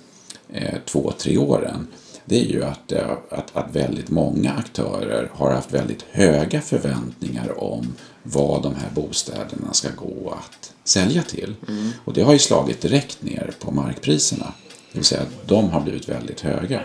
eh, 0.53 0.75
två, 0.85 1.13
tre 1.19 1.39
åren 1.39 1.87
det 2.25 2.41
är 2.41 2.45
ju 2.45 2.65
att, 2.65 2.93
eh, 2.93 3.11
att, 3.31 3.57
att 3.57 3.77
väldigt 3.77 4.11
många 4.11 4.53
aktörer 4.53 5.31
har 5.33 5.51
haft 5.51 5.73
väldigt 5.73 6.03
höga 6.11 6.61
förväntningar 6.61 7.63
om 7.65 7.95
vad 8.27 8.63
de 8.63 8.75
här 8.75 8.91
bostäderna 8.95 9.73
ska 9.73 9.89
gå 9.91 10.31
att 10.31 10.73
sälja 10.85 11.23
till. 11.23 11.55
Mm. 11.69 11.91
Och 12.05 12.13
det 12.13 12.23
har 12.23 12.33
ju 12.33 12.39
slagit 12.39 12.81
direkt 12.81 13.23
ner 13.23 13.55
på 13.59 13.71
markpriserna. 13.71 14.53
Det 14.93 14.99
vill 14.99 15.05
säga 15.05 15.23
att 15.23 15.49
de 15.49 15.71
har 15.71 15.81
blivit 15.81 16.09
väldigt 16.09 16.41
höga. 16.41 16.83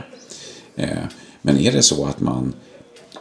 Eh, 0.76 0.98
men 1.42 1.58
är 1.58 1.72
det 1.72 1.84
så 1.84 2.06
att 2.06 2.20
man 2.20 2.54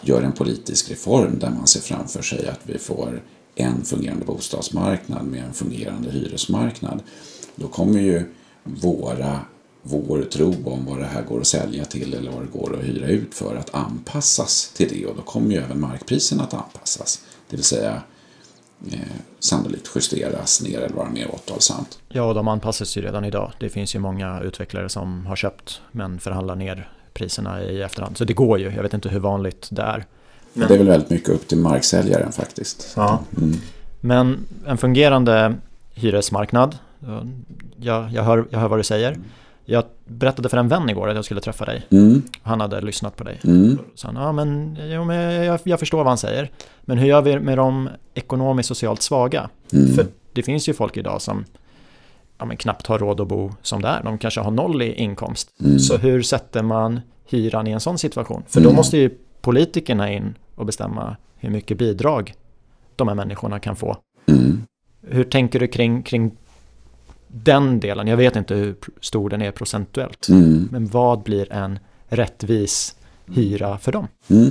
gör 0.01 0.23
en 0.23 0.33
politisk 0.33 0.91
reform 0.91 1.39
där 1.39 1.51
man 1.51 1.67
ser 1.67 1.81
framför 1.81 2.23
sig 2.23 2.49
att 2.49 2.61
vi 2.63 2.79
får 2.79 3.23
en 3.55 3.85
fungerande 3.85 4.25
bostadsmarknad 4.25 5.27
med 5.27 5.45
en 5.45 5.55
fungerande 5.55 6.11
hyresmarknad. 6.11 7.03
Då 7.55 7.69
kommer 7.69 8.01
ju 8.01 8.25
våra, 8.65 9.41
vår 9.83 10.23
tro 10.23 10.55
om 10.65 10.87
vad 10.87 10.99
det 10.99 11.07
här 11.07 11.23
går 11.23 11.41
att 11.41 11.47
sälja 11.47 11.85
till 11.85 12.15
eller 12.15 12.31
vad 12.31 12.43
det 12.43 12.59
går 12.59 12.79
att 12.79 12.85
hyra 12.85 13.07
ut 13.07 13.35
för 13.35 13.57
att 13.57 13.75
anpassas 13.75 14.73
till 14.77 14.89
det 14.89 15.07
och 15.07 15.17
då 15.17 15.23
kommer 15.23 15.51
ju 15.51 15.57
även 15.57 15.81
markpriserna 15.81 16.43
att 16.43 16.55
anpassas. 16.55 17.21
Det 17.49 17.57
vill 17.57 17.65
säga 17.65 18.03
eh, 18.93 18.99
sannolikt 19.39 19.91
justeras 19.95 20.63
ner 20.63 20.79
eller 20.79 20.95
vara 20.95 21.11
mer 21.11 21.31
återhållsamt. 21.35 21.99
Ja, 22.09 22.23
och 22.23 22.35
de 22.35 22.49
anpassas 22.49 22.97
ju 22.97 23.03
redan 23.03 23.25
idag. 23.25 23.53
Det 23.61 23.69
finns 23.69 23.95
ju 23.95 23.99
många 23.99 24.41
utvecklare 24.41 24.89
som 24.89 25.27
har 25.27 25.37
köpt 25.37 25.81
men 25.93 26.21
förhandlar 26.21 26.57
ner 26.57 26.93
priserna 27.15 27.63
i 27.63 27.83
efterhand. 27.83 28.17
Så 28.17 28.25
det 28.25 28.33
går 28.33 28.59
ju. 28.59 28.71
Jag 28.71 28.83
vet 28.83 28.95
inte 28.95 29.09
hur 29.09 29.21
vanligt 29.21 29.69
det 29.71 29.83
är. 29.83 30.05
Men... 30.53 30.69
Det 30.69 30.75
är 30.75 30.79
väl 30.79 30.89
väldigt 30.89 31.11
mycket 31.11 31.29
upp 31.29 31.49
till 31.49 31.59
marksäljaren 31.59 32.33
faktiskt. 32.33 32.93
Ja. 32.97 33.21
Mm. 33.37 33.57
Men 34.01 34.47
en 34.67 34.79
fungerande 34.79 35.55
hyresmarknad. 35.95 36.79
Jag, 37.77 38.11
jag, 38.13 38.23
hör, 38.23 38.47
jag 38.51 38.59
hör 38.59 38.69
vad 38.69 38.79
du 38.79 38.85
säger. 38.85 39.19
Jag 39.71 39.85
berättade 40.05 40.49
för 40.49 40.57
en 40.57 40.69
vän 40.69 40.91
igår 40.91 41.09
att 41.09 41.17
jag 41.17 41.25
skulle 41.25 41.41
träffa 41.41 41.65
dig. 41.65 41.87
Mm. 41.91 42.23
Han 42.43 42.61
hade 42.61 42.81
lyssnat 42.81 43.17
på 43.17 43.25
dig. 43.25 43.41
Mm. 43.45 43.79
Så 43.95 44.07
han, 44.07 44.17
ja, 44.17 44.33
men, 44.33 44.79
jo, 44.81 45.05
men 45.05 45.45
jag, 45.45 45.61
jag, 45.65 45.79
förstår 45.79 45.99
vad 45.99 46.07
han 46.07 46.19
säger. 46.19 46.51
Men 46.81 46.99
hur 46.99 47.07
gör 47.07 47.23
vi 47.23 47.41
med 47.41 47.59
de 47.59 47.89
ekonomiskt 48.15 48.69
socialt 48.69 49.03
svaga? 49.03 49.51
Mm. 49.73 49.95
För 49.95 50.07
det 50.33 50.43
finns 50.43 50.69
ju 50.69 50.75
folk 50.75 50.97
idag 50.97 51.23
som 51.23 51.45
ja, 52.39 52.45
men 52.45 52.57
knappt 52.57 52.87
har 52.87 52.99
råd 52.99 53.21
att 53.21 53.29
bo 53.29 53.53
som 53.63 53.83
det 53.83 53.89
är. 53.89 54.03
De 54.03 54.19
kanske 54.19 54.41
har 54.41 54.51
noll 54.51 54.83
i 54.83 54.93
inkomst. 54.93 55.51
Mm. 55.61 55.79
Så 55.79 55.97
hur 55.97 56.23
sätter 56.23 56.63
man 56.63 57.01
hyran 57.27 57.67
i 57.67 57.71
en 57.71 57.81
sån 57.81 57.99
situation? 57.99 58.43
För 58.49 58.61
då 58.61 58.69
mm. 58.69 58.77
måste 58.77 58.99
ju 58.99 59.11
politikerna 59.41 60.13
in 60.13 60.35
och 60.55 60.67
bestämma 60.67 61.17
hur 61.37 61.51
mycket 61.51 61.79
bidrag 61.79 62.35
de 62.97 63.09
här 63.09 63.15
människorna 63.15 63.59
kan 63.61 63.77
få. 63.77 63.97
Mm. 64.29 64.63
Hur 65.03 65.25
tänker 65.25 65.61
du 65.61 65.67
kring, 65.67 66.03
kring 66.03 66.37
den 67.29 67.81
delen? 67.81 68.07
Jag 68.07 68.17
vet 68.17 68.37
inte 68.37 68.55
hur 68.55 68.77
stor 69.01 69.31
den 69.31 69.43
är 69.43 69.51
procentuellt. 69.51 70.29
Mm. 70.29 70.69
Men 70.73 70.87
vad 70.87 71.23
blir 71.23 71.53
en 71.53 71.79
rättvis 72.09 72.95
hyra 73.27 73.79
för 73.79 73.93
dem? 73.93 74.09
Mm. 74.29 74.51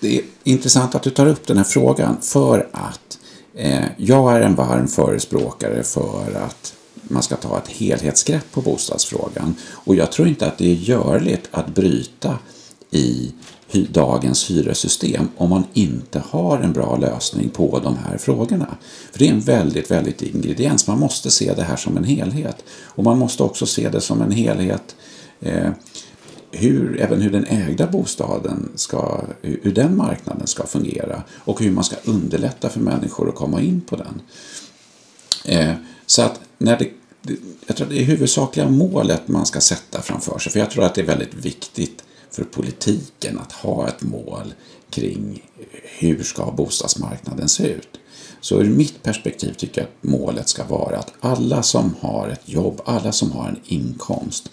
Det 0.00 0.18
är 0.18 0.24
intressant 0.44 0.94
att 0.94 1.02
du 1.02 1.10
tar 1.10 1.26
upp 1.26 1.46
den 1.46 1.56
här 1.56 1.64
frågan 1.64 2.16
för 2.20 2.68
att 2.72 3.18
eh, 3.54 3.84
jag 3.96 4.36
är 4.36 4.40
en 4.40 4.54
varm 4.54 4.88
förespråkare 4.88 5.82
för 5.82 6.34
att 6.46 6.74
man 7.02 7.22
ska 7.22 7.36
ta 7.36 7.58
ett 7.58 7.68
helhetsgrepp 7.68 8.52
på 8.52 8.60
bostadsfrågan. 8.60 9.54
Och 9.70 9.96
jag 9.96 10.12
tror 10.12 10.28
inte 10.28 10.46
att 10.46 10.58
det 10.58 10.70
är 10.70 10.74
görligt 10.74 11.48
att 11.50 11.66
bryta 11.74 12.38
i 12.90 13.32
dagens 13.70 14.50
hyressystem 14.50 15.28
om 15.36 15.50
man 15.50 15.64
inte 15.72 16.22
har 16.28 16.58
en 16.58 16.72
bra 16.72 16.96
lösning 16.96 17.48
på 17.48 17.78
de 17.78 17.96
här 17.96 18.18
frågorna. 18.18 18.76
För 19.12 19.18
det 19.18 19.28
är 19.28 19.32
en 19.32 19.40
väldigt, 19.40 19.90
väldigt 19.90 20.22
ingrediens. 20.22 20.86
Man 20.86 20.98
måste 20.98 21.30
se 21.30 21.54
det 21.54 21.62
här 21.62 21.76
som 21.76 21.96
en 21.96 22.04
helhet. 22.04 22.64
Och 22.84 23.04
man 23.04 23.18
måste 23.18 23.42
också 23.42 23.66
se 23.66 23.88
det 23.88 24.00
som 24.00 24.22
en 24.22 24.30
helhet 24.30 24.96
eh, 25.40 25.70
hur, 26.50 27.00
även 27.00 27.20
hur 27.20 27.30
den 27.30 27.44
ägda 27.44 27.86
bostaden 27.86 28.72
ska, 28.74 29.20
hur 29.42 29.72
den 29.72 29.96
marknaden 29.96 30.46
ska 30.46 30.66
fungera 30.66 31.22
och 31.30 31.60
hur 31.60 31.70
man 31.70 31.84
ska 31.84 31.96
underlätta 32.04 32.68
för 32.68 32.80
människor 32.80 33.28
att 33.28 33.34
komma 33.34 33.60
in 33.60 33.80
på 33.80 33.96
den. 33.96 34.20
Eh, 35.44 35.74
så 36.06 36.22
att 36.22 36.40
när 36.58 36.78
det, 36.78 36.88
jag 37.66 37.76
tror 37.76 37.86
det 37.88 38.00
är 38.00 38.04
huvudsakliga 38.04 38.68
målet 38.68 39.28
man 39.28 39.46
ska 39.46 39.60
sätta 39.60 40.02
framför 40.02 40.38
sig, 40.38 40.52
för 40.52 40.60
jag 40.60 40.70
tror 40.70 40.84
att 40.84 40.94
det 40.94 41.00
är 41.00 41.06
väldigt 41.06 41.34
viktigt 41.34 42.02
för 42.36 42.44
politiken 42.44 43.38
att 43.38 43.52
ha 43.52 43.88
ett 43.88 44.02
mål 44.02 44.54
kring 44.90 45.42
hur 45.98 46.22
ska 46.22 46.50
bostadsmarknaden 46.50 47.48
se 47.48 47.68
ut. 47.68 47.88
Så 48.40 48.60
ur 48.60 48.70
mitt 48.70 49.02
perspektiv 49.02 49.52
tycker 49.52 49.80
jag 49.80 49.88
att 49.88 50.10
målet 50.10 50.48
ska 50.48 50.64
vara 50.64 50.98
att 50.98 51.12
alla 51.20 51.62
som 51.62 51.94
har 52.00 52.28
ett 52.28 52.48
jobb, 52.48 52.80
alla 52.84 53.12
som 53.12 53.32
har 53.32 53.48
en 53.48 53.60
inkomst 53.64 54.48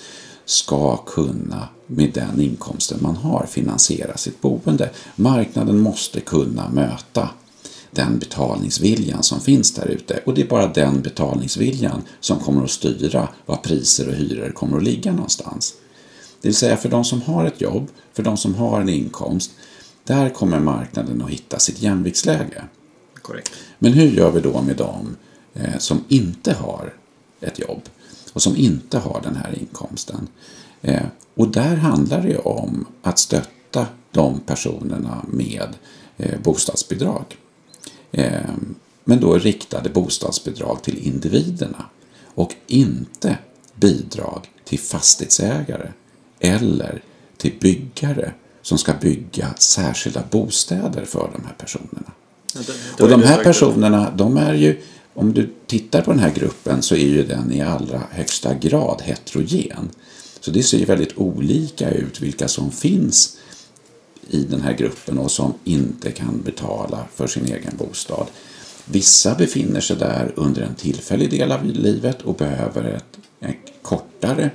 ska 0.46 0.98
kunna 0.98 1.68
med 1.88 2.12
den 2.14 2.42
inkomsten 2.42 2.98
man 3.02 3.16
har 3.16 3.46
finansiera 3.50 4.18
sitt 4.18 4.42
boende. 4.42 4.90
Marknaden 5.16 5.80
måste 5.80 6.20
kunna 6.20 6.70
möta 6.70 7.30
den 7.92 8.20
betalningsviljan 8.20 9.24
som 9.24 9.40
finns 9.40 9.74
där 9.74 9.88
ute 9.88 10.20
och 10.26 10.34
det 10.34 10.42
är 10.42 10.48
bara 10.48 10.68
den 10.68 11.02
betalningsviljan 11.02 12.02
som 12.20 12.40
kommer 12.40 12.64
att 12.64 12.72
styra 12.72 13.28
var 13.46 13.56
priser 13.56 14.08
och 14.08 14.16
hyror 14.16 14.52
kommer 14.52 14.78
att 14.78 14.84
ligga 14.84 15.12
någonstans. 15.12 15.74
Det 16.44 16.50
vill 16.50 16.56
säga 16.56 16.78
för 16.78 16.90
de 16.90 17.06
som 17.06 17.22
har 17.22 17.46
ett 17.46 17.62
jobb, 17.62 17.88
för 18.14 18.24
de 18.24 18.38
som 18.38 18.56
har 18.56 18.82
en 18.82 18.90
inkomst, 18.90 19.52
där 20.04 20.30
kommer 20.30 20.60
marknaden 20.60 21.22
att 21.22 21.30
hitta 21.30 21.60
sitt 21.60 21.82
jämviktsläge. 21.82 22.64
Correct. 23.22 23.52
Men 23.80 23.94
hur 23.94 24.12
gör 24.12 24.32
vi 24.32 24.42
då 24.42 24.62
med 24.62 24.76
de 24.76 25.18
eh, 25.54 25.78
som 25.78 26.04
inte 26.08 26.54
har 26.54 26.94
ett 27.42 27.60
jobb 27.60 27.82
och 28.34 28.42
som 28.42 28.58
inte 28.58 28.98
har 28.98 29.22
den 29.24 29.36
här 29.36 29.58
inkomsten? 29.60 30.28
Eh, 30.82 31.06
och 31.36 31.48
där 31.48 31.76
handlar 31.76 32.22
det 32.22 32.38
om 32.38 32.86
att 33.02 33.20
stötta 33.20 33.88
de 34.12 34.40
personerna 34.40 35.26
med 35.28 35.68
eh, 36.18 36.40
bostadsbidrag. 36.44 37.38
Men 39.04 39.20
då 39.20 39.38
riktade 39.38 39.90
bostadsbidrag 39.90 40.84
till 40.84 40.98
individerna 40.98 41.86
och 42.26 42.56
inte 42.68 43.38
bidrag 43.76 44.50
till 44.64 44.80
fastighetsägare 44.80 45.92
eller 46.44 47.02
till 47.38 47.54
byggare 47.60 48.34
som 48.62 48.78
ska 48.78 48.94
bygga 48.94 49.54
särskilda 49.58 50.24
bostäder 50.32 51.06
för 51.06 51.30
de 51.34 51.46
här 51.46 51.56
personerna. 51.58 52.12
Och 53.00 53.10
de 53.10 53.24
här 53.24 53.44
personerna, 53.44 54.12
de 54.16 54.38
är 54.38 54.54
ju, 54.54 54.82
om 55.14 55.34
du 55.34 55.54
tittar 55.68 56.02
på 56.02 56.12
den 56.12 56.20
här 56.20 56.34
gruppen 56.34 56.82
så 56.82 56.96
är 56.96 57.08
ju 57.08 57.24
den 57.24 57.52
i 57.52 57.62
allra 57.62 58.02
högsta 58.12 58.54
grad 58.54 59.02
heterogen. 59.02 59.90
Så 60.40 60.52
det 60.52 60.64
ser 60.64 60.78
ju 60.78 60.86
väldigt 60.86 61.18
olika 61.18 61.92
ut 61.92 62.22
vilka 62.22 62.48
som 62.48 62.72
finns 62.72 63.38
i 64.30 64.44
den 64.44 64.62
här 64.62 64.74
gruppen 64.74 65.18
och 65.18 65.32
som 65.32 65.54
inte 65.64 66.12
kan 66.12 66.42
betala 66.42 67.06
för 67.16 67.28
sin 67.28 67.46
egen 67.46 67.78
bostad. 67.78 68.28
Vissa 68.86 69.36
befinner 69.36 69.82
sig 69.82 69.96
där 69.96 70.34
under 70.36 70.62
en 70.62 70.76
tillfällig 70.76 71.30
del 71.30 71.52
av 71.52 71.66
livet 71.66 72.22
och 72.22 72.36
behöver 72.36 72.84
ett, 72.84 73.18
ett 73.40 73.74
kortare 73.82 74.52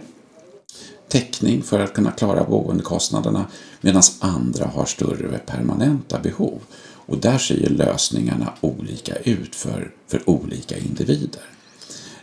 täckning 1.08 1.62
för 1.62 1.80
att 1.80 1.94
kunna 1.94 2.10
klara 2.10 2.44
boendekostnaderna 2.44 3.46
medan 3.80 4.02
andra 4.20 4.66
har 4.66 4.84
större 4.84 5.38
permanenta 5.38 6.18
behov. 6.18 6.60
Och 7.08 7.18
där 7.18 7.38
ser 7.38 7.54
ju 7.54 7.68
lösningarna 7.68 8.52
olika 8.60 9.14
ut 9.14 9.54
för, 9.54 9.90
för 10.06 10.30
olika 10.30 10.78
individer. 10.78 11.42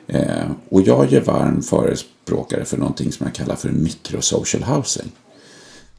Eh, 0.07 0.51
och 0.69 0.81
jag 0.81 1.13
är 1.13 1.21
varm 1.21 1.61
förespråkare 1.61 2.65
för 2.65 2.77
någonting 2.77 3.11
som 3.11 3.25
jag 3.25 3.35
kallar 3.35 3.55
för 3.55 3.69
microsocial 3.69 4.63
housing. 4.63 5.11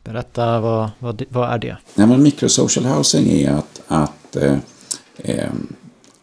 Berätta, 0.05 0.61
vad, 0.61 0.91
vad, 0.99 1.23
vad 1.29 1.51
är 1.51 1.59
det? 1.59 1.77
Nej, 1.95 2.07
men 2.07 2.23
microsocial 2.23 2.87
housing 2.87 3.31
är 3.31 3.51
att, 3.51 3.83
att 3.87 4.37
eh, 4.37 4.59
eh, 5.17 5.51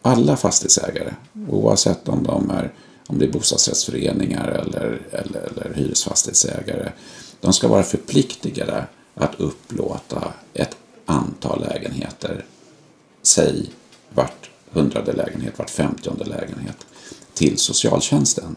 alla 0.02 0.36
fastighetsägare, 0.36 1.14
oavsett 1.48 2.08
om 2.08 2.22
de 2.22 2.50
är 2.50 2.72
om 3.06 3.18
det 3.18 3.24
är 3.24 3.32
bostadsrättsföreningar 3.32 4.48
eller, 4.48 5.00
eller, 5.12 5.40
eller 5.40 5.74
hyresfastighetsägare, 5.74 6.92
de 7.40 7.52
ska 7.52 7.68
vara 7.68 7.82
förpliktigade 7.82 8.86
att 9.14 9.40
upplåta 9.40 10.32
ett 10.54 10.76
antal 11.06 11.60
lägenheter, 11.60 12.44
säg 13.22 13.70
vart 14.14 14.50
hundrade 14.70 15.12
lägenhet, 15.12 15.58
vart 15.58 15.70
femtionde 15.70 16.24
lägenhet, 16.24 16.86
till 17.34 17.58
socialtjänsten. 17.58 18.56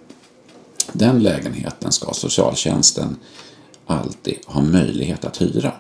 Den 0.94 1.24
lägenheten 1.24 1.92
ska 1.92 2.14
socialtjänsten 2.14 3.16
alltid 3.86 4.38
ha 4.46 4.62
möjlighet 4.62 5.26
att 5.26 5.42
hyra. 5.42 5.72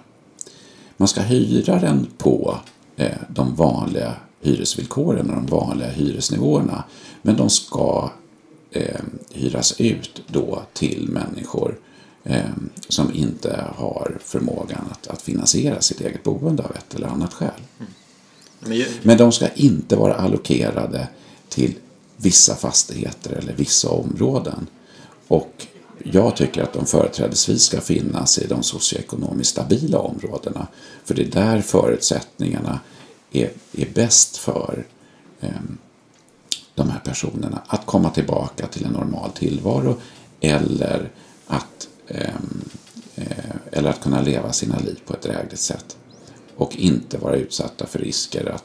Man 0.97 1.07
ska 1.07 1.21
hyra 1.21 1.79
den 1.79 2.07
på 2.17 2.57
eh, 2.95 3.17
de 3.29 3.55
vanliga 3.55 4.13
hyresvillkoren 4.41 5.29
och 5.29 5.35
de 5.35 5.45
vanliga 5.45 5.89
hyresnivåerna, 5.89 6.83
men 7.21 7.35
de 7.35 7.49
ska 7.49 8.11
eh, 8.71 9.01
hyras 9.31 9.81
ut 9.81 10.21
då 10.27 10.61
till 10.73 11.09
människor 11.09 11.79
eh, 12.23 12.41
som 12.87 13.13
inte 13.13 13.65
har 13.75 14.17
förmågan 14.23 14.87
att, 14.91 15.07
att 15.07 15.21
finansiera 15.21 15.81
sitt 15.81 16.01
eget 16.01 16.23
boende 16.23 16.63
av 16.63 16.71
ett 16.75 16.95
eller 16.95 17.07
annat 17.07 17.33
skäl. 17.33 17.61
Mm. 17.79 17.91
Men, 18.59 18.77
jag... 18.77 18.87
Men 19.01 19.17
de 19.17 19.31
ska 19.31 19.47
inte 19.47 19.95
vara 19.95 20.15
allokerade 20.15 21.07
till 21.49 21.73
vissa 22.17 22.55
fastigheter 22.55 23.31
eller 23.31 23.53
vissa 23.53 23.89
områden. 23.89 24.67
Och 25.27 25.67
jag 26.03 26.35
tycker 26.35 26.63
att 26.63 26.73
de 26.73 26.85
företrädesvis 26.85 27.63
ska 27.63 27.81
finnas 27.81 28.39
i 28.39 28.47
de 28.47 28.63
socioekonomiskt 28.63 29.51
stabila 29.51 29.99
områdena. 29.99 30.67
För 31.05 31.15
det 31.15 31.21
är 31.21 31.31
där 31.31 31.61
förutsättningarna 31.61 32.79
är, 33.31 33.51
är 33.73 33.87
bäst 33.93 34.37
för 34.37 34.85
eh, 35.39 35.49
de 36.77 36.89
här 36.89 36.99
personerna 36.99 37.61
att 37.67 37.85
komma 37.85 38.09
tillbaka 38.09 38.67
till 38.67 38.85
en 38.85 38.91
normal 38.91 39.31
tillvaro 39.31 39.95
eller 40.39 41.09
att, 41.47 41.87
ehm, 42.07 42.61
eh, 43.15 43.55
eller 43.71 43.89
att 43.89 44.01
kunna 44.01 44.21
leva 44.21 44.53
sina 44.53 44.79
liv 44.79 44.99
på 45.05 45.13
ett 45.13 45.21
drägligt 45.21 45.59
sätt 45.59 45.97
och 46.57 46.75
inte 46.75 47.17
vara 47.17 47.35
utsatta 47.35 47.85
för 47.85 47.99
risker 47.99 48.51
att 48.55 48.63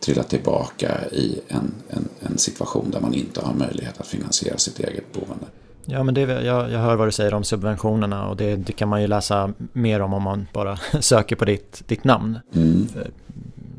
trilla 0.00 0.22
tillbaka 0.22 1.08
i 1.12 1.40
en, 1.48 1.72
en, 1.88 2.08
en 2.20 2.38
situation 2.38 2.90
där 2.90 3.00
man 3.00 3.14
inte 3.14 3.40
har 3.40 3.54
möjlighet 3.54 4.00
att 4.00 4.06
finansiera 4.06 4.58
sitt 4.58 4.80
eget 4.80 5.12
boende. 5.12 5.46
Ja, 5.84 6.02
men 6.02 6.14
det, 6.14 6.20
jag, 6.20 6.70
jag 6.70 6.78
hör 6.78 6.96
vad 6.96 7.08
du 7.08 7.12
säger 7.12 7.34
om 7.34 7.44
subventionerna 7.44 8.28
och 8.28 8.36
det, 8.36 8.56
det, 8.56 8.72
kan 8.72 8.88
man 8.88 9.00
ju 9.00 9.06
läsa 9.06 9.52
mer 9.72 10.00
om 10.00 10.14
om 10.14 10.22
man 10.22 10.46
bara 10.52 10.76
söker 11.00 11.36
på 11.36 11.44
ditt, 11.44 11.82
ditt 11.86 12.04
namn. 12.04 12.38
Mm. 12.54 12.88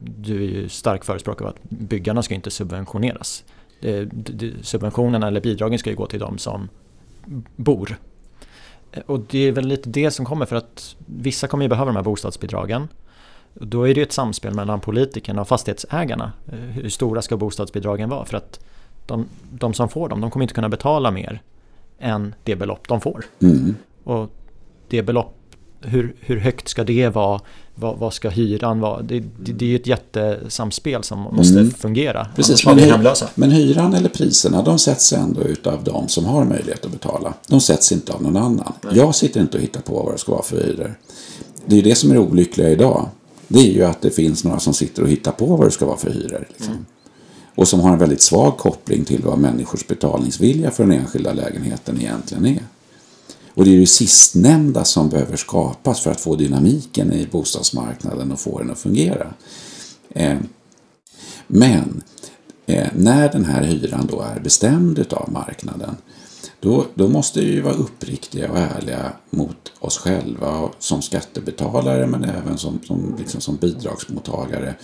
Du 0.05 0.43
är 0.43 0.47
ju 0.47 0.69
stark 0.69 1.05
förespråkare 1.05 1.47
av 1.47 1.55
att 1.55 1.69
byggarna 1.69 2.23
ska 2.23 2.35
inte 2.35 2.51
subventioneras. 2.51 3.43
Subventionerna 4.61 5.27
eller 5.27 5.41
bidragen 5.41 5.79
ska 5.79 5.89
ju 5.89 5.95
gå 5.95 6.05
till 6.05 6.19
de 6.19 6.37
som 6.37 6.69
bor. 7.55 7.97
Och 9.05 9.19
det 9.19 9.39
är 9.39 9.51
väl 9.51 9.67
lite 9.67 9.89
det 9.89 10.11
som 10.11 10.25
kommer 10.25 10.45
för 10.45 10.55
att 10.55 10.95
vissa 11.05 11.47
kommer 11.47 11.65
ju 11.65 11.69
behöva 11.69 11.85
de 11.85 11.95
här 11.95 12.03
bostadsbidragen. 12.03 12.87
Då 13.53 13.83
är 13.83 13.93
det 13.93 13.99
ju 13.99 14.03
ett 14.03 14.11
samspel 14.11 14.53
mellan 14.53 14.79
politikerna 14.79 15.41
och 15.41 15.47
fastighetsägarna. 15.47 16.31
Hur 16.71 16.89
stora 16.89 17.21
ska 17.21 17.37
bostadsbidragen 17.37 18.09
vara? 18.09 18.25
För 18.25 18.37
att 18.37 18.59
de, 19.05 19.25
de 19.51 19.73
som 19.73 19.89
får 19.89 20.09
dem, 20.09 20.21
de 20.21 20.31
kommer 20.31 20.43
inte 20.43 20.53
kunna 20.53 20.69
betala 20.69 21.11
mer 21.11 21.41
än 21.99 22.35
det 22.43 22.55
belopp 22.55 22.87
de 22.87 23.01
får. 23.01 23.25
Mm. 23.41 23.75
Och 24.03 24.29
det 24.87 25.03
belopp, 25.03 25.35
hur, 25.81 26.15
hur 26.19 26.39
högt 26.39 26.67
ska 26.67 26.83
det 26.83 27.09
vara? 27.09 27.41
Vad, 27.75 27.97
vad 27.97 28.13
ska 28.13 28.29
hyran 28.29 28.79
vara? 28.79 29.01
Det, 29.01 29.19
det, 29.19 29.51
det 29.53 29.65
är 29.65 29.69
ju 29.69 29.75
ett 29.75 29.87
jättesamspel 29.87 31.03
som 31.03 31.19
måste 31.19 31.59
mm. 31.59 31.71
fungera. 31.71 32.27
Precis, 32.35 32.65
men, 32.65 32.79
hy 32.79 32.91
men 33.35 33.51
hyran 33.51 33.93
eller 33.93 34.09
priserna 34.09 34.61
de 34.61 34.79
sätts 34.79 35.13
ändå 35.13 35.41
utav 35.41 35.83
de 35.83 36.07
som 36.07 36.25
har 36.25 36.45
möjlighet 36.45 36.85
att 36.85 36.91
betala. 36.91 37.33
De 37.47 37.61
sätts 37.61 37.91
inte 37.91 38.13
av 38.13 38.21
någon 38.21 38.37
annan. 38.37 38.73
Nej. 38.81 38.97
Jag 38.97 39.15
sitter 39.15 39.41
inte 39.41 39.57
och 39.57 39.63
hittar 39.63 39.81
på 39.81 40.03
vad 40.03 40.13
det 40.13 40.17
ska 40.17 40.31
vara 40.31 40.43
för 40.43 40.57
hyror. 40.57 40.99
Det 41.65 41.79
är 41.79 41.83
det 41.83 41.95
som 41.95 42.11
är 42.11 42.17
olyckliga 42.17 42.69
idag. 42.69 43.09
Det 43.47 43.59
är 43.59 43.73
ju 43.73 43.83
att 43.83 44.01
det 44.01 44.09
finns 44.09 44.43
några 44.43 44.59
som 44.59 44.73
sitter 44.73 45.01
och 45.01 45.09
hittar 45.09 45.31
på 45.31 45.45
vad 45.45 45.67
det 45.67 45.71
ska 45.71 45.85
vara 45.85 45.97
för 45.97 46.09
hyror. 46.09 46.47
Liksom. 46.49 46.73
Mm 46.73 46.85
och 47.55 47.67
som 47.67 47.79
har 47.79 47.93
en 47.93 47.99
väldigt 47.99 48.21
svag 48.21 48.57
koppling 48.57 49.05
till 49.05 49.21
vad 49.23 49.39
människors 49.39 49.87
betalningsvilja 49.87 50.71
för 50.71 50.83
den 50.83 50.91
enskilda 50.91 51.33
lägenheten 51.33 52.01
egentligen 52.01 52.45
är. 52.45 52.63
Och 53.55 53.65
det 53.65 53.75
är 53.75 53.79
det 53.79 53.87
sistnämnda 53.87 54.83
som 54.83 55.09
behöver 55.09 55.35
skapas 55.35 56.01
för 56.01 56.11
att 56.11 56.21
få 56.21 56.35
dynamiken 56.35 57.13
i 57.13 57.27
bostadsmarknaden 57.31 58.31
och 58.31 58.39
få 58.39 58.59
den 58.59 58.71
att 58.71 58.79
fungera. 58.79 59.33
Eh, 60.09 60.37
men 61.47 62.03
eh, 62.65 62.87
när 62.95 63.31
den 63.31 63.45
här 63.45 63.63
hyran 63.63 64.07
då 64.11 64.21
är 64.21 64.39
bestämd 64.39 65.13
av 65.13 65.31
marknaden 65.31 65.95
då, 66.59 66.85
då 66.95 67.07
måste 67.07 67.39
vi 67.39 67.61
vara 67.61 67.73
uppriktiga 67.73 68.51
och 68.51 68.57
ärliga 68.57 69.11
mot 69.29 69.71
oss 69.79 69.97
själva 69.97 70.69
som 70.79 71.01
skattebetalare 71.01 72.07
men 72.07 72.23
även 72.23 72.57
som, 72.57 72.79
som, 72.83 73.15
liksom 73.19 73.41
som 73.41 73.55
bidragsmottagare. 73.55 74.75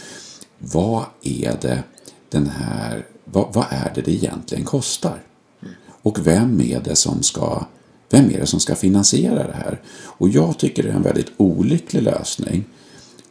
Vad 0.58 1.06
är 1.22 1.58
det 1.62 1.84
den 2.30 2.50
här, 2.50 3.06
vad, 3.26 3.54
vad, 3.54 3.66
är 3.70 3.92
det 3.96 4.02
det 4.02 4.12
egentligen 4.12 4.66
kostar? 4.66 5.24
Och 6.02 6.28
vem 6.28 6.62
är 6.62 6.82
det 6.82 6.96
som 6.96 7.24
ska 7.24 7.66
vem 8.12 8.26
är 8.30 8.40
det 8.40 8.46
som 8.46 8.60
ska 8.60 8.76
finansiera 8.76 9.48
det 9.48 9.54
här? 9.54 9.82
Och 10.06 10.30
jag 10.30 10.60
tycker 10.60 10.84
det 10.84 10.90
är 10.90 10.94
en 10.94 11.02
väldigt 11.02 11.32
olycklig 11.38 12.04
lösning 12.04 12.66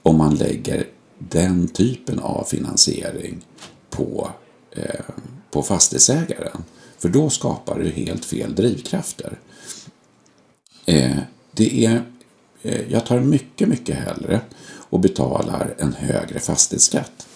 om 0.02 0.18
man 0.18 0.34
lägger 0.34 0.86
den 1.18 1.68
typen 1.68 2.18
av 2.18 2.44
finansiering 2.44 3.44
på, 3.90 4.30
eh, 4.70 5.00
på 5.50 5.62
fastighetsägaren. 5.62 6.64
För 6.98 7.08
då 7.08 7.30
skapar 7.30 7.78
du 7.78 7.88
helt 7.88 8.24
fel 8.24 8.54
drivkrafter. 8.54 9.38
Eh, 10.86 11.18
det 11.52 11.84
är, 11.84 12.02
eh, 12.62 12.92
jag 12.92 13.06
tar 13.06 13.20
mycket, 13.20 13.68
mycket 13.68 13.96
hellre 13.96 14.40
och 14.90 15.00
betalar 15.00 15.74
en 15.78 15.92
högre 15.92 16.38
fastighetsskatt 16.38 17.26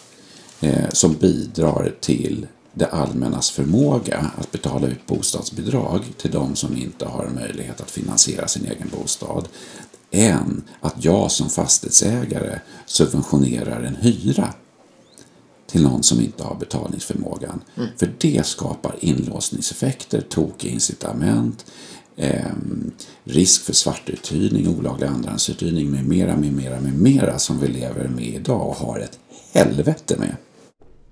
eh, 0.61 0.90
som 0.92 1.14
bidrar 1.14 1.95
till 2.01 2.47
det 2.75 2.87
allmännas 2.87 3.51
förmåga 3.51 4.31
att 4.39 4.53
betala 4.53 4.87
ut 4.87 5.07
bostadsbidrag 5.07 6.05
till 6.18 6.31
de 6.31 6.57
som 6.57 6.77
inte 6.77 7.07
har 7.07 7.29
möjlighet 7.35 7.81
att 7.81 7.91
finansiera 7.91 8.49
sin 8.49 8.64
egen 8.64 8.91
bostad 9.01 9.49
än 10.11 10.62
att 10.81 11.05
jag 11.05 11.31
som 11.31 11.51
fastighetsägare 11.51 12.59
subventionerar 12.87 13.83
en 13.83 13.97
hyra 13.97 14.55
till 15.66 15.83
någon 15.83 16.03
som 16.03 16.20
inte 16.20 16.45
har 16.45 16.55
betalningsförmågan. 16.55 17.62
Mm. 17.77 17.89
För 17.97 18.12
det 18.18 18.47
skapar 18.47 18.97
inlåsningseffekter, 19.01 20.20
tokiga 20.20 20.72
incitament, 20.72 21.66
eh, 22.16 22.53
risk 23.25 23.64
för 23.64 23.72
svartuthyrning, 23.72 24.68
olaglig 24.79 25.07
andrahandsuthyrning 25.07 25.91
med 25.91 26.05
mera, 26.09 26.37
med 26.37 26.53
mera, 26.53 26.81
med 26.81 26.95
mera 26.95 27.39
som 27.39 27.61
vi 27.61 27.68
lever 27.68 28.09
med 28.09 28.27
idag 28.27 28.68
och 28.68 28.77
har 28.77 28.99
ett 28.99 29.18
helvete 29.53 30.16
med. 30.18 30.37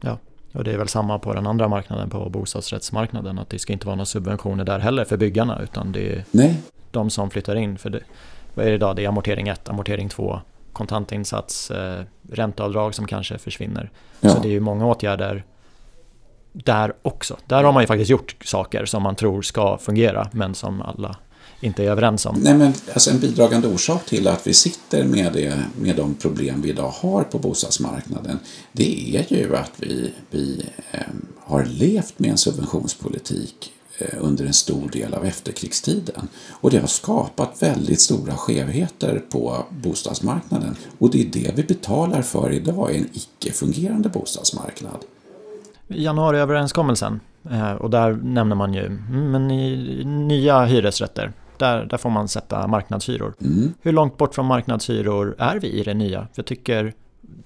Ja, 0.00 0.18
och 0.52 0.64
det 0.64 0.72
är 0.72 0.78
väl 0.78 0.88
samma 0.88 1.18
på 1.18 1.34
den 1.34 1.46
andra 1.46 1.68
marknaden, 1.68 2.10
på 2.10 2.28
bostadsrättsmarknaden, 2.28 3.38
att 3.38 3.48
det 3.48 3.58
ska 3.58 3.72
inte 3.72 3.86
vara 3.86 3.96
några 3.96 4.06
subventioner 4.06 4.64
där 4.64 4.78
heller 4.78 5.04
för 5.04 5.16
byggarna, 5.16 5.60
utan 5.62 5.92
det 5.92 6.12
är 6.12 6.24
Nej. 6.30 6.60
de 6.90 7.10
som 7.10 7.30
flyttar 7.30 7.56
in. 7.56 7.78
För 7.78 7.90
det, 7.90 8.00
vad 8.54 8.66
är 8.66 8.70
det 8.70 8.74
idag? 8.74 8.96
Det 8.96 9.04
är 9.04 9.08
amortering 9.08 9.48
1, 9.48 9.68
amortering 9.68 10.08
2, 10.08 10.40
kontantinsats, 10.72 11.70
eh, 11.70 12.02
ränteavdrag 12.32 12.94
som 12.94 13.06
kanske 13.06 13.38
försvinner. 13.38 13.90
Ja. 14.20 14.30
Så 14.30 14.42
det 14.42 14.48
är 14.48 14.52
ju 14.52 14.60
många 14.60 14.86
åtgärder 14.86 15.44
där 16.52 16.92
också. 17.02 17.36
Där 17.46 17.64
har 17.64 17.72
man 17.72 17.82
ju 17.82 17.86
faktiskt 17.86 18.10
gjort 18.10 18.36
saker 18.44 18.84
som 18.84 19.02
man 19.02 19.16
tror 19.16 19.42
ska 19.42 19.78
fungera, 19.78 20.28
men 20.32 20.54
som 20.54 20.82
alla 20.82 21.16
inte 21.62 21.84
är 21.84 21.90
överens 21.90 22.26
om. 22.26 22.36
Nej, 22.40 22.54
men 22.54 22.72
alltså 22.92 23.10
en 23.10 23.18
bidragande 23.18 23.68
orsak 23.68 24.06
till 24.06 24.28
att 24.28 24.46
vi 24.46 24.54
sitter 24.54 25.04
med, 25.04 25.32
det, 25.32 25.58
med 25.80 25.96
de 25.96 26.14
problem 26.14 26.62
vi 26.62 26.68
idag 26.68 26.90
har 26.90 27.22
på 27.22 27.38
bostadsmarknaden 27.38 28.38
det 28.72 29.16
är 29.16 29.32
ju 29.32 29.56
att 29.56 29.72
vi, 29.76 30.12
vi 30.30 30.66
eh, 30.90 31.00
har 31.38 31.64
levt 31.64 32.18
med 32.18 32.30
en 32.30 32.38
subventionspolitik 32.38 33.72
eh, 33.98 34.18
under 34.20 34.46
en 34.46 34.52
stor 34.52 34.88
del 34.88 35.14
av 35.14 35.24
efterkrigstiden. 35.24 36.28
Och 36.50 36.70
det 36.70 36.78
har 36.78 36.86
skapat 36.86 37.62
väldigt 37.62 38.00
stora 38.00 38.36
skevheter 38.36 39.22
på 39.30 39.64
bostadsmarknaden. 39.70 40.76
Och 40.98 41.10
det 41.10 41.20
är 41.20 41.26
det 41.26 41.52
vi 41.56 41.62
betalar 41.62 42.22
för 42.22 42.52
idag, 42.52 42.96
en 42.96 43.08
icke-fungerande 43.12 44.08
bostadsmarknad. 44.08 44.98
Januariöverenskommelsen, 45.88 47.20
eh, 47.50 47.72
och 47.72 47.90
där 47.90 48.12
nämner 48.12 48.56
man 48.56 48.74
ju 48.74 48.86
mm, 48.86 49.30
men 49.30 49.48
nya 50.28 50.64
hyresrätter 50.64 51.32
där, 51.62 51.84
där 51.84 51.98
får 51.98 52.10
man 52.10 52.28
sätta 52.28 52.66
marknadshyror. 52.66 53.34
Mm. 53.40 53.74
Hur 53.80 53.92
långt 53.92 54.16
bort 54.16 54.34
från 54.34 54.46
marknadshyror 54.46 55.34
är 55.38 55.60
vi 55.60 55.68
i 55.68 55.82
det 55.82 55.94
nya? 55.94 56.28
Jag 56.34 56.46
tycker 56.46 56.94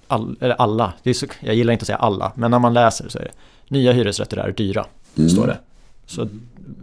all, 0.07 0.37
eller 0.41 0.55
alla, 0.55 0.93
så, 1.13 1.25
jag 1.39 1.55
gillar 1.55 1.73
inte 1.73 1.83
att 1.83 1.87
säga 1.87 1.97
alla, 1.97 2.31
men 2.35 2.51
när 2.51 2.59
man 2.59 2.73
läser 2.73 3.09
så 3.09 3.19
är 3.19 3.23
det 3.23 3.31
nya 3.67 3.91
hyresrätter 3.91 4.37
är 4.37 4.51
dyra, 4.51 4.85
mm. 5.17 5.29
står 5.29 5.47
det. 5.47 5.59
Så 6.05 6.29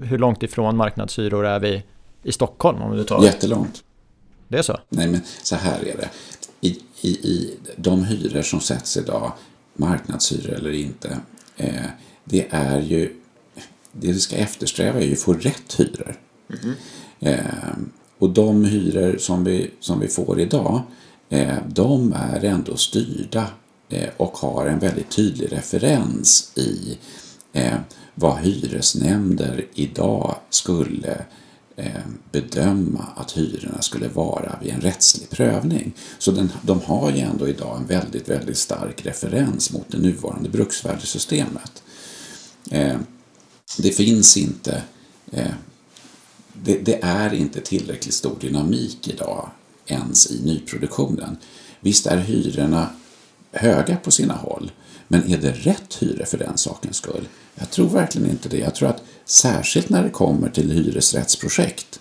hur 0.03 0.19
långt 0.19 0.43
ifrån 0.43 0.77
marknadshyror 0.77 1.47
är 1.47 1.61
vi 1.61 1.83
i 2.23 2.33
Stockholm? 2.33 2.83
Om 2.83 2.97
du 2.97 3.05
tar 3.05 3.25
Jättelångt. 3.25 3.85
Det 4.49 4.59
är 4.59 4.63
så? 4.63 4.79
Nej, 4.89 5.09
men 5.09 5.21
så 5.43 5.57
här 5.57 5.79
är 5.79 5.97
det. 5.97 6.09
I, 6.61 6.81
i, 7.01 7.09
i 7.09 7.57
de 7.77 8.05
hyror 8.05 8.43
som 8.43 8.61
sätts 8.61 8.97
idag, 8.97 9.33
marknadshyror 9.75 10.55
eller 10.55 10.73
inte, 10.73 11.19
eh, 11.57 11.87
det 12.25 12.47
är 12.51 12.81
ju 12.81 13.13
det 13.93 14.13
vi 14.13 14.21
ska 14.21 14.37
eftersträva 14.37 15.01
är 15.01 15.05
ju 15.05 15.13
att 15.13 15.19
få 15.19 15.33
rätt 15.33 15.75
hyror. 15.79 16.17
Mm. 16.63 16.75
Eh, 17.25 17.77
och 18.19 18.31
de 18.31 18.65
hyror 18.65 19.17
som 19.19 19.45
vi, 19.45 19.71
som 19.81 20.01
vi 20.01 20.09
får 20.09 20.41
idag, 20.41 20.83
eh, 21.29 21.57
de 21.69 22.13
är 22.13 22.45
ändå 22.45 22.77
styrda 22.77 23.47
eh, 23.89 24.09
och 24.17 24.39
har 24.39 24.67
en 24.67 24.79
väldigt 24.79 25.11
tydlig 25.11 25.53
referens 25.53 26.53
i 26.57 26.99
eh, 27.53 27.75
vad 28.15 28.39
hyresnämnder 28.39 29.67
idag 29.75 30.35
skulle 30.51 31.25
eh, 31.77 32.03
bedöma 32.33 33.07
att 33.17 33.33
hyrorna 33.33 33.83
skulle 33.83 34.09
vara 34.09 34.59
vid 34.63 34.73
en 34.73 34.81
rättslig 34.81 35.31
prövning. 35.31 35.93
Så 36.19 36.31
den, 36.31 36.51
de 36.63 36.81
har 36.81 37.11
ju 37.11 37.19
ändå 37.21 37.49
idag 37.49 37.77
en 37.77 37.87
väldigt, 37.87 38.29
väldigt 38.29 38.59
stark 38.59 39.07
referens 39.07 39.73
mot 39.73 39.87
det 39.89 39.99
nuvarande 39.99 40.49
bruksvärdessystemet. 40.49 41.83
Eh, 42.71 42.97
det 43.79 43.91
finns 43.91 44.37
inte 44.37 44.83
eh, 45.33 45.53
det, 46.63 46.79
det, 46.79 46.99
är 47.03 47.35
inte 47.35 47.61
tillräckligt 47.61 48.15
stor 48.15 48.37
dynamik 48.41 49.09
idag 49.09 49.51
ens 49.87 50.31
i 50.31 50.45
nyproduktionen. 50.45 51.37
Visst 51.81 52.07
är 52.07 52.17
hyrorna 52.17 52.91
höga 53.53 53.97
på 53.97 54.11
sina 54.11 54.35
håll, 54.35 54.73
men 55.09 55.33
är 55.33 55.39
det 55.39 55.53
rätt 55.53 56.03
hyra 56.03 56.27
för 56.27 56.39
den 56.39 56.59
sakens 56.59 56.97
skull? 56.97 57.29
Jag 57.55 57.71
tror 57.71 57.89
verkligen 57.89 58.31
inte 58.31 58.49
det. 58.49 58.59
Jag 58.59 58.75
tror 58.75 58.89
att 58.89 59.03
särskilt 59.25 59.89
när 59.89 60.03
det 60.03 60.11
kommer 60.11 60.49
till 60.49 60.71
hyresrättsprojekt 60.71 62.01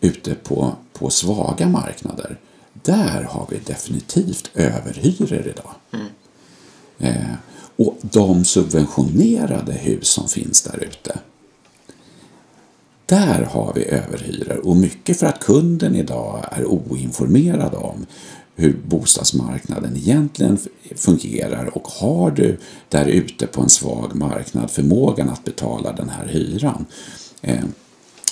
ute 0.00 0.34
på, 0.34 0.76
på 0.92 1.10
svaga 1.10 1.68
marknader, 1.68 2.38
där 2.72 3.22
har 3.22 3.46
vi 3.50 3.58
definitivt 3.58 4.50
överhyror 4.54 5.46
idag. 5.46 5.74
Mm. 5.92 6.06
Eh, 6.98 7.34
och 7.76 7.98
de 8.00 8.44
subventionerade 8.44 9.72
hus 9.72 10.08
som 10.08 10.28
finns 10.28 10.62
där 10.62 10.84
ute, 10.84 11.18
där 13.06 13.48
har 13.50 13.72
vi 13.74 13.84
överhyror 13.84 14.66
och 14.66 14.76
mycket 14.76 15.18
för 15.18 15.26
att 15.26 15.44
kunden 15.44 15.96
idag 15.96 16.44
är 16.50 16.64
oinformerad 16.64 17.74
om 17.74 18.06
hur 18.56 18.76
bostadsmarknaden 18.86 19.96
egentligen 19.96 20.58
fungerar 20.96 21.76
och 21.76 21.88
har 21.88 22.30
du 22.30 22.58
där 22.88 23.06
ute 23.06 23.46
på 23.46 23.62
en 23.62 23.68
svag 23.68 24.14
marknad 24.14 24.70
förmågan 24.70 25.28
att 25.28 25.44
betala 25.44 25.92
den 25.92 26.08
här 26.08 26.26
hyran 26.26 26.86
eh, 27.42 27.64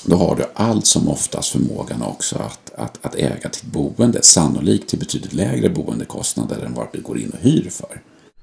då 0.06 0.16
har 0.16 0.36
du 0.36 0.44
allt 0.54 0.86
som 0.86 1.08
oftast 1.08 1.52
förmågan 1.52 2.02
också 2.02 2.36
att, 2.36 2.72
att, 2.76 3.06
att 3.06 3.14
äga 3.14 3.48
ditt 3.48 3.62
boende, 3.62 4.22
sannolikt 4.22 4.88
till 4.88 4.98
betydligt 4.98 5.32
lägre 5.32 5.68
boendekostnader 5.68 6.64
än 6.66 6.74
vad 6.74 6.86
du 6.92 7.00
går 7.00 7.18
in 7.18 7.30
och 7.30 7.38
hyr 7.38 7.70
för. 7.70 8.00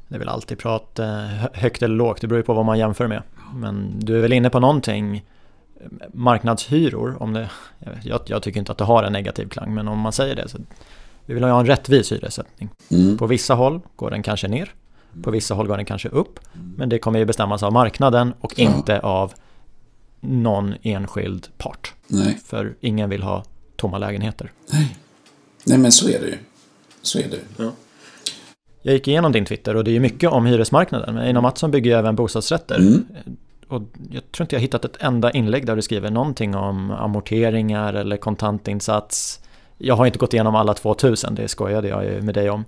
Det 0.07 0.15
är 0.15 0.19
väl 0.19 0.29
alltid 0.29 0.57
prat 0.57 0.99
eh, 0.99 1.07
högt 1.53 1.81
eller 1.81 1.95
lågt, 1.95 2.21
det 2.21 2.27
beror 2.27 2.39
ju 2.39 2.43
på 2.43 2.53
vad 2.53 2.65
man 2.65 2.79
jämför 2.79 3.07
med. 3.07 3.23
Men 3.55 3.99
du 3.99 4.17
är 4.17 4.21
väl 4.21 4.33
inne 4.33 4.49
på 4.49 4.59
någonting, 4.59 5.23
marknadshyror, 6.13 7.23
om 7.23 7.33
det, 7.33 7.49
jag, 8.03 8.21
jag 8.25 8.43
tycker 8.43 8.59
inte 8.59 8.71
att 8.71 8.77
det 8.77 8.83
har 8.83 9.03
en 9.03 9.13
negativ 9.13 9.49
klang, 9.49 9.73
men 9.73 9.87
om 9.87 9.99
man 9.99 10.11
säger 10.11 10.35
det 10.35 10.49
så 10.49 10.57
vi 11.25 11.33
vill 11.33 11.43
ha 11.43 11.59
en 11.59 11.65
rättvis 11.65 12.11
hyressättning. 12.11 12.69
Mm. 12.91 13.17
På 13.17 13.27
vissa 13.27 13.53
håll 13.53 13.81
går 13.95 14.11
den 14.11 14.23
kanske 14.23 14.47
ner, 14.47 14.73
på 15.23 15.31
vissa 15.31 15.53
håll 15.53 15.67
går 15.67 15.77
den 15.77 15.85
kanske 15.85 16.09
upp, 16.09 16.39
men 16.77 16.89
det 16.89 16.99
kommer 16.99 17.19
ju 17.19 17.25
bestämmas 17.25 17.63
av 17.63 17.73
marknaden 17.73 18.33
och 18.39 18.53
ja. 18.57 18.75
inte 18.75 18.99
av 18.99 19.33
någon 20.19 20.75
enskild 20.81 21.47
part. 21.57 21.93
Nej. 22.07 22.39
För 22.45 22.75
ingen 22.79 23.09
vill 23.09 23.23
ha 23.23 23.43
tomma 23.75 23.97
lägenheter. 23.97 24.51
Nej, 24.71 24.97
Nej 25.65 25.77
men 25.77 25.91
så 25.91 26.09
är 26.09 26.19
det 26.19 26.27
ju. 26.27 26.37
Så 27.01 27.19
är 27.19 27.27
det. 27.29 27.39
Ja. 27.57 27.71
Jag 28.81 28.93
gick 28.93 29.07
igenom 29.07 29.31
din 29.31 29.45
Twitter 29.45 29.75
och 29.75 29.83
det 29.83 29.91
är 29.91 29.93
ju 29.93 29.99
mycket 29.99 30.29
om 30.29 30.45
hyresmarknaden. 30.45 31.15
Men 31.15 31.23
Einar 31.23 31.41
Mattsson 31.41 31.71
bygger 31.71 31.91
ju 31.91 31.97
även 31.97 32.15
bostadsrätter. 32.15 32.75
Mm. 32.75 33.05
Och 33.69 33.81
jag 34.11 34.31
tror 34.31 34.43
inte 34.43 34.55
jag 34.55 34.61
hittat 34.61 34.85
ett 34.85 34.97
enda 34.99 35.31
inlägg 35.31 35.65
där 35.65 35.75
du 35.75 35.81
skriver 35.81 36.11
någonting 36.11 36.55
om 36.55 36.91
amorteringar 36.91 37.93
eller 37.93 38.17
kontantinsats. 38.17 39.39
Jag 39.77 39.95
har 39.95 40.05
inte 40.05 40.19
gått 40.19 40.33
igenom 40.33 40.55
alla 40.55 40.73
2000, 40.73 41.35
det 41.35 41.47
skojade 41.47 41.87
jag 41.87 42.05
ju 42.05 42.21
med 42.21 42.35
dig 42.35 42.49
om. 42.49 42.65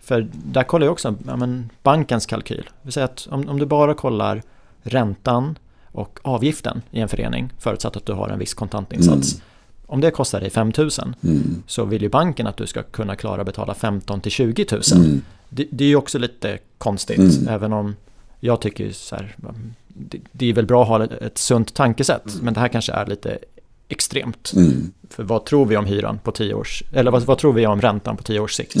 För 0.00 0.28
där 0.32 0.62
kollar 0.62 0.86
jag 0.86 0.92
också 0.92 1.14
ja, 1.26 1.36
men 1.36 1.70
bankens 1.82 2.26
kalkyl. 2.26 2.70
Vill 2.82 2.92
säga 2.92 3.04
att 3.04 3.28
om, 3.30 3.48
om 3.48 3.58
du 3.58 3.66
bara 3.66 3.94
kollar 3.94 4.42
räntan 4.82 5.58
och 5.86 6.18
avgiften 6.22 6.82
i 6.90 7.00
en 7.00 7.08
förening, 7.08 7.52
förutsatt 7.58 7.96
att 7.96 8.06
du 8.06 8.12
har 8.12 8.28
en 8.28 8.38
viss 8.38 8.54
kontantinsats. 8.54 9.34
Mm. 9.34 9.44
Om 9.86 10.00
det 10.00 10.10
kostar 10.10 10.40
dig 10.40 10.50
5 10.50 10.72
000 10.78 10.90
mm. 11.24 11.62
så 11.66 11.84
vill 11.84 12.02
ju 12.02 12.08
banken 12.08 12.46
att 12.46 12.56
du 12.56 12.66
ska 12.66 12.82
kunna 12.82 13.16
klara 13.16 13.44
betala 13.44 13.74
15 13.74 14.20
till 14.20 14.32
20 14.32 14.66
000. 14.72 14.82
Mm. 14.94 15.22
Det, 15.48 15.66
det, 15.70 15.84
är 15.84 15.88
ju 15.88 15.96
också 15.96 16.18
lite 16.18 16.58
konstigt, 16.78 17.18
mm. 17.18 17.48
även 17.48 17.72
om 17.72 17.96
jag 18.40 18.60
tycker 18.60 18.92
så 18.92 19.16
här, 19.16 19.36
det, 19.94 20.20
det, 20.32 20.48
är 20.48 20.52
väl 20.52 20.66
bra 20.66 20.82
att 20.82 20.88
ha 20.88 21.04
ett 21.04 21.38
sunt 21.38 21.74
tankesätt, 21.74 22.32
mm. 22.32 22.44
men 22.44 22.54
det 22.54 22.60
här 22.60 22.68
kanske 22.68 22.92
är 22.92 23.06
lite 23.06 23.38
extremt. 23.88 24.52
Mm. 24.56 24.92
För 25.10 25.22
vad 25.22 25.44
tror 25.44 25.66
vi 25.66 25.76
om 25.76 25.86
hyran 25.86 26.18
på 26.18 26.32
10 26.32 26.54
års, 26.54 26.82
eller 26.92 27.10
vad, 27.10 27.22
vad 27.22 27.38
tror 27.38 27.52
vi 27.52 27.66
om 27.66 27.80
räntan 27.80 28.16
på 28.16 28.22
10 28.22 28.40
års 28.40 28.54
sikt? 28.54 28.76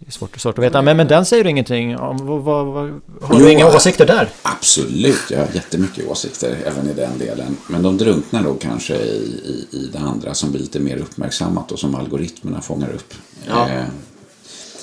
Det 0.00 0.06
är 0.06 0.10
svårt, 0.10 0.40
svårt 0.40 0.58
att 0.58 0.64
veta. 0.64 0.82
Men, 0.82 0.96
men 0.96 1.08
den 1.08 1.26
säger 1.26 1.44
du 1.44 1.50
ingenting 1.50 1.98
om. 1.98 2.26
Vad, 2.26 2.42
vad, 2.42 2.66
vad, 2.66 3.00
har 3.22 3.38
du 3.38 3.44
jo, 3.44 3.48
inga 3.48 3.66
åsikter 3.66 4.06
där? 4.06 4.28
Absolut, 4.42 5.30
jag 5.30 5.38
har 5.38 5.48
jättemycket 5.54 6.06
åsikter 6.06 6.56
även 6.66 6.90
i 6.90 6.94
den 6.94 7.18
delen. 7.18 7.56
Men 7.68 7.82
de 7.82 7.96
drunknar 7.96 8.42
då 8.42 8.54
kanske 8.54 8.96
i, 8.96 9.66
i, 9.70 9.76
i 9.76 9.90
det 9.92 9.98
andra 9.98 10.34
som 10.34 10.50
blir 10.50 10.60
lite 10.60 10.80
mer 10.80 10.96
uppmärksammat 10.96 11.72
och 11.72 11.78
som 11.78 11.94
algoritmerna 11.94 12.60
fångar 12.60 12.92
upp. 12.92 13.14
Ja. 13.48 13.68
Eh, 13.68 13.84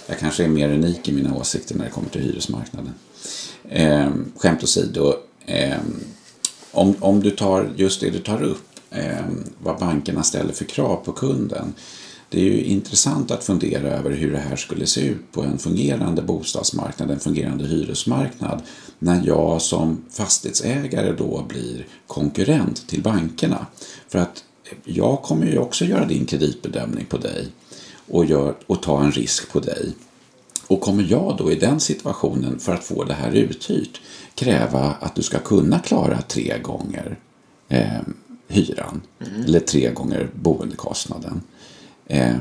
jag 0.07 0.19
kanske 0.19 0.43
är 0.43 0.47
mer 0.47 0.69
unik 0.69 1.09
i 1.09 1.11
mina 1.11 1.35
åsikter 1.35 1.75
när 1.75 1.85
det 1.85 1.91
kommer 1.91 2.09
till 2.09 2.21
hyresmarknaden. 2.21 2.93
Eh, 3.69 4.09
skämt 4.37 4.63
åsido, 4.63 5.13
eh, 5.45 5.77
om, 6.71 6.95
om 6.99 7.19
du 7.19 7.31
tar 7.31 7.69
just 7.75 8.01
det 8.01 8.09
du 8.09 8.19
tar 8.19 8.43
upp, 8.43 8.67
eh, 8.91 9.25
vad 9.59 9.79
bankerna 9.79 10.23
ställer 10.23 10.53
för 10.53 10.65
krav 10.65 10.95
på 10.95 11.11
kunden 11.11 11.73
det 12.29 12.39
är 12.39 12.43
ju 12.43 12.63
intressant 12.63 13.31
att 13.31 13.43
fundera 13.43 13.87
över 13.87 14.11
hur 14.11 14.31
det 14.31 14.37
här 14.37 14.55
skulle 14.55 14.85
se 14.85 15.01
ut 15.01 15.31
på 15.31 15.41
en 15.41 15.57
fungerande 15.57 16.21
bostadsmarknad, 16.21 17.11
en 17.11 17.19
fungerande 17.19 17.67
hyresmarknad, 17.67 18.61
när 18.99 19.27
jag 19.27 19.61
som 19.61 20.05
fastighetsägare 20.11 21.13
då 21.17 21.45
blir 21.47 21.87
konkurrent 22.07 22.87
till 22.87 23.01
bankerna. 23.01 23.65
För 24.07 24.19
att 24.19 24.43
jag 24.83 25.21
kommer 25.21 25.45
ju 25.45 25.57
också 25.57 25.85
göra 25.85 26.05
din 26.05 26.25
kreditbedömning 26.25 27.05
på 27.05 27.17
dig 27.17 27.47
och, 28.07 28.25
gör, 28.25 28.55
och 28.67 28.81
ta 28.81 29.03
en 29.03 29.11
risk 29.11 29.51
på 29.51 29.59
dig. 29.59 29.91
Och 30.67 30.81
kommer 30.81 31.03
jag 31.09 31.37
då 31.37 31.51
i 31.51 31.55
den 31.55 31.79
situationen 31.79 32.59
för 32.59 32.73
att 32.73 32.83
få 32.83 33.03
det 33.03 33.13
här 33.13 33.31
uthyrt 33.31 34.01
kräva 34.35 34.95
att 34.99 35.15
du 35.15 35.21
ska 35.21 35.39
kunna 35.39 35.79
klara 35.79 36.21
tre 36.21 36.59
gånger 36.63 37.19
eh, 37.69 38.01
hyran 38.47 39.01
mm. 39.19 39.43
eller 39.43 39.59
tre 39.59 39.91
gånger 39.91 40.29
boendekostnaden 40.33 41.41
Eh, 42.07 42.35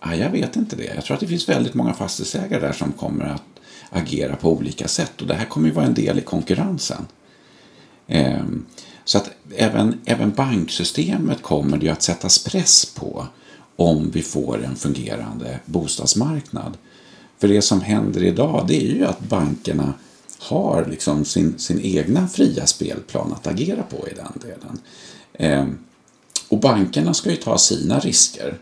jag 0.00 0.30
vet 0.30 0.56
inte 0.56 0.76
det. 0.76 0.94
Jag 0.94 1.04
tror 1.04 1.14
att 1.14 1.20
det 1.20 1.26
finns 1.26 1.48
väldigt 1.48 1.74
många 1.74 1.94
fastighetsägare 1.94 2.60
där 2.60 2.72
som 2.72 2.92
kommer 2.92 3.24
att 3.24 3.42
agera 3.90 4.36
på 4.36 4.52
olika 4.52 4.88
sätt 4.88 5.20
och 5.20 5.26
det 5.26 5.34
här 5.34 5.44
kommer 5.44 5.68
ju 5.68 5.74
vara 5.74 5.86
en 5.86 5.94
del 5.94 6.18
i 6.18 6.22
konkurrensen. 6.22 7.06
Eh, 8.06 8.44
så 9.04 9.18
att 9.18 9.30
även, 9.56 10.00
även 10.04 10.30
banksystemet 10.30 11.42
kommer 11.42 11.78
det 11.78 11.86
ju 11.86 11.92
att 11.92 12.02
sättas 12.02 12.44
press 12.44 12.94
på 12.94 13.26
om 13.76 14.10
vi 14.10 14.22
får 14.22 14.64
en 14.64 14.76
fungerande 14.76 15.60
bostadsmarknad. 15.64 16.76
För 17.38 17.48
det 17.48 17.62
som 17.62 17.80
händer 17.80 18.22
idag 18.22 18.64
det 18.68 18.76
är 18.76 18.94
ju 18.94 19.04
att 19.04 19.20
bankerna 19.20 19.94
har 20.38 20.86
liksom 20.90 21.24
sin, 21.24 21.58
sin 21.58 21.80
egna 21.80 22.28
fria 22.28 22.66
spelplan 22.66 23.32
att 23.32 23.46
agera 23.46 23.82
på 23.82 24.08
i 24.08 24.14
den 24.14 24.32
delen. 24.42 24.80
Eh, 25.32 25.66
och 26.48 26.60
bankerna 26.60 27.14
ska 27.14 27.30
ju 27.30 27.36
ta 27.36 27.58
sina 27.58 27.98
risker 27.98 28.58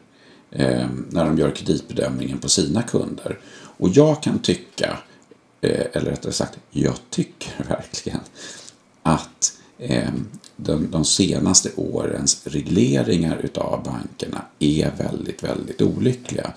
eh, 0.51 0.89
när 1.11 1.25
de 1.25 1.39
gör 1.39 1.51
kreditbedömningen 1.51 2.39
på 2.39 2.49
sina 2.49 2.83
kunder. 2.83 3.39
Och 3.77 3.89
jag 3.89 4.23
kan 4.23 4.39
tycka, 4.39 4.99
eh, 5.61 5.87
eller 5.93 6.11
rättare 6.11 6.33
sagt, 6.33 6.59
jag 6.71 6.95
tycker 7.11 7.53
verkligen 7.69 8.21
att 9.03 9.59
eh, 9.79 10.13
de, 10.57 10.91
de, 10.91 11.05
senaste 11.05 11.71
årens 11.77 12.41
regleringar 12.45 13.39
utav 13.43 13.83
bankerna 13.85 14.45
är 14.59 14.91
väldigt, 14.99 15.43
väldigt 15.43 15.83
olyckliga. 15.83 16.53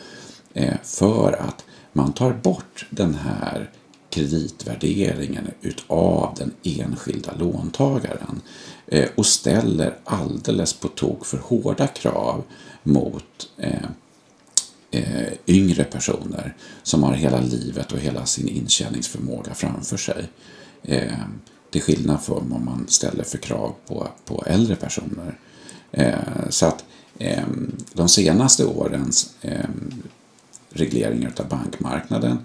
Eh, 0.53 0.75
för 0.83 1.33
att 1.33 1.63
man 1.97 2.13
tar 2.13 2.33
bort 2.33 2.85
den 2.89 3.15
här 3.15 3.69
kreditvärderingen 4.09 5.47
utav 5.61 6.35
den 6.37 6.53
enskilda 6.63 7.33
låntagaren 7.39 8.41
eh, 8.87 9.09
och 9.15 9.25
ställer 9.25 9.97
alldeles 10.03 10.73
på 10.73 10.87
tok 10.87 11.25
för 11.25 11.37
hårda 11.37 11.87
krav 11.87 12.43
mot 12.83 13.49
eh, 13.57 13.89
eh, 14.91 15.33
yngre 15.47 15.83
personer 15.83 16.55
som 16.83 17.03
har 17.03 17.13
hela 17.13 17.41
livet 17.41 17.91
och 17.91 17.99
hela 17.99 18.25
sin 18.25 18.47
intjäningsförmåga 18.47 19.53
framför 19.53 19.97
sig. 19.97 20.29
Till 21.71 21.81
skillnad 21.81 22.21
från 22.21 22.49
vad 22.49 22.61
man 22.61 22.87
ställer 22.87 23.23
för 23.23 23.37
krav 23.37 23.75
på, 23.87 24.07
på 24.25 24.43
äldre 24.45 24.75
personer. 24.75 25.39
Så 26.49 26.65
att 26.65 26.83
de 27.93 28.09
senaste 28.09 28.65
årens 28.65 29.35
regleringar 30.77 31.33
av 31.39 31.47
bankmarknaden 31.47 32.37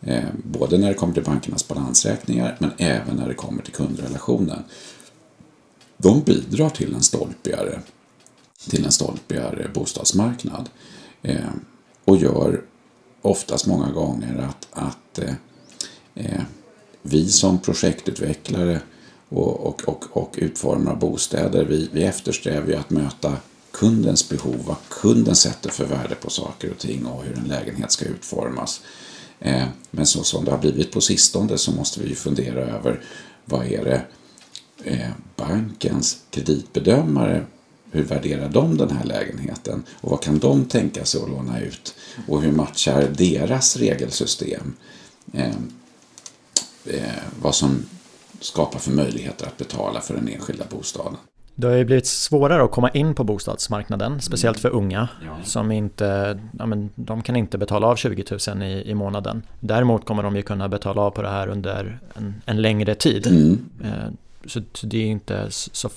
eh, 0.00 0.24
både 0.44 0.78
när 0.78 0.88
det 0.88 0.94
kommer 0.94 1.14
till 1.14 1.24
bankernas 1.24 1.68
balansräkningar 1.68 2.56
men 2.58 2.70
även 2.78 3.16
när 3.16 3.28
det 3.28 3.34
kommer 3.34 3.62
till 3.62 3.72
kundrelationen. 3.72 4.64
De 5.96 6.20
bidrar 6.20 6.70
till 6.70 6.94
en 6.94 7.02
stolpigare 7.02 7.80
till 8.68 8.84
en 8.84 8.92
stolpigare 8.92 9.68
bostadsmarknad. 9.74 10.68
Eh, 11.22 11.50
och 12.04 12.16
gör 12.16 12.62
oftast 13.22 13.66
många 13.66 13.92
gånger 13.92 14.48
att, 14.48 14.68
att 14.70 15.18
eh, 15.18 15.34
eh 16.14 16.42
vi 17.02 17.28
som 17.28 17.58
projektutvecklare 17.58 18.80
och, 19.28 19.66
och, 19.66 19.82
och, 19.88 20.16
och 20.16 20.34
utformare 20.38 20.94
av 20.94 20.98
bostäder, 20.98 21.64
vi, 21.64 21.88
vi 21.92 22.02
eftersträvar 22.02 22.68
ju 22.68 22.74
att 22.74 22.90
möta 22.90 23.36
kundens 23.72 24.28
behov, 24.28 24.64
vad 24.66 24.76
kunden 24.88 25.36
sätter 25.36 25.70
för 25.70 25.84
värde 25.84 26.14
på 26.14 26.30
saker 26.30 26.70
och 26.70 26.78
ting 26.78 27.06
och 27.06 27.24
hur 27.24 27.36
en 27.38 27.48
lägenhet 27.48 27.92
ska 27.92 28.04
utformas. 28.04 28.80
Eh, 29.38 29.64
men 29.90 30.06
så 30.06 30.24
som 30.24 30.44
det 30.44 30.50
har 30.50 30.58
blivit 30.58 30.92
på 30.92 31.00
sistone 31.00 31.58
så 31.58 31.72
måste 31.72 32.00
vi 32.00 32.08
ju 32.08 32.14
fundera 32.14 32.60
över 32.60 33.02
vad 33.44 33.66
är 33.66 33.84
det 33.84 34.02
eh, 34.84 35.10
bankens 35.36 36.18
kreditbedömare 36.30 37.46
hur 37.92 38.02
värderar 38.02 38.48
de 38.48 38.76
den 38.76 38.90
här 38.90 39.04
lägenheten 39.04 39.84
och 40.00 40.10
vad 40.10 40.22
kan 40.22 40.38
de 40.38 40.64
tänka 40.64 41.04
sig 41.04 41.22
att 41.22 41.30
låna 41.30 41.60
ut 41.60 41.94
och 42.28 42.42
hur 42.42 42.52
matchar 42.52 43.08
deras 43.16 43.76
regelsystem 43.76 44.76
eh, 45.32 45.54
vad 47.42 47.54
som 47.54 47.86
skapar 48.40 48.78
för 48.78 48.90
möjligheter 48.90 49.46
att 49.46 49.56
betala 49.56 50.00
för 50.00 50.14
den 50.14 50.28
enskilda 50.28 50.64
bostaden. 50.70 51.16
Det 51.60 51.66
har 51.66 51.74
ju 51.74 51.84
blivit 51.84 52.06
svårare 52.06 52.64
att 52.64 52.70
komma 52.70 52.90
in 52.90 53.14
på 53.14 53.24
bostadsmarknaden, 53.24 54.20
speciellt 54.20 54.60
för 54.60 54.70
unga 54.70 55.08
ja. 55.24 55.36
som 55.44 55.72
inte, 55.72 56.38
ja, 56.58 56.66
men, 56.66 56.90
de 56.94 57.22
kan 57.22 57.36
inte 57.36 57.58
betala 57.58 57.86
av 57.86 57.96
20 57.96 58.24
000 58.48 58.62
i, 58.62 58.90
i 58.90 58.94
månaden. 58.94 59.42
Däremot 59.60 60.04
kommer 60.04 60.22
de 60.22 60.36
ju 60.36 60.42
kunna 60.42 60.68
betala 60.68 61.02
av 61.02 61.10
på 61.10 61.22
det 61.22 61.28
här 61.28 61.48
under 61.48 61.98
en, 62.14 62.42
en 62.46 62.62
längre 62.62 62.94
tid. 62.94 63.26
Mm. 63.26 63.64
Eh, 63.84 64.10
så 64.46 64.60
det 64.82 64.98
är 64.98 65.06
inte 65.06 65.46
så 65.50 65.88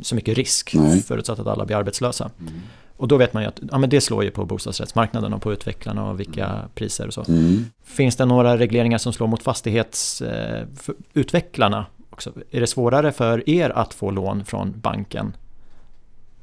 så 0.00 0.14
mycket 0.14 0.36
risk 0.36 0.74
Nej. 0.74 1.02
förutsatt 1.02 1.38
att 1.38 1.46
alla 1.46 1.64
blir 1.64 1.76
arbetslösa. 1.76 2.30
Mm. 2.40 2.52
Och 2.96 3.08
då 3.08 3.16
vet 3.16 3.32
man 3.32 3.42
ju 3.42 3.48
att 3.48 3.60
ja, 3.70 3.78
men 3.78 3.90
det 3.90 4.00
slår 4.00 4.24
ju 4.24 4.30
på 4.30 4.44
bostadsrättsmarknaden 4.44 5.32
och 5.32 5.42
på 5.42 5.52
utvecklarna 5.52 6.10
och 6.10 6.20
vilka 6.20 6.46
mm. 6.46 6.68
priser 6.74 7.06
och 7.06 7.14
så. 7.14 7.24
Mm. 7.28 7.66
Finns 7.84 8.16
det 8.16 8.24
några 8.24 8.58
regleringar 8.58 8.98
som 8.98 9.12
slår 9.12 9.26
mot 9.26 9.42
fastighetsutvecklarna 9.42 11.78
eh, 11.78 11.84
också? 12.12 12.32
Är 12.50 12.60
det 12.60 12.66
svårare 12.66 13.12
för 13.12 13.50
er 13.50 13.70
att 13.70 13.94
få 13.94 14.10
lån 14.10 14.44
från 14.44 14.80
banken 14.80 15.36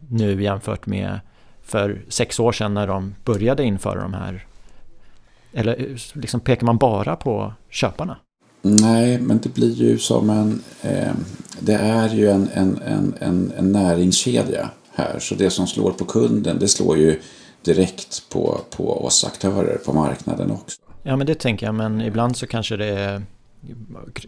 nu 0.08 0.44
jämfört 0.44 0.86
med 0.86 1.20
för 1.64 2.02
sex 2.08 2.40
år 2.40 2.52
sedan 2.52 2.74
när 2.74 2.88
de 2.88 3.16
började 3.26 3.64
införa 3.64 4.02
de 4.02 4.14
här? 4.14 4.46
Eller 5.54 5.98
liksom 6.14 6.40
pekar 6.40 6.66
man 6.66 6.78
bara 6.78 7.16
på 7.16 7.54
köparna? 7.70 8.18
Nej, 8.62 9.20
men 9.20 9.38
det 9.38 9.54
blir 9.54 9.74
ju 9.74 9.98
som 9.98 10.30
en... 10.30 10.62
Eh, 10.82 11.12
det 11.60 11.74
är 11.74 12.10
ju 12.10 12.30
en, 12.30 12.50
en, 12.54 12.82
en, 12.82 13.14
en, 13.20 13.52
en 13.58 13.72
näringskedja 13.72 14.70
här. 14.94 15.20
Så 15.20 15.36
det 15.36 15.50
som 15.50 15.68
slår 15.68 15.92
på 15.92 16.06
kunden, 16.06 16.60
det 16.60 16.68
slår 16.68 16.98
ju 16.98 17.20
direkt 17.62 18.30
på, 18.30 18.62
på 18.78 19.06
oss 19.06 19.26
aktörer 19.26 19.78
på 19.78 19.94
marknaden 19.94 20.52
också. 20.52 20.82
Ja, 21.04 21.16
men 21.16 21.28
det 21.28 21.36
tänker 21.36 21.66
jag. 21.66 21.76
Men 21.76 22.02
ibland 22.02 22.38
så 22.38 22.48
kanske 22.48 22.78
det 22.78 23.22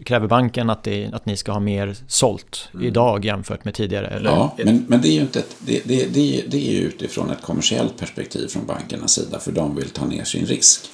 kräver 0.04 0.28
banken 0.28 0.70
att, 0.70 0.82
det, 0.82 1.10
att 1.12 1.26
ni 1.26 1.36
ska 1.36 1.52
ha 1.52 1.60
mer 1.60 1.96
sålt 2.06 2.68
mm. 2.74 2.86
idag 2.86 3.24
jämfört 3.24 3.64
med 3.64 3.74
tidigare? 3.74 4.06
Eller? 4.06 4.30
Ja, 4.30 4.56
men, 4.64 4.84
men 4.88 5.00
det 5.00 5.08
är 5.08 5.12
ju 5.12 5.20
inte 5.20 5.38
ett, 5.38 5.56
det, 5.58 5.80
det, 5.84 6.14
det, 6.14 6.44
det 6.48 6.78
är 6.78 6.80
utifrån 6.80 7.30
ett 7.30 7.42
kommersiellt 7.42 7.96
perspektiv 7.96 8.48
från 8.48 8.66
bankernas 8.66 9.12
sida 9.12 9.38
för 9.38 9.52
de 9.52 9.76
vill 9.76 9.90
ta 9.90 10.06
ner 10.06 10.24
sin 10.24 10.46
risk. 10.46 10.90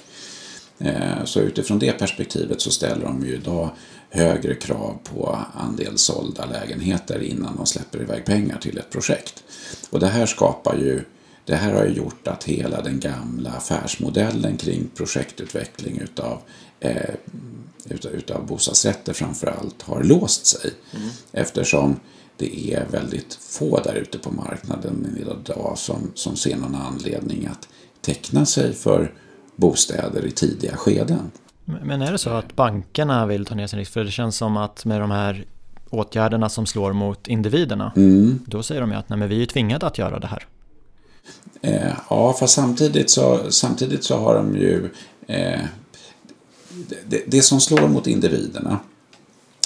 Eh, 0.78 1.24
så 1.24 1.40
utifrån 1.40 1.78
det 1.78 1.92
perspektivet 1.92 2.60
så 2.60 2.70
ställer 2.70 3.04
de 3.04 3.26
ju 3.26 3.34
idag 3.34 3.70
högre 4.10 4.54
krav 4.54 4.98
på 5.04 5.38
andel 5.54 5.98
sålda 5.98 6.46
lägenheter 6.46 7.22
innan 7.22 7.56
de 7.56 7.66
släpper 7.66 8.02
iväg 8.02 8.24
pengar 8.24 8.58
till 8.58 8.78
ett 8.78 8.90
projekt. 8.90 9.44
Och 9.90 10.00
det 10.00 10.06
här 10.06 10.26
skapar 10.26 10.76
ju 10.76 11.04
det 11.48 11.56
här 11.56 11.72
har 11.72 11.84
ju 11.84 11.92
gjort 11.92 12.28
att 12.28 12.44
hela 12.44 12.82
den 12.82 13.00
gamla 13.00 13.50
affärsmodellen 13.50 14.56
kring 14.56 14.88
projektutveckling 14.94 15.98
utav, 15.98 16.40
eh, 16.80 17.14
utav, 17.90 18.12
utav 18.12 18.46
bostadsrätter 18.46 19.12
framförallt 19.12 19.82
har 19.82 20.02
låst 20.02 20.46
sig. 20.46 20.70
Mm. 20.94 21.08
Eftersom 21.32 22.00
det 22.36 22.74
är 22.74 22.86
väldigt 22.90 23.34
få 23.34 23.80
där 23.80 23.94
ute 23.94 24.18
på 24.18 24.30
marknaden 24.30 25.16
idag 25.20 25.72
som, 25.76 26.10
som 26.14 26.36
ser 26.36 26.56
någon 26.56 26.74
anledning 26.74 27.46
att 27.46 27.68
teckna 28.00 28.46
sig 28.46 28.74
för 28.74 29.12
bostäder 29.56 30.26
i 30.26 30.30
tidiga 30.30 30.76
skeden. 30.76 31.30
Men 31.64 32.02
är 32.02 32.12
det 32.12 32.18
så 32.18 32.30
att 32.30 32.56
bankerna 32.56 33.26
vill 33.26 33.46
ta 33.46 33.54
ner 33.54 33.66
sin 33.66 33.78
risk? 33.78 33.92
För 33.92 34.04
det 34.04 34.10
känns 34.10 34.36
som 34.36 34.56
att 34.56 34.84
med 34.84 35.00
de 35.00 35.10
här 35.10 35.44
åtgärderna 35.90 36.48
som 36.48 36.66
slår 36.66 36.92
mot 36.92 37.28
individerna, 37.28 37.92
mm. 37.96 38.38
då 38.46 38.62
säger 38.62 38.80
de 38.80 38.90
ju 38.90 38.96
att 38.96 39.08
nej, 39.08 39.18
men 39.18 39.28
vi 39.28 39.42
är 39.42 39.46
tvingade 39.46 39.86
att 39.86 39.98
göra 39.98 40.18
det 40.18 40.26
här. 40.26 40.46
Eh, 41.62 41.92
ja, 42.10 42.32
fast 42.40 42.54
samtidigt 42.54 43.10
så, 43.10 43.40
samtidigt 43.50 44.04
så 44.04 44.16
har 44.16 44.34
de 44.34 44.56
ju... 44.56 44.90
Eh, 45.26 45.60
det, 47.06 47.22
det, 47.26 47.42
som 47.42 47.60
slår 47.60 47.88
mot 47.88 48.06
individerna, 48.06 48.80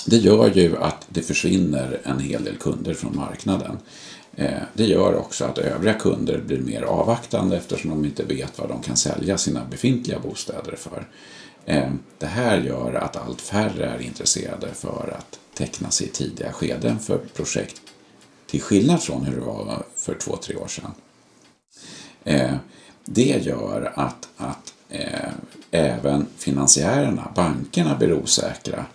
det 0.06 0.16
gör 0.16 0.50
ju 0.50 0.76
att 0.76 1.06
det 1.08 1.22
försvinner 1.22 2.00
en 2.04 2.18
hel 2.18 2.44
del 2.44 2.56
kunder 2.56 2.94
från 2.94 3.16
marknaden. 3.16 3.78
Eh, 4.36 4.62
det 4.74 4.84
gör 4.84 5.14
också 5.14 5.44
att 5.44 5.58
övriga 5.58 5.94
kunder 5.94 6.38
blir 6.46 6.58
mer 6.58 6.82
avvaktande 6.82 7.56
eftersom 7.56 7.90
de 7.90 8.04
inte 8.04 8.24
vet 8.24 8.58
vad 8.58 8.68
de 8.68 8.82
kan 8.82 8.96
sälja 8.96 9.38
sina 9.38 9.64
befintliga 9.70 10.18
bostäder 10.18 10.76
för. 10.76 11.08
Eh, 11.64 11.92
det 12.18 12.26
här 12.26 12.60
gör 12.60 12.94
att 12.94 13.16
allt 13.16 13.40
färre 13.40 13.86
är 13.86 14.02
intresserade 14.02 14.68
för 14.74 15.14
att 15.18 15.38
teckna 15.54 15.90
sig 15.90 16.06
i 16.06 16.10
tidiga 16.10 16.52
skeden 16.52 16.98
för 16.98 17.18
projekt 17.18 17.82
till 18.46 18.62
skillnad 18.62 19.02
från 19.02 19.24
hur 19.24 19.34
det 19.34 19.46
var 19.46 19.82
för 19.96 20.14
två, 20.14 20.36
tre 20.36 20.56
år 20.56 20.68
sedan. 20.68 20.90
Eh, 22.24 22.54
det 23.04 23.44
gör 23.46 23.92
att, 23.94 24.28
att 24.36 24.71
även 25.70 26.26
finansiärerna, 26.36 27.32
bankerna, 27.34 27.96
blir 27.96 28.12
osäkra 28.12 28.86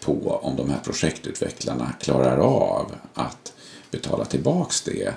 på 0.00 0.40
om 0.42 0.56
de 0.56 0.70
här 0.70 0.78
projektutvecklarna 0.78 1.92
klarar 2.00 2.38
av 2.38 2.92
att 3.14 3.52
betala 3.90 4.24
tillbaks 4.24 4.82
det 4.82 5.14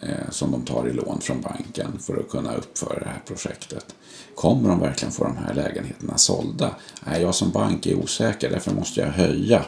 eh, 0.00 0.30
som 0.30 0.50
de 0.50 0.64
tar 0.64 0.88
i 0.88 0.92
lån 0.92 1.20
från 1.20 1.40
banken 1.40 1.98
för 2.00 2.20
att 2.20 2.28
kunna 2.28 2.54
uppföra 2.54 2.98
det 2.98 3.08
här 3.08 3.22
projektet. 3.26 3.94
Kommer 4.34 4.68
de 4.68 4.80
verkligen 4.80 5.12
få 5.12 5.24
de 5.24 5.36
här 5.36 5.54
lägenheterna 5.54 6.18
sålda? 6.18 6.74
Nej, 7.06 7.22
jag 7.22 7.34
som 7.34 7.50
bank 7.50 7.86
är 7.86 7.94
osäker, 7.94 8.50
därför 8.50 8.74
måste 8.74 9.00
jag 9.00 9.08
höja 9.08 9.64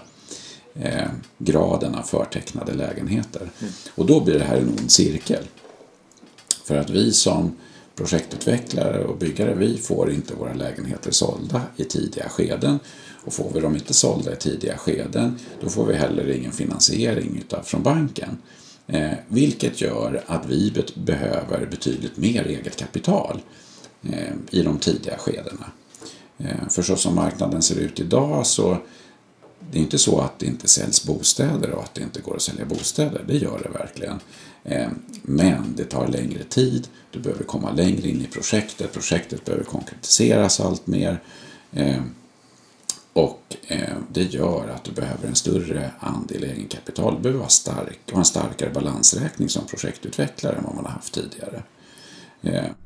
eh, 0.74 1.08
graden 1.38 1.94
av 1.94 2.02
förtecknade 2.02 2.72
lägenheter. 2.72 3.50
Mm. 3.60 3.72
Och 3.94 4.06
då 4.06 4.20
blir 4.20 4.38
det 4.38 4.44
här 4.44 4.56
en 4.56 4.68
ond 4.68 4.90
cirkel. 4.90 5.44
För 6.64 6.76
att 6.76 6.90
vi 6.90 7.12
som 7.12 7.56
projektutvecklare 7.96 9.04
och 9.04 9.18
byggare, 9.18 9.54
vi 9.54 9.78
får 9.78 10.12
inte 10.12 10.34
våra 10.34 10.54
lägenheter 10.54 11.10
sålda 11.10 11.62
i 11.76 11.84
tidiga 11.84 12.28
skeden. 12.28 12.78
Och 13.24 13.32
får 13.32 13.50
vi 13.54 13.60
dem 13.60 13.74
inte 13.74 13.94
sålda 13.94 14.32
i 14.32 14.36
tidiga 14.36 14.76
skeden, 14.78 15.38
då 15.60 15.68
får 15.68 15.86
vi 15.86 15.94
heller 15.94 16.30
ingen 16.30 16.52
finansiering 16.52 17.36
utav, 17.38 17.62
från 17.62 17.82
banken. 17.82 18.38
Eh, 18.86 19.12
vilket 19.28 19.80
gör 19.80 20.24
att 20.26 20.46
vi 20.46 20.70
bet 20.74 20.94
behöver 20.94 21.66
betydligt 21.66 22.16
mer 22.16 22.44
eget 22.46 22.76
kapital 22.76 23.40
eh, 24.02 24.34
i 24.50 24.62
de 24.62 24.78
tidiga 24.78 25.18
skedena. 25.18 25.66
Eh, 26.38 26.68
för 26.70 26.82
så 26.82 26.96
som 26.96 27.14
marknaden 27.14 27.62
ser 27.62 27.78
ut 27.78 28.00
idag 28.00 28.46
så 28.46 28.78
det 29.70 29.78
är 29.78 29.82
inte 29.82 29.98
så 29.98 30.20
att 30.20 30.38
det 30.38 30.46
inte 30.46 30.68
säljs 30.68 31.04
bostäder 31.04 31.70
och 31.70 31.82
att 31.82 31.94
det 31.94 32.02
inte 32.02 32.20
går 32.20 32.36
att 32.36 32.42
sälja 32.42 32.64
bostäder. 32.64 33.24
Det 33.26 33.36
gör 33.36 33.60
det 33.62 33.78
verkligen. 33.78 34.20
Eh, 34.64 34.88
men 35.22 35.74
det 35.76 35.84
tar 35.84 36.08
längre 36.08 36.44
tid, 36.44 36.88
du 37.10 37.20
behöver 37.20 37.44
komma 37.44 37.72
längre 37.72 38.08
in 38.08 38.20
i 38.22 38.26
projektet, 38.26 38.92
projektet 38.92 39.44
behöver 39.44 39.64
konkretiseras 39.64 40.60
allt 40.60 40.86
mer. 40.86 41.20
Eh, 41.72 42.02
och 43.12 43.56
eh, 43.66 43.96
det 44.08 44.22
gör 44.22 44.68
att 44.68 44.84
du 44.84 44.92
behöver 44.92 45.28
en 45.28 45.34
större 45.34 45.90
andel 46.00 46.44
egenkapital. 46.44 47.14
Du 47.14 47.20
behöver 47.20 47.38
vara 47.38 47.48
stark 47.48 48.00
och 48.12 48.18
en 48.18 48.24
starkare 48.24 48.70
balansräkning 48.70 49.48
som 49.48 49.66
projektutvecklare 49.66 50.56
än 50.56 50.64
vad 50.64 50.74
man 50.74 50.84
har 50.84 50.92
haft 50.92 51.14
tidigare. 51.14 51.62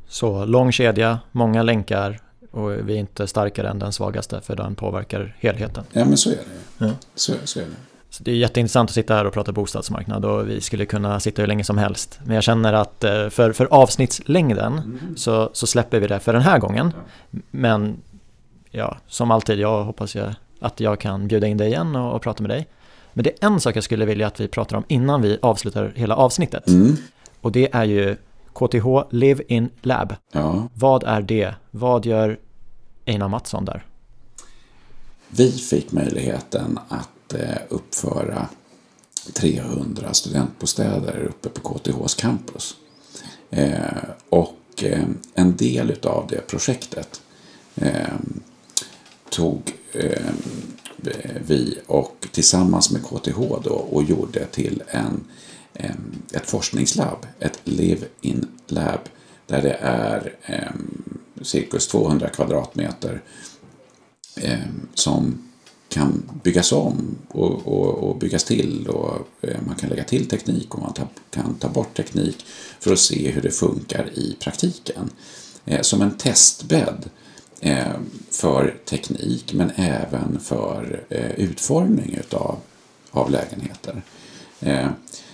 Så 0.09 0.45
lång 0.45 0.73
kedja, 0.73 1.21
många 1.33 1.63
länkar 1.63 2.21
och 2.51 2.89
vi 2.89 2.95
är 2.95 2.99
inte 2.99 3.27
starkare 3.27 3.69
än 3.69 3.79
den 3.79 3.93
svagaste 3.93 4.41
för 4.41 4.57
den 4.57 4.75
påverkar 4.75 5.37
helheten. 5.39 5.85
Ja 5.93 6.05
men 6.05 6.17
så 6.17 6.31
är 6.31 6.35
det. 6.35 6.87
Ja. 6.87 6.91
Så, 7.15 7.33
så 7.45 7.61
är 7.61 7.65
det. 7.65 7.98
Så 8.11 8.25
det 8.25 8.31
är 8.31 8.35
jätteintressant 8.35 8.91
att 8.91 8.95
sitta 8.95 9.15
här 9.15 9.25
och 9.25 9.33
prata 9.33 9.53
bostadsmarknad 9.53 10.25
och 10.25 10.49
vi 10.49 10.61
skulle 10.61 10.87
kunna 10.87 11.21
sitta 11.21 11.43
hur 11.43 11.47
länge 11.47 11.65
som 11.65 11.79
helst. 11.79 12.21
Men 12.25 12.35
jag 12.35 12.45
känner 12.45 12.73
att 12.73 13.05
eh, 13.05 13.29
för, 13.29 13.53
för 13.53 13.67
avsnittslängden 13.71 14.73
mm. 14.73 15.17
så, 15.17 15.51
så 15.53 15.67
släpper 15.67 16.01
vi 16.01 16.07
det 16.07 16.21
för 16.21 16.33
den 16.33 16.43
här 16.43 16.59
gången. 16.59 16.93
Ja. 16.97 17.39
Men 17.51 17.97
ja, 18.71 18.97
som 19.07 19.31
alltid, 19.31 19.59
jag 19.59 19.85
hoppas 19.85 20.15
jag 20.15 20.35
att 20.61 20.81
jag 20.81 21.01
kan 21.01 21.29
bjuda 21.29 21.47
in 21.47 21.57
dig 21.57 21.69
igen 21.69 21.97
och, 21.97 22.15
och, 22.15 22.23
prata 22.23 22.43
med 22.43 22.51
dig. 22.51 22.67
Men 23.13 23.25
det 23.25 23.31
är 23.31 23.47
en 23.47 23.61
sak 23.61 23.77
jag 23.77 23.85
skulle 23.85 24.05
vilja 24.05 24.27
att 24.27 24.41
vi 24.41 24.49
pratar 24.49 24.77
om 24.77 24.85
innan 24.89 25.23
vi 25.23 25.39
avslutar 25.43 25.93
hela 25.97 26.17
avsnittet. 26.17 26.69
Mm. 26.69 26.97
Och 27.41 27.53
det 27.53 27.75
är 27.75 27.85
ju 27.85 28.17
KTH 28.53 28.87
Live 29.11 29.43
In 29.49 29.71
Lab. 29.83 30.15
Ja. 30.33 30.69
Vad 30.75 31.05
är 31.05 31.23
det? 31.23 31.55
Vad 31.71 32.07
gör 32.07 32.39
Einar 33.07 33.29
Mattsson 33.29 33.65
där? 33.65 33.85
Vi 35.29 35.53
fick 35.53 35.93
möjligheten 35.93 36.79
att 36.89 37.09
Eh, 37.35 37.59
uppföra 37.69 38.49
300 39.33 40.15
studentbostäder 40.15 41.25
uppe 41.25 41.49
på 41.49 41.61
KTHs 41.61 42.15
campus. 42.15 42.77
Eh, 43.51 43.81
och 44.29 44.59
eh, 44.83 45.05
en 45.35 45.57
del 45.57 45.97
av 46.03 46.27
det 46.31 46.47
projektet 46.47 47.21
tog 49.31 49.75
vi 51.47 51.79
och 51.87 52.27
tillsammans 52.33 52.91
med 52.91 53.03
KTH 53.05 53.39
då 53.65 53.87
och 53.91 54.03
gjorde 54.03 54.47
till 54.47 54.83
en, 54.89 55.25
ett 56.33 56.51
forskningslabb, 56.51 57.27
ett 57.39 57.61
live-in 57.65 58.47
lab 58.67 59.01
där 59.47 59.63
det 59.63 59.79
är 59.81 60.37
cirkus 61.43 61.89
200 61.89 62.29
kvadratmeter 62.29 63.23
som 64.95 65.48
kan 65.89 66.23
byggas 66.43 66.73
om 66.73 67.17
och, 67.29 67.67
och, 67.67 67.95
och 67.95 68.17
byggas 68.17 68.45
till 68.45 68.89
och 68.89 69.29
eh, 69.41 69.57
man 69.67 69.77
kan 69.77 69.91
lägga 69.91 70.05
till 70.05 70.29
teknik 70.29 70.75
och 70.75 70.83
man 70.83 70.93
ta, 70.93 71.09
kan 71.31 71.55
ta 71.55 71.69
bort 71.69 71.97
teknik 71.97 72.47
för 72.81 72.93
att 72.93 72.99
se 72.99 73.31
hur 73.31 73.43
det 73.43 73.51
funkar 73.51 74.11
i 74.15 74.37
praktiken. 74.41 75.11
Eh, 75.65 75.81
som 75.81 76.03
en 76.03 76.17
testbädd 76.17 77.11
eh, 77.61 77.93
för 78.31 78.77
teknik 78.85 79.53
men 79.53 79.71
även 79.77 80.41
för 80.41 81.05
eh, 81.09 81.31
utformning 81.31 82.15
utav, 82.21 82.59
av 83.11 83.31
lägenheter. 83.31 84.03
Eh, 84.61 84.89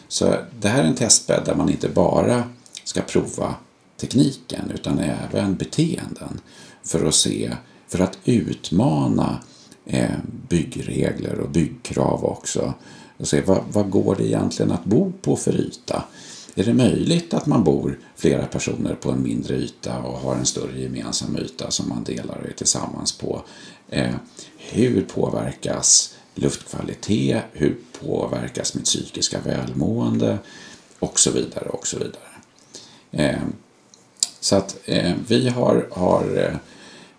så 0.09 0.35
det 0.61 0.69
här 0.69 0.85
är 0.85 0.89
en 0.89 0.95
testbädd 0.95 1.43
där 1.45 1.55
man 1.55 1.71
inte 1.71 1.89
bara 1.89 2.45
ska 2.85 3.01
prova 3.03 3.55
tekniken 3.97 4.71
utan 4.75 4.99
även 4.99 5.55
beteenden 5.55 6.41
för 6.83 7.05
att 7.07 7.15
se, 7.15 7.57
för 7.89 7.99
att 7.99 8.19
utmana 8.25 9.39
Eh, 9.87 10.11
byggregler 10.49 11.41
och 11.41 11.51
byggkrav 11.51 12.25
också. 12.25 12.75
Och 13.17 13.29
se 13.29 13.41
vad, 13.41 13.65
vad 13.73 13.91
går 13.91 14.17
det 14.17 14.27
egentligen 14.27 14.73
att 14.73 14.85
bo 14.85 15.13
på 15.23 15.37
för 15.37 15.61
yta? 15.61 16.05
är 16.55 16.65
det 16.65 16.75
möjligt 16.75 17.35
att 17.35 17.47
man 17.47 17.65
bor 17.65 17.99
flera 18.17 18.47
personer 18.47 18.95
på 18.95 19.11
en 19.11 19.23
mindre 19.23 19.55
yta 19.55 19.99
och 19.99 20.19
har 20.19 20.35
en 20.35 20.47
större 20.47 20.81
gemensam 20.81 21.37
yta 21.37 21.71
som 21.71 21.89
man 21.89 22.05
delar 22.05 22.39
och 22.39 22.49
är 22.49 22.53
tillsammans 22.53 23.19
på? 23.19 23.43
Eh, 23.89 24.15
hur 24.57 25.03
påverkas 25.03 26.17
luftkvalitet? 26.35 27.43
Hur 27.53 27.77
påverkas 28.01 28.75
mitt 28.75 28.85
psykiska 28.85 29.41
välmående? 29.41 30.39
Och 30.99 31.21
så 31.21 31.31
vidare 31.31 31.69
och 31.69 31.87
så 31.87 31.99
vidare. 31.99 32.35
Eh, 33.11 33.43
så 34.41 34.57
att 34.57 34.77
eh, 34.85 35.13
vi 35.29 35.49
har, 35.49 35.89
har 35.93 36.37
eh, 36.37 36.57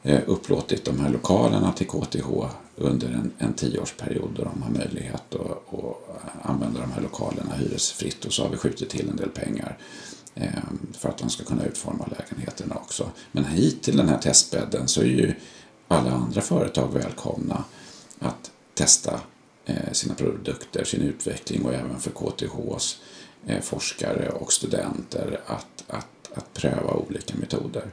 Eh, 0.07 0.21
upplåtit 0.25 0.85
de 0.85 0.99
här 0.99 1.09
lokalerna 1.09 1.71
till 1.71 1.87
KTH 1.87 2.29
under 2.75 3.07
en, 3.07 3.31
en 3.37 3.53
tioårsperiod 3.53 4.29
då 4.35 4.43
de 4.43 4.61
har 4.61 4.69
möjlighet 4.69 5.35
att, 5.35 5.73
att 5.73 6.45
använda 6.49 6.79
de 6.79 6.91
här 6.91 7.01
lokalerna 7.01 7.55
hyresfritt 7.55 8.25
och 8.25 8.33
så 8.33 8.43
har 8.43 8.49
vi 8.49 8.57
skjutit 8.57 8.89
till 8.89 9.09
en 9.09 9.15
del 9.15 9.29
pengar 9.29 9.77
eh, 10.35 10.49
för 10.93 11.09
att 11.09 11.17
de 11.17 11.29
ska 11.29 11.43
kunna 11.43 11.65
utforma 11.65 12.09
lägenheterna 12.17 12.75
också. 12.75 13.11
Men 13.31 13.45
hit 13.45 13.83
till 13.83 13.97
den 13.97 14.09
här 14.09 14.17
testbädden 14.17 14.87
så 14.87 15.01
är 15.01 15.05
ju 15.05 15.33
alla 15.87 16.11
andra 16.11 16.41
företag 16.41 16.93
välkomna 16.93 17.63
att 18.19 18.51
testa 18.73 19.19
eh, 19.65 19.91
sina 19.91 20.15
produkter, 20.15 20.83
sin 20.83 21.01
utveckling 21.01 21.65
och 21.65 21.73
även 21.73 21.99
för 21.99 22.11
KTHs 22.11 22.97
forskare 23.61 24.29
och 24.29 24.53
studenter 24.53 25.41
att, 25.45 25.83
att, 25.87 26.37
att 26.37 26.53
pröva 26.53 26.93
olika 26.93 27.35
metoder. 27.35 27.91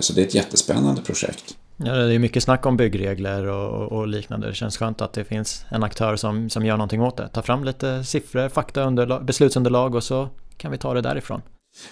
Så 0.00 0.12
det 0.12 0.22
är 0.22 0.26
ett 0.26 0.34
jättespännande 0.34 1.02
projekt. 1.02 1.56
Ja, 1.76 1.92
det 1.92 2.14
är 2.14 2.18
mycket 2.18 2.42
snack 2.42 2.66
om 2.66 2.76
byggregler 2.76 3.46
och, 3.46 3.92
och, 3.92 4.08
liknande. 4.08 4.46
Det 4.46 4.54
känns 4.54 4.76
skönt 4.76 5.00
att 5.00 5.12
det 5.12 5.24
finns 5.24 5.64
en 5.68 5.82
aktör 5.82 6.16
som, 6.16 6.50
som 6.50 6.66
gör 6.66 6.76
någonting 6.76 7.02
åt 7.02 7.16
det. 7.16 7.28
Ta 7.28 7.42
fram 7.42 7.64
lite 7.64 8.04
siffror, 8.04 8.48
fakta, 8.48 9.20
beslutsunderlag 9.20 9.94
och 9.94 10.04
så 10.04 10.28
kan 10.56 10.70
vi 10.70 10.78
ta 10.78 10.94
det 10.94 11.00
därifrån. 11.00 11.42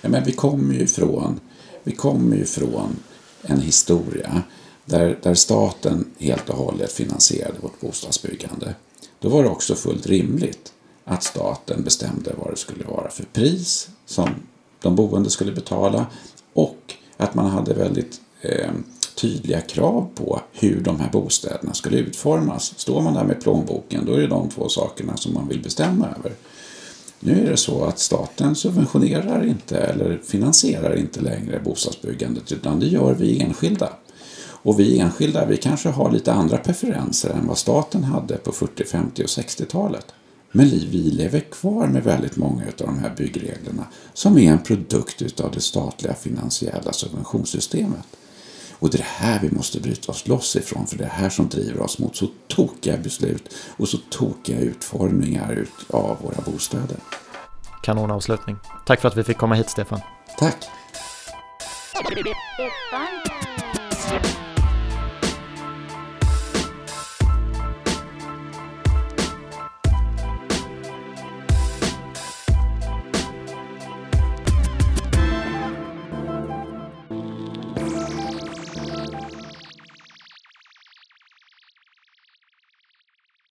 Ja, 0.03 0.09
men 0.09 0.24
vi 0.24 0.32
kommer 0.32 0.74
ju 0.74 0.80
ifrån, 0.80 1.40
vi 1.82 1.92
kommer 1.92 2.36
ju 2.36 2.44
från 2.44 2.97
en 3.42 3.61
historia 3.61 4.42
där, 4.84 5.18
där 5.22 5.34
staten 5.34 6.05
helt 6.18 6.51
och 6.51 6.57
hållet 6.57 6.92
finansierade 6.92 7.59
vårt 7.61 7.80
bostadsbyggande. 7.80 8.74
Då 9.18 9.28
var 9.28 9.42
det 9.42 9.49
också 9.49 9.74
fullt 9.74 10.07
rimligt 10.07 10.72
att 11.05 11.22
staten 11.22 11.84
bestämde 11.84 12.32
vad 12.36 12.51
det 12.51 12.57
skulle 12.57 12.84
vara 12.84 13.11
för 13.11 13.24
pris 13.24 13.88
som 14.07 14.30
de 14.82 14.97
boende 14.97 15.30
skulle 15.30 15.53
betala 15.53 16.07
och 16.53 16.95
att 17.17 17.35
man 17.35 17.47
hade 17.47 17.75
väldigt 17.75 18.21
eh, 18.41 18.71
tydliga 19.14 19.61
krav 19.61 20.09
på 20.14 20.41
hur 20.53 20.81
de 20.81 21.01
här 21.01 21.11
bostäderna 21.11 21.75
skulle 21.75 21.97
utformas. 21.97 22.75
Står 22.77 23.03
man 23.03 23.14
där 23.14 23.25
med 23.25 23.41
plånboken 23.41 24.05
då 24.07 24.12
är 24.12 24.21
det 24.21 24.27
de 24.27 24.49
två 24.49 24.69
sakerna 24.69 25.17
som 25.17 25.35
man 25.35 25.49
vill 25.49 25.62
bestämma 25.62 26.07
över. 26.19 26.33
Nu 27.21 27.47
är 27.47 27.51
det 27.51 27.57
så 27.57 27.85
att 27.85 27.99
staten 27.99 28.55
subventionerar 28.55 29.47
inte 29.47 29.79
eller 29.79 30.21
finansierar 30.25 30.97
inte 30.97 31.21
längre 31.21 31.61
bostadsbyggandet 31.64 32.53
utan 32.53 32.81
det 32.81 32.87
gör 32.87 33.14
vi 33.14 33.43
enskilda. 33.43 33.89
Och 34.67 34.81
vi 34.81 34.99
enskilda 34.99 35.47
vi 35.47 35.57
kanske 35.57 35.89
har 35.89 36.11
lite 36.11 36.33
andra 36.33 36.59
preferenser 36.59 37.31
än 37.31 37.47
vad 37.47 37.59
staten 37.59 38.05
hade 38.05 38.37
på 38.37 38.53
40-, 38.53 38.85
50 38.85 39.23
och 39.23 39.29
60-talet. 39.29 40.07
Men 40.53 40.68
vi 40.68 41.11
lever 41.11 41.40
kvar 41.40 41.86
med 41.86 42.03
väldigt 42.05 42.36
många 42.36 42.64
av 42.66 42.72
de 42.76 42.99
här 42.99 43.14
byggreglerna 43.16 43.86
som 44.12 44.38
är 44.38 44.53
en 44.53 44.62
produkt 44.62 45.40
av 45.40 45.51
det 45.51 45.61
statliga 45.61 46.14
finansiella 46.14 46.92
subventionssystemet. 46.92 48.07
Och 48.78 48.90
det 48.90 48.97
är 48.97 48.99
det 48.99 49.05
här 49.05 49.40
vi 49.40 49.51
måste 49.51 49.80
bryta 49.80 50.12
oss 50.12 50.28
loss 50.28 50.57
ifrån, 50.57 50.86
för 50.86 50.97
det 50.97 51.05
är 51.05 51.09
det 51.09 51.14
här 51.14 51.30
som 51.30 51.49
driver 51.49 51.80
oss 51.80 51.99
mot 51.99 52.16
så 52.16 52.28
tokiga 52.49 52.97
beslut 52.97 53.55
och 53.76 53.88
så 53.88 53.99
tokiga 54.11 54.61
utformningar 54.61 55.66
av 55.90 56.16
våra 56.22 56.53
bostäder. 56.53 56.97
Kanonavslutning. 57.82 58.57
Tack 58.86 59.01
för 59.01 59.09
att 59.09 59.16
vi 59.16 59.24
fick 59.24 59.36
komma 59.36 59.55
hit, 59.55 59.70
Stefan. 59.70 60.01
Tack. 60.38 60.57